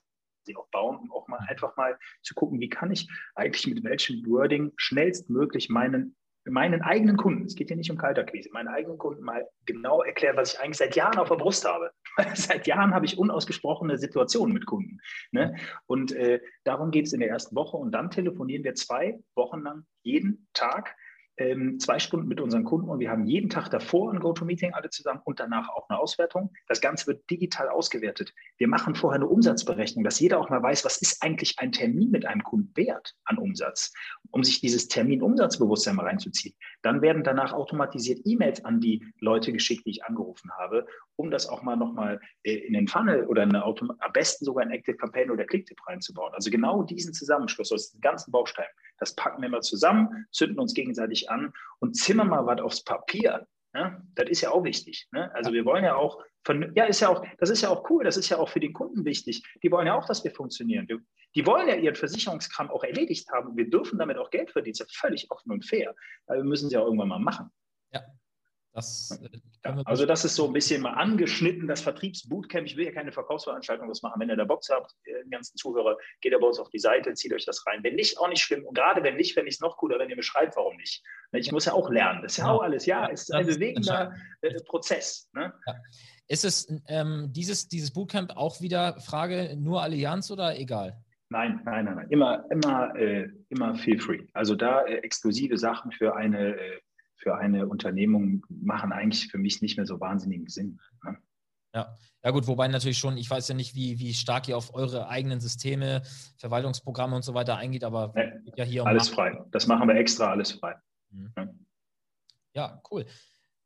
auch 0.56 0.68
bauen, 0.70 0.96
um 0.96 1.12
auch 1.12 1.28
mal 1.28 1.38
einfach 1.48 1.76
mal 1.76 1.96
zu 2.22 2.34
gucken, 2.34 2.60
wie 2.60 2.68
kann 2.68 2.90
ich 2.90 3.08
eigentlich 3.34 3.66
mit 3.72 3.84
welchem 3.84 4.26
Wording 4.26 4.72
schnellstmöglich 4.76 5.68
meinen 5.68 6.16
meinen 6.44 6.82
eigenen 6.82 7.16
Kunden, 7.16 7.44
es 7.44 7.54
geht 7.54 7.68
hier 7.68 7.76
nicht 7.76 7.90
um 7.90 7.98
Kalterquise, 7.98 8.50
meinen 8.52 8.68
eigenen 8.68 8.98
Kunden 8.98 9.22
mal 9.22 9.46
genau 9.66 10.02
erklären, 10.02 10.36
was 10.36 10.54
ich 10.54 10.60
eigentlich 10.60 10.78
seit 10.78 10.96
Jahren 10.96 11.18
auf 11.18 11.28
der 11.28 11.36
Brust 11.36 11.64
habe. 11.64 11.90
seit 12.34 12.66
Jahren 12.66 12.94
habe 12.94 13.06
ich 13.06 13.18
unausgesprochene 13.18 13.98
Situationen 13.98 14.54
mit 14.54 14.66
Kunden. 14.66 14.98
Ne? 15.32 15.56
Und 15.86 16.12
äh, 16.12 16.40
darum 16.64 16.90
geht 16.90 17.06
es 17.06 17.12
in 17.12 17.20
der 17.20 17.28
ersten 17.28 17.54
Woche. 17.56 17.76
Und 17.76 17.92
dann 17.92 18.10
telefonieren 18.10 18.64
wir 18.64 18.74
zwei 18.74 19.20
Wochen 19.34 19.60
lang 19.60 19.84
jeden 20.02 20.48
Tag 20.54 20.96
ähm, 21.40 21.80
zwei 21.80 21.98
Stunden 21.98 22.28
mit 22.28 22.40
unseren 22.40 22.64
Kunden 22.64 22.90
und 22.90 23.00
wir 23.00 23.10
haben 23.10 23.24
jeden 23.24 23.48
Tag 23.48 23.70
davor 23.70 24.12
ein 24.12 24.20
GoToMeeting 24.20 24.74
alle 24.74 24.90
zusammen 24.90 25.22
und 25.24 25.40
danach 25.40 25.70
auch 25.70 25.88
eine 25.88 25.98
Auswertung. 25.98 26.52
Das 26.68 26.82
Ganze 26.82 27.06
wird 27.06 27.28
digital 27.30 27.70
ausgewertet. 27.70 28.34
Wir 28.58 28.68
machen 28.68 28.94
vorher 28.94 29.16
eine 29.16 29.26
Umsatzberechnung, 29.26 30.04
dass 30.04 30.20
jeder 30.20 30.38
auch 30.38 30.50
mal 30.50 30.62
weiß, 30.62 30.84
was 30.84 30.98
ist 30.98 31.22
eigentlich 31.22 31.58
ein 31.58 31.72
Termin 31.72 32.10
mit 32.10 32.26
einem 32.26 32.42
Kunden 32.42 32.70
wert 32.76 33.14
an 33.24 33.38
Umsatz, 33.38 33.92
um 34.30 34.44
sich 34.44 34.60
dieses 34.60 34.88
Termin-Umsatzbewusstsein 34.88 35.96
mal 35.96 36.04
reinzuziehen. 36.04 36.54
Dann 36.82 37.00
werden 37.00 37.24
danach 37.24 37.54
automatisiert 37.54 38.20
E-Mails 38.24 38.62
an 38.66 38.80
die 38.80 39.02
Leute 39.20 39.52
geschickt, 39.52 39.86
die 39.86 39.90
ich 39.90 40.04
angerufen 40.04 40.50
habe, 40.58 40.86
um 41.16 41.30
das 41.30 41.48
auch 41.48 41.62
mal 41.62 41.76
nochmal 41.76 42.20
äh, 42.42 42.52
in 42.52 42.74
den 42.74 42.86
Funnel 42.86 43.24
oder 43.26 43.42
eine 43.42 43.64
am 43.64 44.12
besten 44.12 44.44
sogar 44.44 44.64
in 44.64 44.72
Active 44.72 44.96
Campaign 44.96 45.30
oder 45.30 45.44
Clicktip 45.44 45.78
reinzubauen. 45.86 46.34
Also 46.34 46.50
genau 46.50 46.82
diesen 46.82 47.14
Zusammenschluss 47.14 47.72
aus 47.72 47.92
den 47.92 48.00
ganzen 48.02 48.30
Bausteinen, 48.30 48.70
das 49.00 49.16
packen 49.16 49.42
wir 49.42 49.48
mal 49.48 49.62
zusammen, 49.62 50.26
zünden 50.30 50.60
uns 50.60 50.74
gegenseitig 50.74 51.30
an 51.30 51.52
und 51.80 51.96
zimmern 51.96 52.28
mal 52.28 52.46
was 52.46 52.60
aufs 52.60 52.84
Papier. 52.84 53.46
Ne? 53.72 54.02
Das 54.14 54.28
ist 54.28 54.40
ja 54.40 54.50
auch 54.50 54.64
wichtig. 54.64 55.08
Ne? 55.12 55.32
Also 55.34 55.52
wir 55.52 55.64
wollen 55.64 55.84
ja 55.84 55.96
auch, 55.96 56.22
von, 56.44 56.72
ja, 56.74 56.84
ist 56.84 57.00
ja 57.00 57.08
auch, 57.08 57.24
das 57.38 57.50
ist 57.50 57.62
ja 57.62 57.70
auch 57.70 57.88
cool, 57.90 58.04
das 58.04 58.16
ist 58.16 58.28
ja 58.28 58.38
auch 58.38 58.48
für 58.48 58.60
den 58.60 58.72
Kunden 58.72 59.04
wichtig. 59.04 59.42
Die 59.62 59.70
wollen 59.70 59.86
ja 59.86 59.94
auch, 59.94 60.06
dass 60.06 60.24
wir 60.24 60.30
funktionieren. 60.30 60.88
Wir, 60.88 61.00
die 61.34 61.46
wollen 61.46 61.68
ja 61.68 61.76
ihren 61.76 61.94
Versicherungskram 61.94 62.70
auch 62.70 62.82
erledigt 62.84 63.28
haben. 63.30 63.56
Wir 63.56 63.68
dürfen 63.68 63.98
damit 63.98 64.18
auch 64.18 64.30
Geld 64.30 64.50
verdienen. 64.50 64.74
Das 64.78 64.88
ist 64.88 64.94
ja 64.96 65.08
völlig 65.08 65.30
offen 65.30 65.52
und 65.52 65.64
fair. 65.64 65.94
Aber 66.26 66.38
wir 66.38 66.44
müssen 66.44 66.66
es 66.66 66.72
ja 66.72 66.80
auch 66.80 66.86
irgendwann 66.86 67.08
mal 67.08 67.18
machen. 67.18 67.50
Ja, 67.92 68.02
das, 68.72 69.18
äh, 69.22 69.38
ja, 69.64 69.82
also 69.84 70.06
das 70.06 70.24
ist 70.24 70.36
so 70.36 70.46
ein 70.46 70.52
bisschen 70.52 70.82
mal 70.82 70.92
angeschnitten, 70.92 71.66
das 71.66 71.80
Vertriebsbootcamp. 71.80 72.66
Ich 72.66 72.76
will 72.76 72.86
ja 72.86 72.92
keine 72.92 73.12
Verkaufsveranstaltung 73.12 73.88
das 73.88 74.02
machen. 74.02 74.20
Wenn 74.20 74.28
ihr 74.28 74.36
da 74.36 74.44
Box 74.44 74.68
habt, 74.70 74.92
äh, 75.04 75.24
die 75.24 75.30
ganzen 75.30 75.56
Zuhörer, 75.56 75.96
geht 76.20 76.32
bei 76.38 76.46
uns 76.46 76.58
auf 76.58 76.70
die 76.70 76.78
Seite, 76.78 77.14
zieht 77.14 77.32
euch 77.32 77.44
das 77.44 77.64
rein. 77.66 77.82
Wenn 77.82 77.96
nicht, 77.96 78.18
auch 78.18 78.28
nicht 78.28 78.42
schlimm. 78.42 78.64
Und 78.64 78.74
gerade 78.74 79.02
wenn 79.02 79.16
nicht, 79.16 79.34
fände 79.34 79.48
ich 79.48 79.56
es 79.56 79.60
noch 79.60 79.76
cooler, 79.76 79.98
wenn 79.98 80.08
ihr 80.08 80.16
mir 80.16 80.22
schreibt, 80.22 80.56
warum 80.56 80.76
nicht. 80.76 81.02
Ne, 81.32 81.40
ich 81.40 81.50
muss 81.52 81.64
ja 81.64 81.72
auch 81.72 81.90
lernen. 81.90 82.22
Das 82.22 82.32
ist 82.32 82.38
ja 82.38 82.50
auch 82.50 82.62
alles. 82.62 82.86
Ja, 82.86 83.08
es 83.10 83.22
ist 83.22 83.32
ein 83.32 83.46
bewegender 83.46 84.14
äh, 84.42 84.54
Prozess. 84.64 85.28
Ne? 85.32 85.52
Ja. 85.66 85.74
Ist 86.28 86.44
es 86.44 86.72
ähm, 86.86 87.32
dieses, 87.32 87.66
dieses 87.66 87.92
Bootcamp 87.92 88.36
auch 88.36 88.60
wieder 88.60 89.00
Frage 89.00 89.56
nur 89.56 89.82
Allianz 89.82 90.30
oder 90.30 90.56
egal? 90.56 90.96
Nein, 91.30 91.60
nein, 91.64 91.84
nein, 91.84 91.96
nein. 91.96 92.06
Immer, 92.10 92.44
immer, 92.50 92.94
äh, 92.96 93.28
immer 93.48 93.74
feel 93.76 94.00
free. 94.00 94.26
Also 94.32 94.54
da 94.54 94.82
äh, 94.82 94.98
exklusive 94.98 95.58
Sachen 95.58 95.92
für 95.92 96.14
eine, 96.14 96.56
äh, 96.56 96.80
für 97.22 97.36
eine 97.36 97.66
Unternehmung 97.66 98.44
machen 98.48 98.92
eigentlich 98.92 99.28
für 99.28 99.38
mich 99.38 99.62
nicht 99.62 99.76
mehr 99.76 99.86
so 99.86 100.00
wahnsinnigen 100.00 100.48
Sinn. 100.48 100.80
Ne? 101.04 101.18
Ja. 101.74 101.96
ja, 102.24 102.30
gut, 102.32 102.46
wobei 102.48 102.66
natürlich 102.66 102.98
schon, 102.98 103.16
ich 103.16 103.30
weiß 103.30 103.48
ja 103.48 103.54
nicht, 103.54 103.74
wie, 103.74 103.98
wie 104.00 104.12
stark 104.14 104.48
ihr 104.48 104.56
auf 104.56 104.74
eure 104.74 105.08
eigenen 105.08 105.40
Systeme, 105.40 106.02
Verwaltungsprogramme 106.38 107.14
und 107.14 107.22
so 107.22 107.34
weiter 107.34 107.56
eingeht, 107.56 107.84
aber 107.84 108.12
nee, 108.16 108.32
ja 108.56 108.64
hier 108.64 108.82
um 108.82 108.88
alles 108.88 109.08
frei. 109.08 109.40
Das 109.52 109.66
machen 109.66 109.86
wir 109.86 109.94
extra, 109.94 110.30
alles 110.30 110.52
frei. 110.52 110.74
Mhm. 111.10 111.32
Ja. 111.36 111.48
ja, 112.54 112.82
cool. 112.90 113.06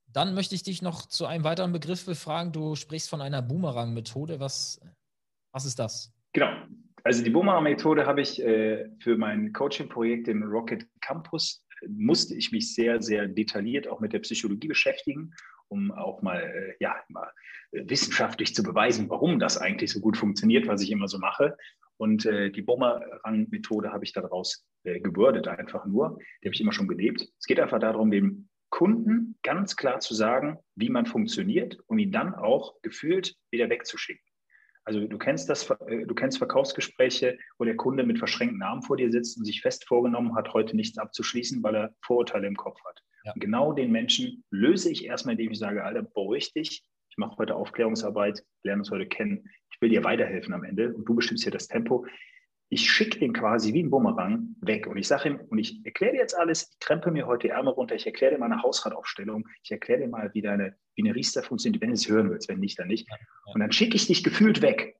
Dann 0.08 0.34
möchte 0.34 0.54
ich 0.54 0.62
dich 0.62 0.82
noch 0.82 1.06
zu 1.06 1.26
einem 1.26 1.44
weiteren 1.44 1.72
Begriff 1.72 2.04
befragen. 2.04 2.52
Du 2.52 2.76
sprichst 2.76 3.08
von 3.08 3.20
einer 3.20 3.42
Boomerang-Methode. 3.42 4.38
Was, 4.38 4.80
was 5.52 5.64
ist 5.64 5.78
das? 5.78 6.12
Genau. 6.32 6.52
Also 7.04 7.24
die 7.24 7.30
Boomerang-Methode 7.30 8.06
habe 8.06 8.20
ich 8.20 8.40
äh, 8.42 8.88
für 8.98 9.16
mein 9.16 9.52
Coaching-Projekt 9.52 10.28
im 10.28 10.42
Rocket 10.42 10.86
Campus, 11.00 11.63
musste 11.88 12.34
ich 12.34 12.52
mich 12.52 12.74
sehr, 12.74 13.02
sehr 13.02 13.26
detailliert 13.26 13.88
auch 13.88 14.00
mit 14.00 14.12
der 14.12 14.20
Psychologie 14.20 14.68
beschäftigen, 14.68 15.34
um 15.68 15.90
auch 15.90 16.22
mal, 16.22 16.40
äh, 16.40 16.74
ja, 16.80 16.96
mal 17.08 17.30
äh, 17.72 17.82
wissenschaftlich 17.86 18.54
zu 18.54 18.62
beweisen, 18.62 19.08
warum 19.08 19.38
das 19.38 19.58
eigentlich 19.58 19.92
so 19.92 20.00
gut 20.00 20.16
funktioniert, 20.16 20.66
was 20.66 20.82
ich 20.82 20.90
immer 20.90 21.08
so 21.08 21.18
mache. 21.18 21.56
Und 21.96 22.26
äh, 22.26 22.50
die 22.50 22.62
Boomerang-Methode 22.62 23.92
habe 23.92 24.04
ich 24.04 24.12
daraus 24.12 24.66
äh, 24.84 25.00
gewordet, 25.00 25.48
einfach 25.48 25.86
nur. 25.86 26.18
Die 26.42 26.48
habe 26.48 26.54
ich 26.54 26.60
immer 26.60 26.72
schon 26.72 26.88
gelebt. 26.88 27.28
Es 27.38 27.46
geht 27.46 27.60
einfach 27.60 27.78
darum, 27.78 28.10
dem 28.10 28.48
Kunden 28.70 29.36
ganz 29.42 29.76
klar 29.76 30.00
zu 30.00 30.14
sagen, 30.14 30.58
wie 30.74 30.90
man 30.90 31.06
funktioniert, 31.06 31.78
um 31.86 31.98
ihn 31.98 32.10
dann 32.10 32.34
auch 32.34 32.74
gefühlt 32.82 33.36
wieder 33.52 33.70
wegzuschicken. 33.70 34.24
Also 34.84 35.06
du 35.06 35.18
kennst 35.18 35.48
das, 35.48 35.70
äh, 35.86 36.06
du 36.06 36.14
kennst 36.14 36.38
Verkaufsgespräche, 36.38 37.38
wo 37.58 37.64
der 37.64 37.76
Kunde 37.76 38.04
mit 38.04 38.18
verschränkten 38.18 38.62
Armen 38.62 38.82
vor 38.82 38.96
dir 38.96 39.10
sitzt 39.10 39.38
und 39.38 39.44
sich 39.44 39.62
fest 39.62 39.86
vorgenommen 39.86 40.34
hat, 40.34 40.52
heute 40.52 40.76
nichts 40.76 40.98
abzuschließen, 40.98 41.62
weil 41.62 41.74
er 41.74 41.94
Vorurteile 42.02 42.46
im 42.46 42.56
Kopf 42.56 42.78
hat. 42.84 43.00
Ja. 43.24 43.32
genau 43.36 43.72
den 43.72 43.90
Menschen 43.90 44.44
löse 44.50 44.90
ich 44.90 45.06
erstmal, 45.06 45.32
indem 45.32 45.50
ich 45.50 45.58
sage, 45.58 45.82
Alter, 45.82 46.02
beruhig 46.02 46.52
dich. 46.52 46.84
Ich 47.08 47.16
mache 47.16 47.38
heute 47.38 47.54
Aufklärungsarbeit, 47.54 48.44
lerne 48.64 48.80
uns 48.80 48.90
heute 48.90 49.06
kennen. 49.06 49.48
Ich 49.72 49.80
will 49.80 49.88
dir 49.88 50.04
weiterhelfen 50.04 50.52
am 50.52 50.62
Ende 50.62 50.92
und 50.92 51.08
du 51.08 51.14
bestimmst 51.14 51.44
hier 51.44 51.52
das 51.52 51.66
Tempo 51.66 52.04
ich 52.68 52.90
schicke 52.90 53.18
den 53.18 53.32
quasi 53.32 53.72
wie 53.72 53.82
ein 53.82 53.90
Bumerang 53.90 54.56
weg 54.60 54.86
und 54.86 54.96
ich 54.96 55.06
sage 55.06 55.28
ihm, 55.28 55.40
und 55.48 55.58
ich 55.58 55.84
erkläre 55.84 56.12
dir 56.12 56.20
jetzt 56.20 56.36
alles, 56.36 56.70
ich 56.72 56.78
krempe 56.80 57.10
mir 57.10 57.26
heute 57.26 57.48
die 57.48 57.52
Ärmel 57.52 57.72
runter, 57.72 57.94
ich 57.94 58.06
erkläre 58.06 58.32
dir 58.32 58.38
meine 58.38 58.62
Hausrataufstellung, 58.62 59.48
ich 59.62 59.70
erkläre 59.70 60.00
dir 60.00 60.08
mal, 60.08 60.32
wie 60.34 60.42
deine, 60.42 60.76
wie 60.94 61.02
eine 61.02 61.14
Riester 61.14 61.42
funktioniert, 61.42 61.82
wenn 61.82 61.90
du 61.90 61.94
es 61.94 62.08
hören 62.08 62.30
willst, 62.30 62.48
wenn 62.48 62.60
nicht, 62.60 62.78
dann 62.78 62.88
nicht. 62.88 63.08
Und 63.52 63.60
dann 63.60 63.72
schicke 63.72 63.96
ich 63.96 64.06
dich 64.06 64.24
gefühlt 64.24 64.62
weg. 64.62 64.98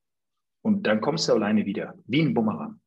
Und 0.63 0.87
dann 0.87 1.01
kommst 1.01 1.29
du 1.29 1.33
alleine 1.33 1.67
wieder, 1.67 1.95
wie 2.07 2.23
ein 2.23 2.35
Bumerang. 2.35 2.81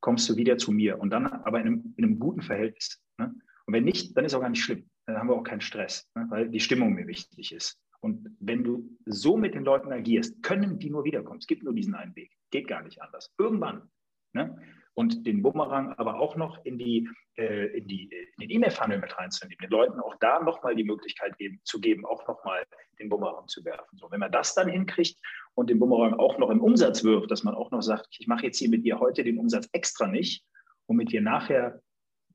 Kommst 0.00 0.28
du 0.28 0.36
wieder 0.36 0.58
zu 0.58 0.72
mir 0.72 0.98
und 0.98 1.10
dann 1.10 1.26
aber 1.26 1.60
in 1.60 1.66
einem, 1.66 1.94
in 1.96 2.04
einem 2.04 2.18
guten 2.18 2.42
Verhältnis. 2.42 3.00
Ne? 3.18 3.32
Und 3.66 3.74
wenn 3.74 3.84
nicht, 3.84 4.16
dann 4.16 4.24
ist 4.24 4.34
auch 4.34 4.40
gar 4.40 4.50
nicht 4.50 4.62
schlimm. 4.62 4.88
Dann 5.06 5.16
haben 5.16 5.28
wir 5.28 5.36
auch 5.36 5.44
keinen 5.44 5.60
Stress, 5.60 6.10
ne? 6.14 6.26
weil 6.28 6.48
die 6.48 6.60
Stimmung 6.60 6.94
mir 6.94 7.06
wichtig 7.06 7.52
ist. 7.52 7.78
Und 8.00 8.36
wenn 8.40 8.64
du 8.64 8.90
so 9.06 9.36
mit 9.36 9.54
den 9.54 9.64
Leuten 9.64 9.92
agierst, 9.92 10.42
können 10.42 10.78
die 10.80 10.90
nur 10.90 11.04
wiederkommen. 11.04 11.38
Es 11.38 11.46
gibt 11.46 11.62
nur 11.62 11.72
diesen 11.72 11.94
einen 11.94 12.16
Weg. 12.16 12.32
Geht 12.50 12.66
gar 12.66 12.82
nicht 12.82 13.00
anders. 13.00 13.32
Irgendwann 13.38 13.88
Ne? 14.32 14.56
Und 14.94 15.26
den 15.26 15.42
Bumerang 15.42 15.94
aber 15.94 16.20
auch 16.20 16.36
noch 16.36 16.64
in, 16.64 16.76
die, 16.78 17.08
äh, 17.36 17.78
in, 17.78 17.88
die, 17.88 18.10
in 18.36 18.40
den 18.40 18.50
E-Mail-Funnel 18.50 18.98
mit 18.98 19.16
reinzunehmen, 19.16 19.58
den 19.62 19.70
Leuten 19.70 20.00
auch 20.00 20.16
da 20.20 20.40
nochmal 20.40 20.74
die 20.76 20.84
Möglichkeit 20.84 21.36
geben, 21.38 21.60
zu 21.64 21.80
geben, 21.80 22.04
auch 22.04 22.26
nochmal 22.28 22.64
den 22.98 23.08
Bumerang 23.08 23.48
zu 23.48 23.64
werfen. 23.64 23.96
So, 23.96 24.10
wenn 24.10 24.20
man 24.20 24.32
das 24.32 24.54
dann 24.54 24.68
hinkriegt 24.68 25.18
und 25.54 25.70
den 25.70 25.78
Bumerang 25.78 26.14
auch 26.14 26.38
noch 26.38 26.50
im 26.50 26.60
Umsatz 26.60 27.04
wirft, 27.04 27.30
dass 27.30 27.42
man 27.42 27.54
auch 27.54 27.70
noch 27.70 27.82
sagt, 27.82 28.08
ich 28.18 28.26
mache 28.26 28.44
jetzt 28.44 28.58
hier 28.58 28.68
mit 28.68 28.84
dir 28.84 29.00
heute 29.00 29.24
den 29.24 29.38
Umsatz 29.38 29.68
extra 29.72 30.06
nicht, 30.06 30.44
um 30.86 30.96
mit 30.96 31.10
dir 31.10 31.22
nachher 31.22 31.80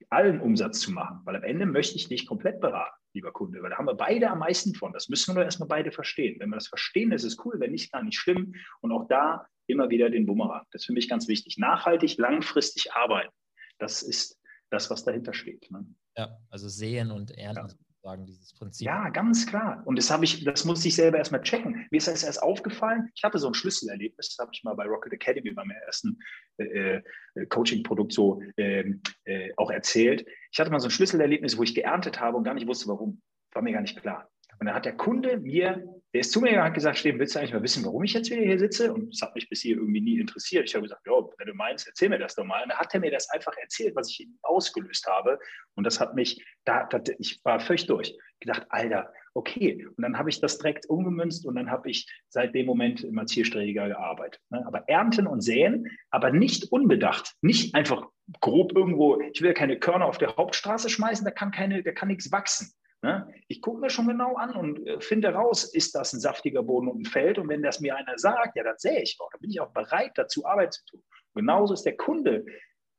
allen 0.10 0.40
Umsatz 0.42 0.80
zu 0.80 0.92
machen, 0.92 1.22
weil 1.26 1.36
am 1.36 1.44
Ende 1.44 1.66
möchte 1.66 1.96
ich 1.96 2.08
dich 2.08 2.26
komplett 2.26 2.60
beraten, 2.60 2.96
lieber 3.14 3.32
Kunde, 3.32 3.62
weil 3.62 3.70
da 3.70 3.78
haben 3.78 3.88
wir 3.88 3.96
beide 3.96 4.30
am 4.30 4.40
meisten 4.40 4.74
von. 4.74 4.94
Das 4.94 5.10
müssen 5.10 5.32
wir 5.32 5.36
nur 5.36 5.46
erstmal 5.46 5.68
beide 5.68 5.92
verstehen. 5.92 6.40
Wenn 6.40 6.50
wir 6.50 6.58
das 6.58 6.68
verstehen, 6.68 7.12
ist 7.12 7.24
es 7.24 7.38
cool, 7.46 7.60
wenn 7.60 7.72
nicht, 7.72 7.92
gar 7.92 8.04
nicht 8.04 8.18
schlimm. 8.18 8.54
Und 8.82 8.92
auch 8.92 9.08
da 9.08 9.48
immer 9.68 9.90
wieder 9.90 10.10
den 10.10 10.26
Bumerang. 10.26 10.66
Das 10.72 10.84
ist 10.84 10.86
für 10.86 10.94
mich 10.94 11.10
ganz 11.10 11.28
wichtig. 11.28 11.58
Nachhaltig, 11.58 12.18
langfristig 12.18 12.94
arbeiten. 12.94 13.34
Das 13.80 14.02
ist 14.02 14.40
das, 14.70 14.90
was 14.90 15.04
dahinter 15.04 15.34
steht. 15.34 15.70
Ne? 15.72 15.86
Ja, 16.16 16.38
also 16.50 16.68
sehen 16.68 17.12
und 17.12 17.32
ernten. 17.32 17.70
Ja. 17.70 17.87
Sozusagen, 18.08 18.26
dieses 18.26 18.54
Prinzip. 18.54 18.86
Ja, 18.86 19.10
ganz 19.10 19.46
klar. 19.46 19.82
Und 19.86 19.98
das 19.98 20.10
habe 20.10 20.24
ich, 20.24 20.44
das 20.46 20.64
musste 20.64 20.88
ich 20.88 20.96
selber 20.96 21.18
erstmal 21.18 21.42
checken. 21.42 21.86
Mir 21.92 21.98
ist 21.98 22.08
das 22.08 22.24
erst 22.24 22.42
aufgefallen. 22.42 23.10
Ich 23.16 23.24
hatte 23.24 23.38
so 23.38 23.48
ein 23.48 23.54
Schlüsselerlebnis, 23.54 24.30
das 24.30 24.38
habe 24.40 24.52
ich 24.54 24.64
mal 24.64 24.76
bei 24.76 24.86
Rocket 24.86 25.12
Academy 25.12 25.52
beim 25.52 25.70
ersten 25.72 26.18
äh, 26.58 27.02
äh, 27.36 27.46
Coaching-Produkt 27.50 28.14
so 28.14 28.42
ähm, 28.56 29.02
äh, 29.26 29.52
auch 29.58 29.72
erzählt. 29.72 30.26
Ich 30.52 30.60
hatte 30.60 30.72
mal 30.72 30.80
so 30.80 30.88
ein 30.88 30.92
Schlüsselerlebnis, 30.92 31.58
wo 31.58 31.64
ich 31.64 31.76
geerntet 31.76 32.22
habe 32.22 32.38
und 32.38 32.46
gar 32.46 32.54
nicht 32.54 32.68
wusste, 32.68 32.88
warum. 32.88 33.22
War 33.52 33.62
mir 33.62 33.74
gar 33.74 33.82
nicht 33.82 34.00
klar. 34.00 34.30
Und 34.60 34.66
dann 34.66 34.76
hat 34.76 34.86
der 34.86 34.98
Kunde 34.98 35.38
mir, 35.38 35.84
der 36.14 36.22
ist 36.22 36.32
zu 36.32 36.40
mir 36.42 36.50
gegangen 36.50 36.68
hat 36.68 36.74
gesagt, 36.74 36.98
Steven, 36.98 37.20
willst 37.20 37.36
du 37.36 37.40
eigentlich 37.40 37.54
mal 37.54 37.64
wissen, 37.64 37.86
warum 37.86 38.04
ich 38.04 38.14
jetzt 38.14 38.32
wieder 38.32 38.42
hier 38.42 38.58
sitze? 38.58 38.94
Und 38.94 39.14
das 39.14 39.22
hat 39.22 39.36
mich 39.36 39.50
bis 39.50 39.62
hier 39.62 39.78
irgendwie 39.78 40.02
nie 40.02 40.20
interessiert. 40.20 40.68
Ich 40.68 40.74
habe 40.74 40.84
gesagt, 40.84 41.06
ja, 41.06 41.14
wenn 41.38 41.48
du 41.48 41.54
meinst, 41.54 41.88
erzähl 41.88 42.10
mir 42.10 42.18
das 42.18 42.36
doch 42.36 42.46
mal. 42.46 42.64
Und 42.64 42.70
dann 42.70 42.78
hat 42.80 42.94
er 42.94 43.00
mir 43.00 43.12
das 43.12 43.30
einfach 43.30 43.56
erzählt, 43.58 43.96
was 43.96 44.10
ich 44.10 44.28
ausgelöst 44.42 45.06
habe. 45.06 45.40
Und 45.76 45.84
das 45.84 46.00
hat 46.00 46.16
mich, 46.16 46.44
da, 46.66 46.86
da 46.86 47.02
ich 47.20 47.40
war 47.44 47.60
völlig 47.60 47.86
durch. 47.86 48.18
Gedacht, 48.40 48.66
Alter, 48.70 49.14
okay. 49.34 49.86
Und 49.86 50.02
dann 50.02 50.18
habe 50.18 50.30
ich 50.30 50.42
das 50.42 50.58
direkt 50.58 50.90
umgemünzt 50.90 51.46
und 51.46 51.56
dann 51.56 51.70
habe 51.70 51.90
ich 51.90 52.08
seit 52.30 52.56
dem 52.56 52.66
Moment 52.66 53.04
immer 53.04 53.26
zielstrebiger 53.26 53.88
gearbeitet. 53.88 54.42
Ne? 54.50 54.64
Aber 54.66 54.90
ernten 54.90 55.28
und 55.28 55.42
säen, 55.42 55.88
aber 56.10 56.32
nicht 56.32 56.72
unbedacht, 56.72 57.36
nicht 57.42 57.76
einfach 57.76 58.08
grob 58.42 58.76
irgendwo, 58.76 59.20
ich 59.22 59.42
will 59.42 59.54
keine 59.54 59.80
Körner 59.80 60.06
auf 60.06 60.18
der 60.18 60.36
Hauptstraße 60.36 60.90
schmeißen, 60.90 61.24
da 61.24 61.32
kann 61.32 61.52
keine, 61.52 61.84
da 61.84 61.92
kann 61.92 62.10
nichts 62.10 62.32
wachsen. 62.32 62.74
Ne? 63.08 63.26
Ich 63.48 63.62
gucke 63.62 63.80
mir 63.80 63.90
schon 63.90 64.10
genau 64.10 64.36
an 64.36 64.54
und 64.54 64.86
äh, 64.86 65.00
finde 65.00 65.30
raus, 65.30 65.64
ist 65.64 65.96
das 65.96 66.12
ein 66.12 66.20
saftiger 66.20 66.62
Boden 66.62 66.90
und 66.90 67.04
ein 67.04 67.06
Feld? 67.06 67.40
Und 67.40 67.48
wenn 67.48 67.64
das 67.64 67.80
mir 67.80 67.96
einer 67.96 68.18
sagt, 68.18 68.58
ja, 68.58 68.66
das 68.66 68.82
sehe 68.82 69.02
ich 69.02 69.18
auch, 69.22 69.30
dann 69.32 69.40
bin 69.40 69.50
ich 69.50 69.62
auch 69.62 69.72
bereit, 69.72 70.12
dazu 70.16 70.46
Arbeit 70.46 70.74
zu 70.74 70.84
tun. 70.84 71.04
genauso 71.34 71.74
ist 71.74 71.84
der 71.84 71.96
Kunde, 71.96 72.46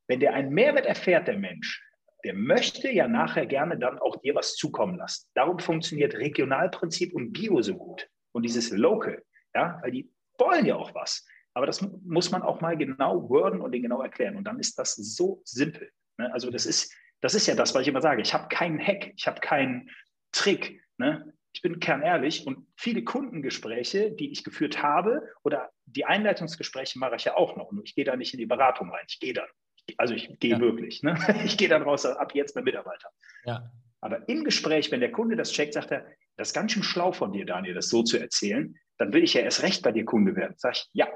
wenn 0.06 0.18
der 0.18 0.32
einen 0.32 0.54
Mehrwert 0.54 0.86
erfährt, 0.86 1.28
der 1.28 1.36
Mensch, 1.36 1.84
der 2.24 2.32
möchte 2.32 2.90
ja 2.90 3.06
nachher 3.06 3.44
gerne 3.44 3.78
dann 3.78 3.98
auch 3.98 4.16
dir 4.22 4.34
was 4.34 4.56
zukommen 4.56 4.96
lassen. 4.96 5.28
Darum 5.34 5.58
funktioniert 5.58 6.14
Regionalprinzip 6.14 7.14
und 7.14 7.32
Bio 7.32 7.60
so 7.60 7.76
gut. 7.76 8.08
Und 8.32 8.44
dieses 8.44 8.70
Local, 8.70 9.22
ja, 9.54 9.78
weil 9.82 9.90
die 9.90 10.10
wollen 10.38 10.64
ja 10.64 10.76
auch 10.76 10.94
was. 10.94 11.26
Aber 11.52 11.66
das 11.66 11.82
muss 11.82 12.30
man 12.30 12.40
auch 12.40 12.62
mal 12.62 12.78
genau 12.78 13.28
worden 13.28 13.60
und 13.60 13.72
den 13.72 13.82
genau 13.82 14.00
erklären. 14.00 14.36
Und 14.36 14.44
dann 14.44 14.58
ist 14.58 14.78
das 14.78 14.94
so 14.94 15.42
simpel. 15.44 15.90
Ne? 16.16 16.32
Also 16.32 16.50
das 16.50 16.64
ist, 16.64 16.94
das 17.20 17.34
ist 17.34 17.46
ja 17.46 17.54
das, 17.54 17.74
was 17.74 17.82
ich 17.82 17.88
immer 17.88 18.00
sage. 18.00 18.22
Ich 18.22 18.34
habe 18.34 18.48
keinen 18.48 18.78
Hack, 18.78 19.12
ich 19.16 19.26
habe 19.26 19.40
keinen 19.40 19.90
Trick. 20.32 20.80
Ne? 20.98 21.32
Ich 21.52 21.62
bin 21.62 21.80
kernehrlich 21.80 22.46
und 22.46 22.66
viele 22.76 23.02
Kundengespräche, 23.02 24.12
die 24.12 24.30
ich 24.30 24.44
geführt 24.44 24.82
habe 24.82 25.28
oder 25.42 25.70
die 25.86 26.04
Einleitungsgespräche 26.04 26.98
mache 26.98 27.16
ich 27.16 27.24
ja 27.24 27.36
auch 27.36 27.56
noch. 27.56 27.72
Nur 27.72 27.84
ich 27.84 27.94
gehe 27.94 28.04
da 28.04 28.16
nicht 28.16 28.34
in 28.34 28.38
die 28.38 28.46
Beratung 28.46 28.90
rein. 28.90 29.04
Ich 29.08 29.18
gehe 29.18 29.32
dann. 29.32 29.48
Also 29.96 30.14
ich 30.14 30.38
gehe 30.38 30.52
ja. 30.52 30.60
wirklich. 30.60 31.02
Ne? 31.02 31.16
Ich 31.44 31.56
gehe 31.56 31.68
dann 31.68 31.82
raus, 31.82 32.04
ab 32.04 32.34
jetzt 32.34 32.54
mein 32.54 32.64
Mitarbeiter. 32.64 33.08
Ja. 33.44 33.70
Aber 34.00 34.28
im 34.28 34.44
Gespräch, 34.44 34.92
wenn 34.92 35.00
der 35.00 35.10
Kunde 35.10 35.34
das 35.34 35.50
checkt, 35.50 35.74
sagt 35.74 35.90
er, 35.90 36.06
das 36.36 36.48
ist 36.48 36.54
ganz 36.54 36.72
schön 36.72 36.82
schlau 36.84 37.10
von 37.12 37.32
dir, 37.32 37.44
Daniel, 37.44 37.74
das 37.74 37.88
so 37.88 38.02
zu 38.02 38.18
erzählen, 38.18 38.76
dann 38.98 39.12
will 39.12 39.24
ich 39.24 39.34
ja 39.34 39.40
erst 39.40 39.62
recht 39.62 39.82
bei 39.82 39.90
dir 39.90 40.04
Kunde 40.04 40.36
werden. 40.36 40.54
Sag 40.56 40.76
ich, 40.76 40.88
ja. 40.92 41.08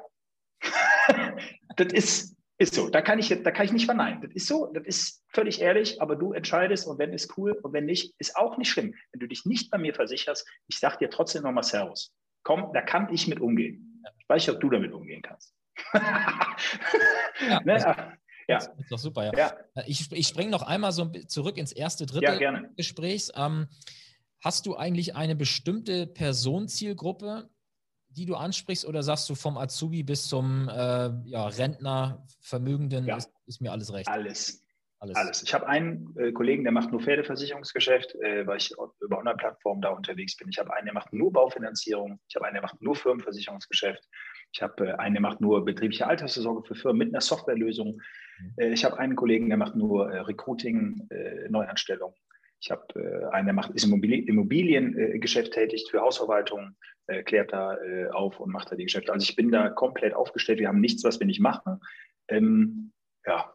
das 1.76 1.92
ist, 1.92 2.36
ist 2.58 2.74
so, 2.74 2.88
da 2.88 3.02
kann 3.02 3.18
ich 3.18 3.28
da 3.28 3.50
kann 3.50 3.66
ich 3.66 3.72
nicht 3.72 3.86
verneinen. 3.86 4.20
Das 4.22 4.32
ist 4.32 4.46
so, 4.46 4.66
das 4.72 4.84
ist 4.84 5.24
völlig 5.28 5.60
ehrlich, 5.60 6.00
aber 6.00 6.16
du 6.16 6.32
entscheidest 6.32 6.86
und 6.86 6.98
wenn 6.98 7.12
ist 7.12 7.36
cool 7.36 7.52
und 7.62 7.72
wenn 7.72 7.86
nicht, 7.86 8.14
ist 8.18 8.36
auch 8.36 8.56
nicht 8.58 8.70
schlimm. 8.70 8.94
Wenn 9.12 9.20
du 9.20 9.26
dich 9.26 9.44
nicht 9.44 9.70
bei 9.70 9.78
mir 9.78 9.94
versicherst, 9.94 10.46
ich 10.68 10.78
sag 10.78 10.98
dir 10.98 11.10
trotzdem 11.10 11.42
nochmal 11.42 11.64
Servus. 11.64 12.14
Komm, 12.44 12.70
da 12.72 12.82
kann 12.82 13.12
ich 13.12 13.26
mit 13.26 13.40
umgehen. 13.40 14.02
Ich 14.18 14.28
weiß 14.28 14.46
nicht, 14.46 14.54
ob 14.54 14.60
du 14.60 14.70
damit 14.70 14.92
umgehen 14.92 15.22
kannst. 15.22 15.54
ja, 15.94 17.60
ne? 17.64 17.74
also, 17.74 18.00
ja. 18.48 18.58
Das 18.58 18.68
ist 18.78 18.92
doch 18.92 18.98
super, 18.98 19.24
ja. 19.24 19.32
ja. 19.36 19.82
Ich, 19.86 20.10
ich 20.12 20.26
springe 20.26 20.50
noch 20.50 20.62
einmal 20.62 20.92
so 20.92 21.06
zurück 21.06 21.56
ins 21.56 21.72
erste 21.72 22.06
Drittel 22.06 22.40
ja, 22.40 22.62
Gesprächs. 22.76 23.32
Ähm, 23.34 23.68
hast 24.40 24.66
du 24.66 24.76
eigentlich 24.76 25.16
eine 25.16 25.36
bestimmte 25.36 26.06
Personenzielgruppe, 26.06 27.48
die 28.16 28.26
du 28.26 28.34
ansprichst, 28.34 28.86
oder 28.86 29.02
sagst 29.02 29.28
du 29.28 29.34
vom 29.34 29.58
Azubi 29.58 30.02
bis 30.02 30.28
zum 30.28 30.68
äh, 30.68 31.10
ja, 31.24 31.46
Rentner, 31.46 32.26
Vermögenden, 32.40 33.06
ja. 33.06 33.16
ist, 33.16 33.30
ist, 33.46 33.60
mir 33.60 33.72
alles 33.72 33.92
recht? 33.92 34.08
Alles. 34.08 34.62
Alles. 34.98 35.16
alles. 35.16 35.42
Ich 35.42 35.52
habe 35.52 35.66
einen 35.66 36.14
äh, 36.16 36.30
Kollegen, 36.32 36.62
der 36.62 36.72
macht 36.72 36.92
nur 36.92 37.00
Pferdeversicherungsgeschäft, 37.00 38.14
äh, 38.16 38.46
weil 38.46 38.58
ich 38.58 38.72
über 39.00 39.18
Online-Plattformen 39.18 39.82
da 39.82 39.90
unterwegs 39.90 40.36
bin. 40.36 40.48
Ich 40.48 40.58
habe 40.58 40.72
einen, 40.74 40.86
der 40.86 40.94
macht 40.94 41.12
nur 41.12 41.32
Baufinanzierung. 41.32 42.20
Ich 42.28 42.36
habe 42.36 42.46
einen, 42.46 42.54
der 42.54 42.62
macht 42.62 42.80
nur 42.80 42.94
Firmenversicherungsgeschäft. 42.94 44.08
Ich 44.52 44.62
habe 44.62 44.86
äh, 44.86 44.92
einen, 44.92 45.14
der 45.14 45.22
macht 45.22 45.40
nur 45.40 45.64
betriebliche 45.64 46.06
Altersvorsorge 46.06 46.62
für 46.62 46.74
Firmen 46.76 46.98
mit 46.98 47.08
einer 47.08 47.20
Softwarelösung. 47.20 48.00
Mhm. 48.38 48.54
Äh, 48.58 48.68
ich 48.72 48.84
habe 48.84 48.98
einen 48.98 49.16
Kollegen, 49.16 49.48
der 49.48 49.58
macht 49.58 49.74
nur 49.74 50.10
äh, 50.10 50.20
Recruiting, 50.20 51.08
Neuanstellung. 51.48 52.14
Ich 52.62 52.70
habe 52.70 52.86
äh, 52.94 53.26
einen, 53.34 53.46
der 53.46 53.54
macht, 53.54 53.72
ist 53.72 53.84
im 53.84 54.02
Immobiliengeschäft 54.02 55.48
äh, 55.48 55.66
tätig 55.66 55.88
für 55.90 56.00
Hausverwaltung, 56.00 56.76
äh, 57.08 57.24
klärt 57.24 57.52
da 57.52 57.76
äh, 57.78 58.08
auf 58.10 58.38
und 58.38 58.52
macht 58.52 58.70
da 58.70 58.76
die 58.76 58.84
Geschäfte. 58.84 59.12
Also 59.12 59.24
ich 59.28 59.34
bin 59.34 59.50
da 59.50 59.68
komplett 59.68 60.14
aufgestellt. 60.14 60.60
Wir 60.60 60.68
haben 60.68 60.80
nichts, 60.80 61.02
was 61.02 61.18
wir 61.18 61.26
nicht 61.26 61.40
machen. 61.40 61.80
Ähm, 62.28 62.92
ja, 63.26 63.52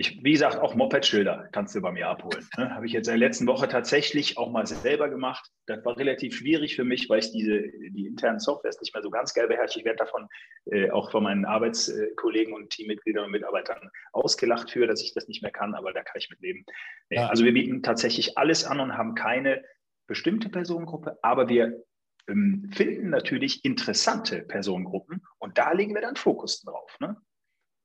ich, 0.00 0.24
wie 0.24 0.32
gesagt, 0.32 0.56
auch 0.56 0.74
Moped-Schilder 0.74 1.50
kannst 1.52 1.74
du 1.74 1.82
bei 1.82 1.92
mir 1.92 2.08
abholen. 2.08 2.48
Ne? 2.56 2.74
Habe 2.74 2.86
ich 2.86 2.92
jetzt 2.92 3.06
in 3.08 3.18
der 3.18 3.28
letzten 3.28 3.46
Woche 3.46 3.68
tatsächlich 3.68 4.38
auch 4.38 4.50
mal 4.50 4.66
selber 4.66 5.10
gemacht. 5.10 5.50
Das 5.66 5.84
war 5.84 5.98
relativ 5.98 6.34
schwierig 6.34 6.74
für 6.74 6.84
mich, 6.84 7.10
weil 7.10 7.18
ich 7.18 7.32
diese, 7.32 7.68
die 7.90 8.06
internen 8.06 8.38
Softwares 8.38 8.80
nicht 8.80 8.94
mehr 8.94 9.02
so 9.02 9.10
ganz 9.10 9.34
geil 9.34 9.46
beherrsche. 9.46 9.78
Ich 9.78 9.84
werde 9.84 9.98
davon 9.98 10.26
äh, 10.70 10.90
auch 10.90 11.10
von 11.10 11.22
meinen 11.22 11.44
Arbeitskollegen 11.44 12.54
und 12.54 12.70
Teammitgliedern 12.70 13.26
und 13.26 13.30
Mitarbeitern 13.30 13.90
ausgelacht 14.12 14.70
für, 14.70 14.86
dass 14.86 15.02
ich 15.02 15.12
das 15.12 15.28
nicht 15.28 15.42
mehr 15.42 15.52
kann, 15.52 15.74
aber 15.74 15.92
da 15.92 16.02
kann 16.02 16.16
ich 16.16 16.30
mit 16.30 16.40
leben. 16.40 16.64
Ja. 17.10 17.28
Also 17.28 17.44
wir 17.44 17.52
bieten 17.52 17.82
tatsächlich 17.82 18.38
alles 18.38 18.64
an 18.64 18.80
und 18.80 18.96
haben 18.96 19.14
keine 19.14 19.62
bestimmte 20.06 20.48
Personengruppe, 20.48 21.18
aber 21.20 21.50
wir 21.50 21.84
ähm, 22.26 22.70
finden 22.72 23.10
natürlich 23.10 23.66
interessante 23.66 24.44
Personengruppen 24.44 25.20
und 25.38 25.58
da 25.58 25.72
legen 25.72 25.94
wir 25.94 26.00
dann 26.00 26.16
Fokus 26.16 26.62
drauf. 26.62 26.96
Ne? 27.00 27.18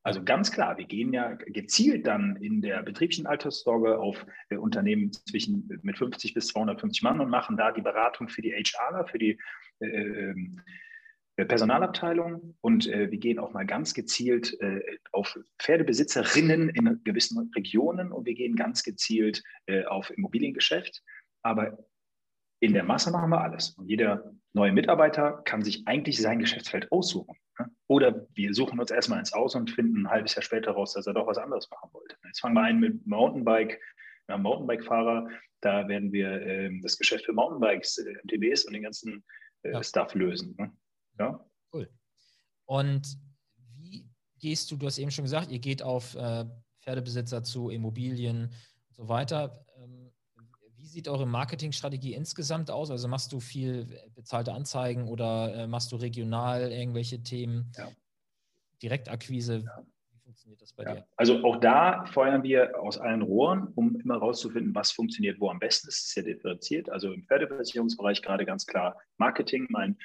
Also 0.05 0.23
ganz 0.23 0.51
klar, 0.51 0.77
wir 0.77 0.85
gehen 0.85 1.13
ja 1.13 1.33
gezielt 1.33 2.05
dann 2.05 2.35
in 2.35 2.61
der 2.61 2.83
betrieblichen 2.83 3.25
Alterssorge 3.25 3.97
auf 3.97 4.23
äh, 4.49 4.55
Unternehmen 4.55 5.11
zwischen 5.11 5.67
äh, 5.71 5.79
mit 5.81 5.97
50 5.97 6.35
bis 6.35 6.45
250 6.49 7.01
Mann 7.01 7.19
und 7.19 7.31
machen 7.31 7.57
da 7.57 7.71
die 7.71 7.81
Beratung 7.81 8.29
für 8.29 8.43
die 8.43 8.51
HRler, 8.51 9.07
für 9.07 9.17
die 9.17 9.39
äh, 9.79 9.87
ähm, 9.87 10.61
äh, 11.37 11.45
Personalabteilung. 11.45 12.55
Und 12.61 12.85
äh, 12.85 13.09
wir 13.09 13.17
gehen 13.17 13.39
auch 13.39 13.51
mal 13.51 13.65
ganz 13.65 13.95
gezielt 13.95 14.55
äh, 14.61 14.79
auf 15.11 15.39
Pferdebesitzerinnen 15.57 16.69
in 16.69 17.01
gewissen 17.03 17.51
Regionen 17.55 18.11
und 18.11 18.27
wir 18.27 18.35
gehen 18.35 18.55
ganz 18.55 18.83
gezielt 18.83 19.43
auf 19.87 20.11
Immobiliengeschäft. 20.11 21.01
Aber 21.41 21.79
in 22.59 22.73
der 22.73 22.83
Masse 22.83 23.09
machen 23.09 23.31
wir 23.31 23.41
alles. 23.41 23.71
Und 23.71 23.89
jeder 23.89 24.35
neue 24.55 24.71
Mitarbeiter 24.71 25.41
kann 25.43 25.61
sich 25.63 25.85
eigentlich 25.85 26.21
sein 26.21 26.39
Geschäftsfeld 26.39 26.91
aussuchen. 26.91 27.37
Ne? 27.59 27.69
Oder 27.87 28.25
wir 28.33 28.53
suchen 28.53 28.79
uns 28.79 28.89
erstmal 28.89 29.19
ins 29.19 29.33
Aus 29.33 29.53
und 29.53 29.69
finden 29.69 30.05
ein 30.05 30.09
halbes 30.09 30.33
Jahr 30.33 30.41
später 30.41 30.71
raus, 30.71 30.93
dass 30.93 31.05
er 31.05 31.13
doch 31.13 31.27
was 31.27 31.37
anderes 31.37 31.69
machen 31.69 31.89
wollte. 31.91 32.15
Jetzt 32.25 32.39
fangen 32.39 32.55
wir 32.55 32.63
ein 32.63 32.79
mit 32.79 33.05
Mountainbike. 33.05 33.79
Wir 34.25 34.33
haben 34.33 34.41
Mountainbike-Fahrer, 34.43 35.29
da 35.61 35.87
werden 35.87 36.11
wir 36.11 36.29
äh, 36.41 36.71
das 36.81 36.97
Geschäft 36.97 37.25
für 37.25 37.33
Mountainbikes, 37.33 37.97
äh, 37.99 38.13
MTBs 38.23 38.65
und 38.65 38.73
den 38.73 38.83
ganzen 38.83 39.23
äh, 39.63 39.71
ja. 39.71 39.83
Stuff 39.83 40.15
lösen. 40.15 40.55
Ne? 40.57 40.71
Ja. 41.19 41.45
Cool. 41.71 41.89
Und 42.65 43.17
wie 43.77 44.09
gehst 44.39 44.71
du, 44.71 44.77
du 44.77 44.85
hast 44.87 44.97
eben 44.97 45.11
schon 45.11 45.25
gesagt, 45.25 45.51
ihr 45.51 45.59
geht 45.59 45.83
auf 45.83 46.15
äh, 46.15 46.45
Pferdebesitzer 46.81 47.43
zu, 47.43 47.69
Immobilien 47.69 48.51
und 48.87 48.95
so 48.95 49.09
weiter. 49.09 49.65
Wie 50.95 50.99
sieht 50.99 51.09
eure 51.09 51.27
Marketingstrategie 51.27 52.13
insgesamt 52.13 52.71
aus? 52.71 52.89
Also 52.89 53.09
machst 53.09 53.33
du 53.33 53.41
viel 53.41 53.85
bezahlte 54.15 54.53
Anzeigen 54.53 55.09
oder 55.09 55.53
äh, 55.53 55.67
machst 55.67 55.91
du 55.91 55.97
regional 55.97 56.71
irgendwelche 56.71 57.21
Themen? 57.21 57.69
Ja. 57.75 57.89
Direktakquise? 58.81 59.65
Ja. 59.65 59.83
Wie 60.13 60.19
funktioniert 60.19 60.61
das 60.61 60.71
bei 60.71 60.83
ja. 60.83 60.93
dir? 60.93 61.07
Also 61.17 61.43
auch 61.43 61.57
da 61.57 62.05
feuern 62.05 62.43
wir 62.43 62.79
aus 62.79 62.97
allen 62.97 63.23
Rohren, 63.23 63.73
um 63.75 63.99
immer 63.99 64.15
rauszufinden, 64.15 64.73
was 64.73 64.93
funktioniert 64.93 65.41
wo 65.41 65.49
am 65.49 65.59
besten. 65.59 65.87
Das 65.87 65.97
ist 65.97 66.13
sehr 66.13 66.23
differenziert. 66.23 66.89
Also 66.89 67.11
im 67.11 67.23
Pferdeversicherungsbereich 67.23 68.21
gerade 68.21 68.45
ganz 68.45 68.65
klar 68.65 68.95
Marketing. 69.17 69.67
Mein 69.69 69.97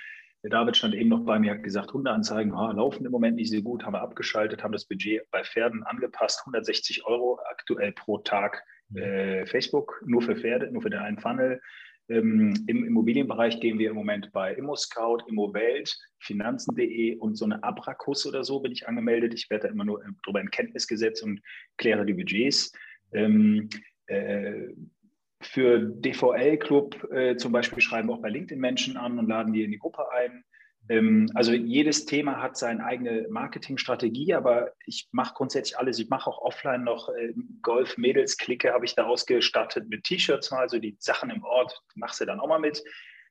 der 0.43 0.51
David 0.51 0.77
stand 0.77 0.95
eben 0.95 1.11
noch 1.11 1.25
bei 1.25 1.39
mir, 1.39 1.53
hat 1.53 1.63
gesagt, 1.63 1.93
Hundeanzeigen 1.93 2.53
ah, 2.53 2.73
laufen 2.73 3.05
im 3.05 3.13
Moment 3.13 3.37
nicht 3.37 3.51
so 3.51 3.61
gut, 3.61 3.85
haben 3.85 3.93
wir 3.93 4.01
abgeschaltet, 4.01 4.63
haben 4.63 4.73
das 4.73 4.87
Budget 4.87 5.23
bei 5.31 5.45
Pferden 5.45 5.83
angepasst, 5.83 6.41
160 6.41 7.05
Euro 7.05 7.39
aktuell 7.51 7.93
pro 7.93 8.19
Tag 8.19 8.65
äh, 8.95 9.45
Facebook, 9.47 10.03
nur 10.07 10.23
für 10.23 10.37
Pferde, 10.37 10.71
nur 10.73 10.83
für 10.83 10.91
den 10.91 11.01
einen 11.01 11.19
Funnel. 11.19 11.61
Ähm, 12.09 12.55
Im 12.67 12.85
Immobilienbereich 12.85 13.61
gehen 13.61 13.79
wir 13.79 13.91
im 13.91 13.97
Moment 13.97 14.33
bei 14.33 14.55
ImmoScout, 14.55 15.19
ImmoWelt, 15.29 15.97
Finanzen.de 16.19 17.17
und 17.19 17.37
so 17.37 17.45
eine 17.45 17.63
Abrakus 17.63 18.27
oder 18.27 18.43
so 18.43 18.61
bin 18.61 18.73
ich 18.73 18.89
angemeldet. 18.89 19.33
Ich 19.35 19.49
werde 19.51 19.69
da 19.69 19.73
immer 19.73 19.85
nur 19.85 20.03
darüber 20.25 20.41
in 20.41 20.51
Kenntnis 20.51 20.89
gesetzt 20.89 21.23
und 21.23 21.41
kläre 21.77 22.05
die 22.05 22.15
Budgets. 22.15 22.73
Ähm, 23.13 23.69
äh, 24.07 24.71
für 25.41 25.79
DVL 25.79 26.59
Club 26.59 27.11
äh, 27.13 27.37
zum 27.37 27.53
Beispiel 27.53 27.81
schreiben 27.81 28.09
wir 28.09 28.15
auch 28.15 28.23
bei 28.23 28.29
LinkedIn 28.29 28.61
Menschen 28.61 28.97
an 28.97 29.19
und 29.19 29.29
laden 29.29 29.53
die 29.53 29.65
in 29.65 29.71
die 29.71 29.79
Gruppe 29.79 30.11
ein. 30.13 30.45
Ähm, 30.89 31.31
also 31.35 31.53
jedes 31.53 32.05
Thema 32.05 32.43
hat 32.43 32.57
seine 32.57 32.85
eigene 32.85 33.27
Marketingstrategie, 33.31 34.35
aber 34.35 34.73
ich 34.85 35.09
mache 35.13 35.35
grundsätzlich 35.35 35.79
alles. 35.79 35.99
Ich 35.99 36.11
mache 36.11 36.29
auch 36.29 36.43
offline 36.43 36.85
noch 36.85 37.09
äh, 37.09 37.33
Golf-Mädels-Clique, 37.63 38.73
habe 38.73 38.85
ich 38.85 38.95
da 38.95 39.05
ausgestattet 39.05 39.89
mit 39.89 40.05
T-Shirts 40.05 40.51
mal, 40.51 40.69
so 40.69 40.79
die 40.79 40.97
Sachen 40.99 41.31
im 41.31 41.43
Ort, 41.45 41.81
machst 41.95 42.21
du 42.21 42.27
dann 42.27 42.41
auch 42.41 42.49
mal 42.49 42.59
mit. 42.59 42.83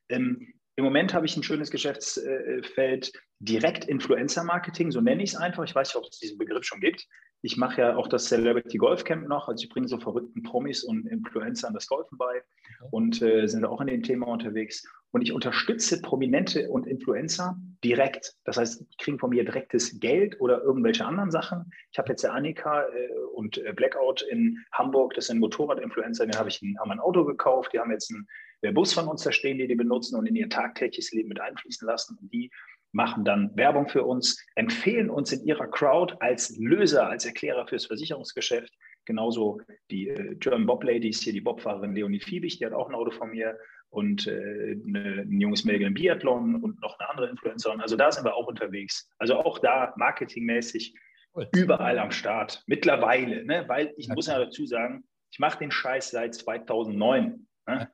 Ähm, 0.10 0.54
Im 0.78 0.86
Moment 0.86 1.14
habe 1.14 1.26
ich 1.26 1.38
ein 1.38 1.44
schönes 1.44 1.70
Geschäftsfeld, 1.70 3.12
direkt 3.40 3.86
Influencer-Marketing, 3.86 4.92
so 4.92 5.02
nenne 5.02 5.22
ich 5.22 5.32
es 5.32 5.36
einfach. 5.36 5.64
Ich 5.64 5.76
weiß 5.76 5.90
nicht, 5.90 5.96
ob 5.98 6.10
es 6.10 6.20
diesen 6.20 6.38
Begriff 6.38 6.64
schon 6.64 6.80
gibt. 6.80 7.06
Ich 7.42 7.58
mache 7.58 7.82
ja 7.82 7.96
auch 7.96 8.08
das 8.08 8.26
Celebrity 8.26 8.78
Golf 8.78 9.04
Camp 9.04 9.28
noch, 9.28 9.48
also 9.48 9.64
ich 9.64 9.70
bringe 9.70 9.88
so 9.88 9.98
verrückten 9.98 10.44
Promis 10.44 10.84
und 10.84 11.08
Influencern 11.08 11.74
das 11.74 11.88
Golfen 11.88 12.18
bei 12.18 12.44
und 12.92 13.22
äh, 13.22 13.48
sind 13.48 13.66
auch 13.66 13.82
in 13.82 13.88
dem 13.88 14.04
Thema 14.04 14.28
unterwegs. 14.28 14.86
Und 15.12 15.22
ich 15.22 15.34
unterstütze 15.34 16.02
Prominente 16.02 16.70
und 16.70 16.86
Influencer 16.86 17.58
direkt. 17.84 18.36
Das 18.44 18.58
heißt, 18.58 18.82
die 18.82 18.98
kriegen 18.98 19.18
von 19.18 19.32
mir 19.32 19.44
direktes 19.44 20.00
Geld 20.00 20.40
oder 20.40 20.62
irgendwelche 20.62 21.06
anderen 21.06 21.32
Sachen. 21.32 21.72
Ich 21.92 21.98
habe 21.98 22.10
jetzt 22.10 22.24
der 22.24 22.34
Annika 22.34 22.84
äh, 22.84 23.10
und 23.34 23.58
äh, 23.58 23.74
Blackout 23.74 24.22
in 24.22 24.64
Hamburg, 24.74 25.14
das 25.16 25.28
sind 25.28 25.40
Motorrad-Influencer, 25.40 26.26
den 26.26 26.38
habe 26.38 26.50
ich 26.50 26.62
ein, 26.62 26.78
haben 26.80 26.92
ein 26.92 27.00
Auto 27.00 27.26
gekauft, 27.26 27.74
die 27.74 27.80
haben 27.80 27.92
jetzt 27.92 28.14
einen 28.14 28.74
Bus 28.74 28.94
von 28.94 29.08
uns 29.08 29.24
da 29.24 29.32
stehen, 29.32 29.58
die 29.58 29.68
die 29.68 29.76
benutzen 29.76 30.18
und 30.18 30.26
in 30.26 30.36
ihr 30.36 30.50
tagtägliches 30.50 31.12
Leben 31.14 31.30
mit 31.30 31.40
einfließen 31.40 31.88
lassen. 31.88 32.18
Und 32.22 32.32
die 32.34 32.52
machen 32.92 33.24
dann 33.24 33.56
Werbung 33.56 33.88
für 33.88 34.04
uns, 34.04 34.44
empfehlen 34.56 35.10
uns 35.10 35.32
in 35.32 35.46
ihrer 35.46 35.68
Crowd 35.68 36.16
als 36.20 36.58
Löser, 36.58 37.08
als 37.08 37.26
Erklärer 37.26 37.68
fürs 37.68 37.86
Versicherungsgeschäft. 37.86 38.74
Genauso 39.06 39.60
die 39.92 40.10
äh, 40.10 40.36
German 40.36 40.66
Bob 40.66 40.84
Ladies, 40.84 41.22
hier 41.22 41.34
die 41.34 41.42
Bobfahrerin 41.42 41.96
Leonie 41.96 42.20
Fiebig, 42.20 42.58
die 42.58 42.66
hat 42.66 42.74
auch 42.74 42.90
ein 42.90 42.96
Auto 42.96 43.12
von 43.12 43.32
mir 43.32 43.58
und 43.90 44.28
äh, 44.28 44.78
eine, 44.88 45.22
ein 45.22 45.42
junges 45.42 45.66
Mädel 45.66 45.88
im 45.88 45.94
Biathlon 45.94 46.56
und 46.56 46.82
noch 46.82 47.00
eine 47.00 47.10
andere 47.10 47.30
Influencerin. 47.30 47.82
Also 47.82 47.96
da 47.96 48.12
sind 48.12 48.24
wir 48.24 48.36
auch 48.36 48.48
unterwegs. 48.48 49.10
Also 49.18 49.38
auch 49.38 49.60
da 49.60 49.94
marketingmäßig 49.98 50.94
cool. 51.36 51.48
überall 51.56 51.98
am 51.98 52.12
Start. 52.12 52.64
Mittlerweile, 52.68 53.46
ne? 53.46 53.66
weil 53.68 53.94
ich 53.98 54.08
okay. 54.08 54.16
muss 54.16 54.28
ja 54.28 54.38
dazu 54.38 54.66
sagen, 54.66 55.04
ich 55.32 55.40
mache 55.40 55.60
den 55.60 55.72
Scheiß 55.72 56.12
seit 56.12 56.36
2009. 56.36 57.48
Ne? 57.68 57.92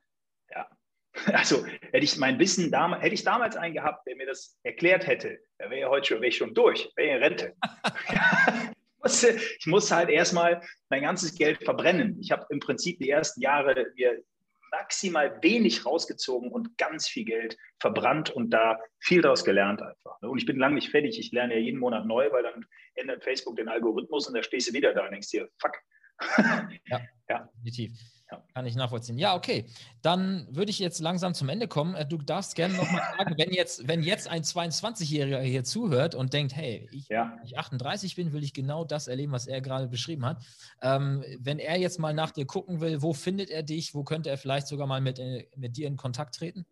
Also 1.32 1.64
hätte 1.66 2.04
ich 2.04 2.16
mein 2.16 2.38
Wissen 2.38 2.70
damals, 2.70 3.02
hätte 3.02 3.14
ich 3.14 3.24
damals 3.24 3.56
einen 3.56 3.74
gehabt, 3.74 4.06
der 4.06 4.16
mir 4.16 4.26
das 4.26 4.58
erklärt 4.62 5.06
hätte, 5.06 5.38
dann 5.58 5.70
wäre 5.70 5.90
heute 5.90 6.08
schon, 6.08 6.20
wäre 6.20 6.28
ich 6.28 6.36
schon 6.36 6.54
durch, 6.54 6.90
wäre 6.96 7.16
in 7.16 7.22
Rente. 7.22 7.54
ich, 8.08 9.02
musste, 9.02 9.36
ich 9.58 9.66
musste 9.66 9.96
halt 9.96 10.08
erstmal 10.08 10.62
mein 10.88 11.02
ganzes 11.02 11.34
Geld 11.34 11.62
verbrennen. 11.64 12.18
Ich 12.20 12.30
habe 12.30 12.46
im 12.50 12.60
Prinzip 12.60 12.98
die 12.98 13.10
ersten 13.10 13.40
Jahre 13.40 13.86
mir 13.96 14.22
maximal 14.70 15.42
wenig 15.42 15.86
rausgezogen 15.86 16.50
und 16.50 16.76
ganz 16.76 17.08
viel 17.08 17.24
Geld 17.24 17.56
verbrannt 17.80 18.30
und 18.30 18.50
da 18.50 18.78
viel 18.98 19.22
daraus 19.22 19.44
gelernt 19.44 19.80
einfach. 19.80 20.20
Und 20.20 20.38
ich 20.38 20.46
bin 20.46 20.58
lange 20.58 20.74
nicht 20.74 20.90
fertig. 20.90 21.18
Ich 21.18 21.32
lerne 21.32 21.54
ja 21.54 21.60
jeden 21.60 21.78
Monat 21.78 22.06
neu, 22.06 22.30
weil 22.32 22.42
dann 22.42 22.66
ändert 22.94 23.22
Facebook 23.22 23.56
den 23.56 23.68
Algorithmus 23.68 24.26
und 24.26 24.34
da 24.34 24.42
stehst 24.42 24.68
du 24.68 24.72
wieder 24.74 24.92
da 24.92 25.04
und 25.04 25.12
denkst 25.12 25.30
dir, 25.30 25.48
fuck. 25.58 25.76
ja, 26.86 27.00
ja, 27.28 27.48
definitiv. 27.54 27.92
Ja. 28.30 28.42
Kann 28.54 28.66
ich 28.66 28.74
nachvollziehen. 28.74 29.18
Ja, 29.18 29.36
okay. 29.36 29.66
Dann 30.02 30.48
würde 30.50 30.70
ich 30.70 30.80
jetzt 30.80 31.00
langsam 31.00 31.32
zum 31.32 31.48
Ende 31.48 31.68
kommen. 31.68 31.94
Äh, 31.94 32.06
du 32.06 32.18
darfst 32.18 32.56
gerne 32.56 32.74
nochmal 32.74 33.00
fragen, 33.16 33.34
wenn 33.38 33.52
jetzt, 33.52 33.86
wenn 33.86 34.02
jetzt 34.02 34.28
ein 34.28 34.42
22-Jähriger 34.42 35.40
hier 35.40 35.62
zuhört 35.62 36.16
und 36.16 36.32
denkt, 36.32 36.56
hey, 36.56 36.88
ich, 36.90 37.08
ja. 37.08 37.38
ich 37.44 37.56
38 37.56 38.16
bin, 38.16 38.32
will 38.32 38.42
ich 38.42 38.52
genau 38.52 38.84
das 38.84 39.06
erleben, 39.06 39.30
was 39.30 39.46
er 39.46 39.60
gerade 39.60 39.86
beschrieben 39.86 40.26
hat. 40.26 40.42
Ähm, 40.82 41.24
wenn 41.38 41.60
er 41.60 41.78
jetzt 41.78 42.00
mal 42.00 42.14
nach 42.14 42.32
dir 42.32 42.46
gucken 42.46 42.80
will, 42.80 43.00
wo 43.00 43.12
findet 43.12 43.50
er 43.50 43.62
dich? 43.62 43.94
Wo 43.94 44.02
könnte 44.02 44.28
er 44.28 44.38
vielleicht 44.38 44.66
sogar 44.66 44.88
mal 44.88 45.00
mit, 45.00 45.20
äh, 45.20 45.46
mit 45.56 45.76
dir 45.76 45.86
in 45.86 45.96
Kontakt 45.96 46.34
treten? 46.34 46.66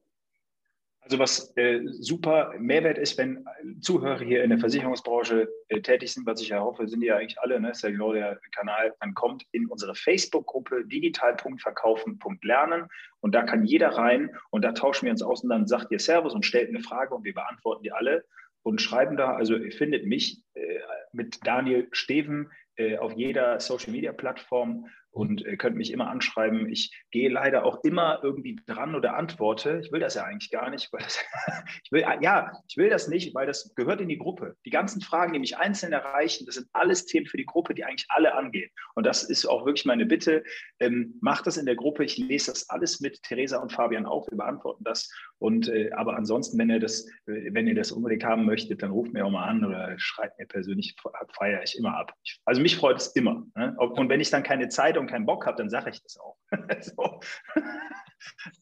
Also 1.05 1.19
was 1.19 1.55
äh, 1.57 1.81
super 1.85 2.55
Mehrwert 2.59 2.97
ist, 2.97 3.19
wenn 3.19 3.45
Zuhörer 3.83 4.25
hier 4.25 4.43
in 4.43 4.49
der 4.49 4.59
Versicherungsbranche 4.59 5.47
äh, 5.69 5.83
tätig 5.83 6.15
sind, 6.15 6.27
was 6.27 6.41
ich 6.41 6.49
ja 6.49 6.61
hoffe, 6.61 6.89
sind 6.89 7.01
die 7.01 7.09
ja 7.09 7.19
eigentlich 7.19 7.39
alle, 7.41 7.61
ne? 7.61 7.73
ist 7.73 7.83
ja 7.83 7.91
genau 7.91 8.15
der 8.15 8.41
Kanal, 8.57 8.95
dann 9.01 9.13
kommt 9.13 9.45
in 9.53 9.67
unsere 9.67 9.95
Facebook-Gruppe 9.95 10.87
digital.verkaufen.lernen 10.87 12.89
und 13.21 13.35
da 13.35 13.43
kann 13.43 13.67
jeder 13.67 13.91
rein 13.91 14.35
und 14.49 14.65
da 14.65 14.73
tauschen 14.73 15.05
wir 15.05 15.13
uns 15.13 15.21
aus 15.21 15.43
und 15.43 15.51
dann 15.51 15.67
sagt 15.67 15.93
ihr 15.93 15.99
Servus 15.99 16.33
und 16.33 16.47
stellt 16.47 16.71
eine 16.71 16.81
Frage 16.81 17.15
und 17.15 17.25
wir 17.25 17.35
beantworten 17.35 17.83
die 17.83 17.93
alle 17.93 18.25
und 18.63 18.81
schreiben 18.81 19.19
da, 19.19 19.35
also 19.35 19.57
ihr 19.57 19.73
findet 19.73 20.07
mich 20.07 20.43
äh, 20.55 20.79
mit 21.13 21.47
Daniel 21.47 21.87
Steven 21.93 22.51
äh, 22.77 22.97
auf 22.97 23.13
jeder 23.13 23.61
Social-Media-Plattform 23.61 24.87
und 25.15 25.47
äh, 25.47 25.57
könnt 25.57 25.77
mich 25.77 25.93
immer 25.93 26.09
anschreiben. 26.11 26.69
Ich 26.71 26.93
gehe 27.13 27.31
leider 27.31 27.65
auch 27.65 27.85
immer 27.85 28.19
irgendwie 28.23 28.57
dran 28.67 28.97
oder 28.97 29.17
antworte. 29.17 29.81
Ich 29.83 29.93
will 29.93 30.01
das 30.01 30.15
ja 30.15 30.25
eigentlich 30.25 30.51
gar 30.51 30.71
nicht. 30.71 30.91
Das, 30.93 31.21
ich 31.85 31.93
will, 31.93 32.05
ja, 32.21 32.53
ich 32.69 32.77
will 32.77 32.91
das 32.91 33.07
nicht, 33.07 33.35
weil 33.35 33.47
das 33.47 33.73
gehört 33.77 34.01
in 34.01 34.09
die 34.09 34.19
Gruppe. 34.19 34.57
Die 34.67 34.71
ganzen 34.71 35.01
Fragen, 35.01 35.33
die 35.33 35.39
mich 35.39 35.57
einzeln 35.57 35.93
erreichen, 35.93 36.47
das 36.47 36.57
sind 36.57 36.69
alles 36.73 37.07
Themen 37.07 37.27
für 37.27 37.37
die 37.37 37.47
Gruppe, 37.47 37.75
die 37.75 37.85
eigentlich 37.85 38.07
alle 38.09 38.35
angehen. 38.35 38.71
Und 38.97 39.07
das 39.07 39.23
ist 39.23 39.47
auch 39.47 39.65
wirklich 39.65 39.85
meine 39.85 40.05
Bitte. 40.05 40.43
Ähm, 40.81 41.17
macht 41.21 41.47
das 41.47 41.57
in 41.57 41.67
der 41.67 41.77
Gruppe. 41.77 42.05
Ich 42.05 42.19
lese 42.19 42.51
das 42.51 42.69
alles 42.69 43.01
mit 43.01 43.23
Theresa 43.23 43.59
und 43.59 43.73
Fabian 43.73 44.07
auf. 44.07 44.27
Wir 44.29 44.39
beantworten 44.39 44.83
das. 44.83 45.09
Und 45.39 45.69
äh, 45.69 45.91
aber 45.93 46.17
ansonsten, 46.17 46.59
wenn 46.59 46.71
ihr 46.71 46.81
das, 46.81 47.07
äh, 47.27 47.53
wenn 47.53 47.67
ihr 47.67 47.75
das 47.75 47.93
unbedingt 47.93 48.25
haben 48.25 48.45
möchtet, 48.45 48.83
dann 48.83 48.93
ruft 48.93 49.13
mir 49.13 49.27
auch 49.27 49.31
mal 49.31 49.47
an 49.47 49.65
oder 49.65 49.95
schreibt 49.99 50.39
mir 50.39 50.47
persönlich, 50.47 50.97
feiere 51.37 51.63
ich 51.63 51.77
immer 51.77 51.97
ab. 51.97 52.13
Also 52.45 52.63
mich 52.63 52.77
freut 52.77 52.99
es 52.99 53.09
immer. 53.09 53.45
Ne? 53.55 53.77
Und 53.79 54.09
wenn 54.09 54.21
ich 54.21 54.31
dann 54.31 54.43
keine 54.43 54.69
Zeit 54.69 54.97
und 54.97 55.07
keinen 55.07 55.27
Bock 55.27 55.47
habe, 55.47 55.57
dann 55.57 55.71
sage 55.71 55.91
ich 55.91 56.03
das 56.03 56.17
auch. 56.19 56.37
so. 56.81 57.21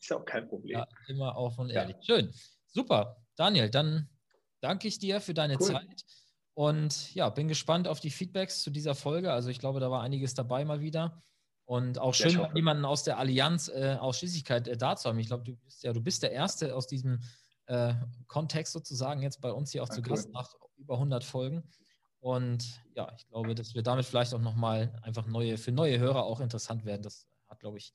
ist 0.00 0.12
auch 0.12 0.24
kein 0.24 0.48
Problem. 0.48 0.78
Ja, 0.78 0.86
immer 1.08 1.36
offen 1.36 1.62
und 1.62 1.70
ehrlich. 1.70 1.96
Ja. 2.02 2.16
Schön. 2.16 2.32
Super. 2.66 3.16
Daniel, 3.36 3.70
dann 3.70 4.08
danke 4.60 4.88
ich 4.88 4.98
dir 4.98 5.20
für 5.20 5.34
deine 5.34 5.56
cool. 5.60 5.66
Zeit. 5.66 6.04
Und 6.54 7.14
ja, 7.14 7.28
bin 7.30 7.48
gespannt 7.48 7.88
auf 7.88 8.00
die 8.00 8.10
Feedbacks 8.10 8.62
zu 8.62 8.70
dieser 8.70 8.94
Folge. 8.94 9.32
Also 9.32 9.48
ich 9.48 9.58
glaube, 9.58 9.80
da 9.80 9.90
war 9.90 10.02
einiges 10.02 10.34
dabei 10.34 10.64
mal 10.64 10.80
wieder. 10.80 11.22
Und 11.64 11.98
auch 11.98 12.12
schön, 12.12 12.32
ja, 12.32 12.50
jemanden 12.54 12.84
aus 12.84 13.04
der 13.04 13.18
Allianz 13.18 13.68
äh, 13.68 13.96
Ausschließlichkeit 13.98 14.68
äh, 14.68 14.76
da 14.76 14.96
zu 14.96 15.08
haben. 15.08 15.18
Ich 15.18 15.28
glaube, 15.28 15.44
du 15.44 15.56
bist 15.56 15.82
ja, 15.84 15.92
du 15.92 16.00
bist 16.00 16.22
der 16.22 16.32
Erste 16.32 16.74
aus 16.74 16.86
diesem 16.86 17.20
äh, 17.66 17.94
Kontext 18.26 18.72
sozusagen 18.72 19.22
jetzt 19.22 19.40
bei 19.40 19.52
uns 19.52 19.70
hier 19.70 19.82
auch 19.82 19.88
ja, 19.88 19.94
zu 19.94 20.02
Gast 20.02 20.32
nach 20.32 20.54
über 20.76 20.94
100 20.94 21.24
Folgen. 21.24 21.62
Und 22.20 22.82
ja, 22.94 23.10
ich 23.16 23.26
glaube, 23.28 23.54
dass 23.54 23.74
wir 23.74 23.82
damit 23.82 24.04
vielleicht 24.04 24.34
auch 24.34 24.40
nochmal 24.40 24.92
einfach 25.02 25.26
neue, 25.26 25.58
für 25.58 25.72
neue 25.72 25.98
Hörer 25.98 26.24
auch 26.24 26.40
interessant 26.40 26.84
werden. 26.84 27.02
Das 27.02 27.26
hat, 27.48 27.60
glaube 27.60 27.78
ich, 27.78 27.92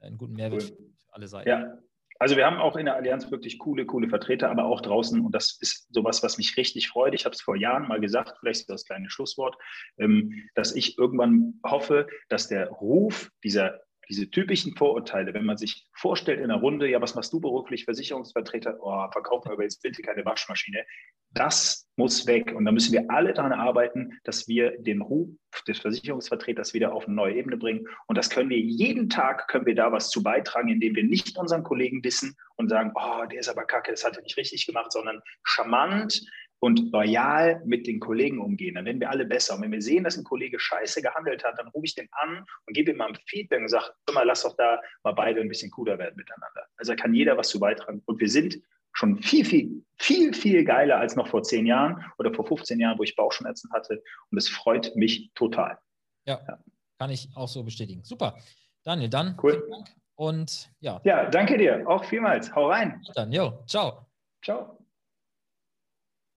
einen 0.00 0.16
guten 0.18 0.34
Mehrwert 0.34 0.62
cool. 0.62 0.92
für 0.96 1.14
alle 1.14 1.28
Seiten. 1.28 1.48
Ja, 1.48 1.78
also 2.18 2.36
wir 2.36 2.46
haben 2.46 2.58
auch 2.58 2.76
in 2.76 2.86
der 2.86 2.96
Allianz 2.96 3.30
wirklich 3.30 3.58
coole, 3.58 3.86
coole 3.86 4.08
Vertreter, 4.08 4.50
aber 4.50 4.64
auch 4.64 4.80
draußen. 4.80 5.20
Und 5.24 5.32
das 5.32 5.58
ist 5.60 5.92
sowas, 5.92 6.22
was 6.22 6.38
mich 6.38 6.56
richtig 6.56 6.88
freut. 6.88 7.14
Ich 7.14 7.24
habe 7.24 7.34
es 7.34 7.42
vor 7.42 7.56
Jahren 7.56 7.88
mal 7.88 8.00
gesagt, 8.00 8.36
vielleicht 8.40 8.60
ist 8.60 8.70
das 8.70 8.84
kleine 8.84 9.10
Schlusswort, 9.10 9.56
ähm, 9.98 10.48
dass 10.54 10.74
ich 10.74 10.98
irgendwann 10.98 11.60
hoffe, 11.64 12.06
dass 12.28 12.48
der 12.48 12.68
Ruf 12.68 13.30
dieser 13.44 13.80
diese 14.08 14.30
typischen 14.30 14.76
Vorurteile, 14.76 15.34
wenn 15.34 15.44
man 15.44 15.56
sich 15.56 15.86
vorstellt 15.94 16.38
in 16.38 16.44
einer 16.50 16.60
Runde, 16.60 16.88
ja, 16.88 17.00
was 17.00 17.14
machst 17.14 17.32
du 17.32 17.40
beruflich, 17.40 17.84
Versicherungsvertreter, 17.84 18.76
oh, 18.80 19.06
verkaufen 19.10 19.48
wir 19.48 19.52
aber 19.54 19.62
jetzt 19.64 19.82
bitte 19.82 20.02
keine 20.02 20.24
Waschmaschine, 20.24 20.84
das 21.32 21.88
muss 21.96 22.26
weg. 22.26 22.54
Und 22.54 22.64
da 22.64 22.72
müssen 22.72 22.92
wir 22.92 23.10
alle 23.10 23.34
daran 23.34 23.52
arbeiten, 23.52 24.18
dass 24.24 24.48
wir 24.48 24.78
den 24.78 25.02
Ruf 25.02 25.28
des 25.66 25.80
Versicherungsvertreters 25.80 26.74
wieder 26.74 26.94
auf 26.94 27.06
eine 27.06 27.14
neue 27.14 27.34
Ebene 27.34 27.56
bringen. 27.56 27.86
Und 28.06 28.16
das 28.16 28.30
können 28.30 28.50
wir 28.50 28.58
jeden 28.58 29.08
Tag, 29.08 29.48
können 29.48 29.66
wir 29.66 29.74
da 29.74 29.92
was 29.92 30.10
zu 30.10 30.22
beitragen, 30.22 30.68
indem 30.68 30.94
wir 30.94 31.04
nicht 31.04 31.36
unseren 31.38 31.62
Kollegen 31.62 32.02
wissen 32.04 32.36
und 32.56 32.68
sagen, 32.68 32.92
oh, 32.94 33.24
der 33.30 33.40
ist 33.40 33.48
aber 33.48 33.64
kacke, 33.64 33.90
das 33.90 34.04
hat 34.04 34.16
er 34.16 34.22
nicht 34.22 34.36
richtig 34.36 34.66
gemacht, 34.66 34.92
sondern 34.92 35.20
charmant, 35.42 36.22
und 36.60 36.92
loyal 36.92 37.62
mit 37.64 37.86
den 37.86 38.00
Kollegen 38.00 38.40
umgehen, 38.40 38.74
dann 38.74 38.86
werden 38.86 39.00
wir 39.00 39.10
alle 39.10 39.26
besser. 39.26 39.54
Und 39.54 39.62
wenn 39.62 39.72
wir 39.72 39.82
sehen, 39.82 40.04
dass 40.04 40.16
ein 40.16 40.24
Kollege 40.24 40.58
scheiße 40.58 41.02
gehandelt 41.02 41.44
hat, 41.44 41.58
dann 41.58 41.68
rufe 41.68 41.86
ich 41.86 41.94
den 41.94 42.08
an 42.12 42.44
und 42.66 42.74
gebe 42.74 42.90
ihm 42.90 42.96
mal 42.96 43.08
ein 43.08 43.18
Feedback 43.26 43.60
und 43.60 43.68
sage, 43.68 43.92
mal, 44.12 44.24
lass 44.24 44.42
doch 44.42 44.56
da 44.56 44.80
mal 45.02 45.12
beide 45.12 45.40
ein 45.40 45.48
bisschen 45.48 45.70
cooler 45.70 45.98
werden 45.98 46.16
miteinander. 46.16 46.66
Also 46.76 46.92
da 46.92 46.96
kann 46.96 47.14
jeder 47.14 47.36
was 47.36 47.48
zu 47.48 47.60
beitragen. 47.60 48.02
Und 48.06 48.20
wir 48.20 48.28
sind 48.28 48.58
schon 48.92 49.22
viel, 49.22 49.44
viel, 49.44 49.84
viel, 49.98 50.32
viel 50.32 50.64
geiler 50.64 50.98
als 50.98 51.16
noch 51.16 51.28
vor 51.28 51.42
zehn 51.42 51.66
Jahren 51.66 52.02
oder 52.18 52.32
vor 52.32 52.46
15 52.46 52.80
Jahren, 52.80 52.98
wo 52.98 53.02
ich 53.02 53.14
Bauchschmerzen 53.14 53.70
hatte. 53.72 54.02
Und 54.30 54.38
es 54.38 54.48
freut 54.48 54.96
mich 54.96 55.30
total. 55.34 55.78
Ja, 56.24 56.40
ja, 56.48 56.58
kann 56.98 57.10
ich 57.10 57.28
auch 57.34 57.48
so 57.48 57.62
bestätigen. 57.62 58.02
Super. 58.02 58.38
Daniel, 58.82 59.10
dann 59.10 59.36
cool. 59.42 59.52
vielen 59.52 59.70
Dank. 59.70 59.88
Und 60.14 60.70
ja. 60.80 61.00
Ja, 61.04 61.28
danke 61.28 61.58
dir. 61.58 61.86
Auch 61.86 62.04
vielmals. 62.04 62.54
Hau 62.54 62.70
rein. 62.70 63.02
Dann, 63.14 63.30
jo, 63.30 63.62
ciao. 63.66 64.06
Ciao. 64.42 64.75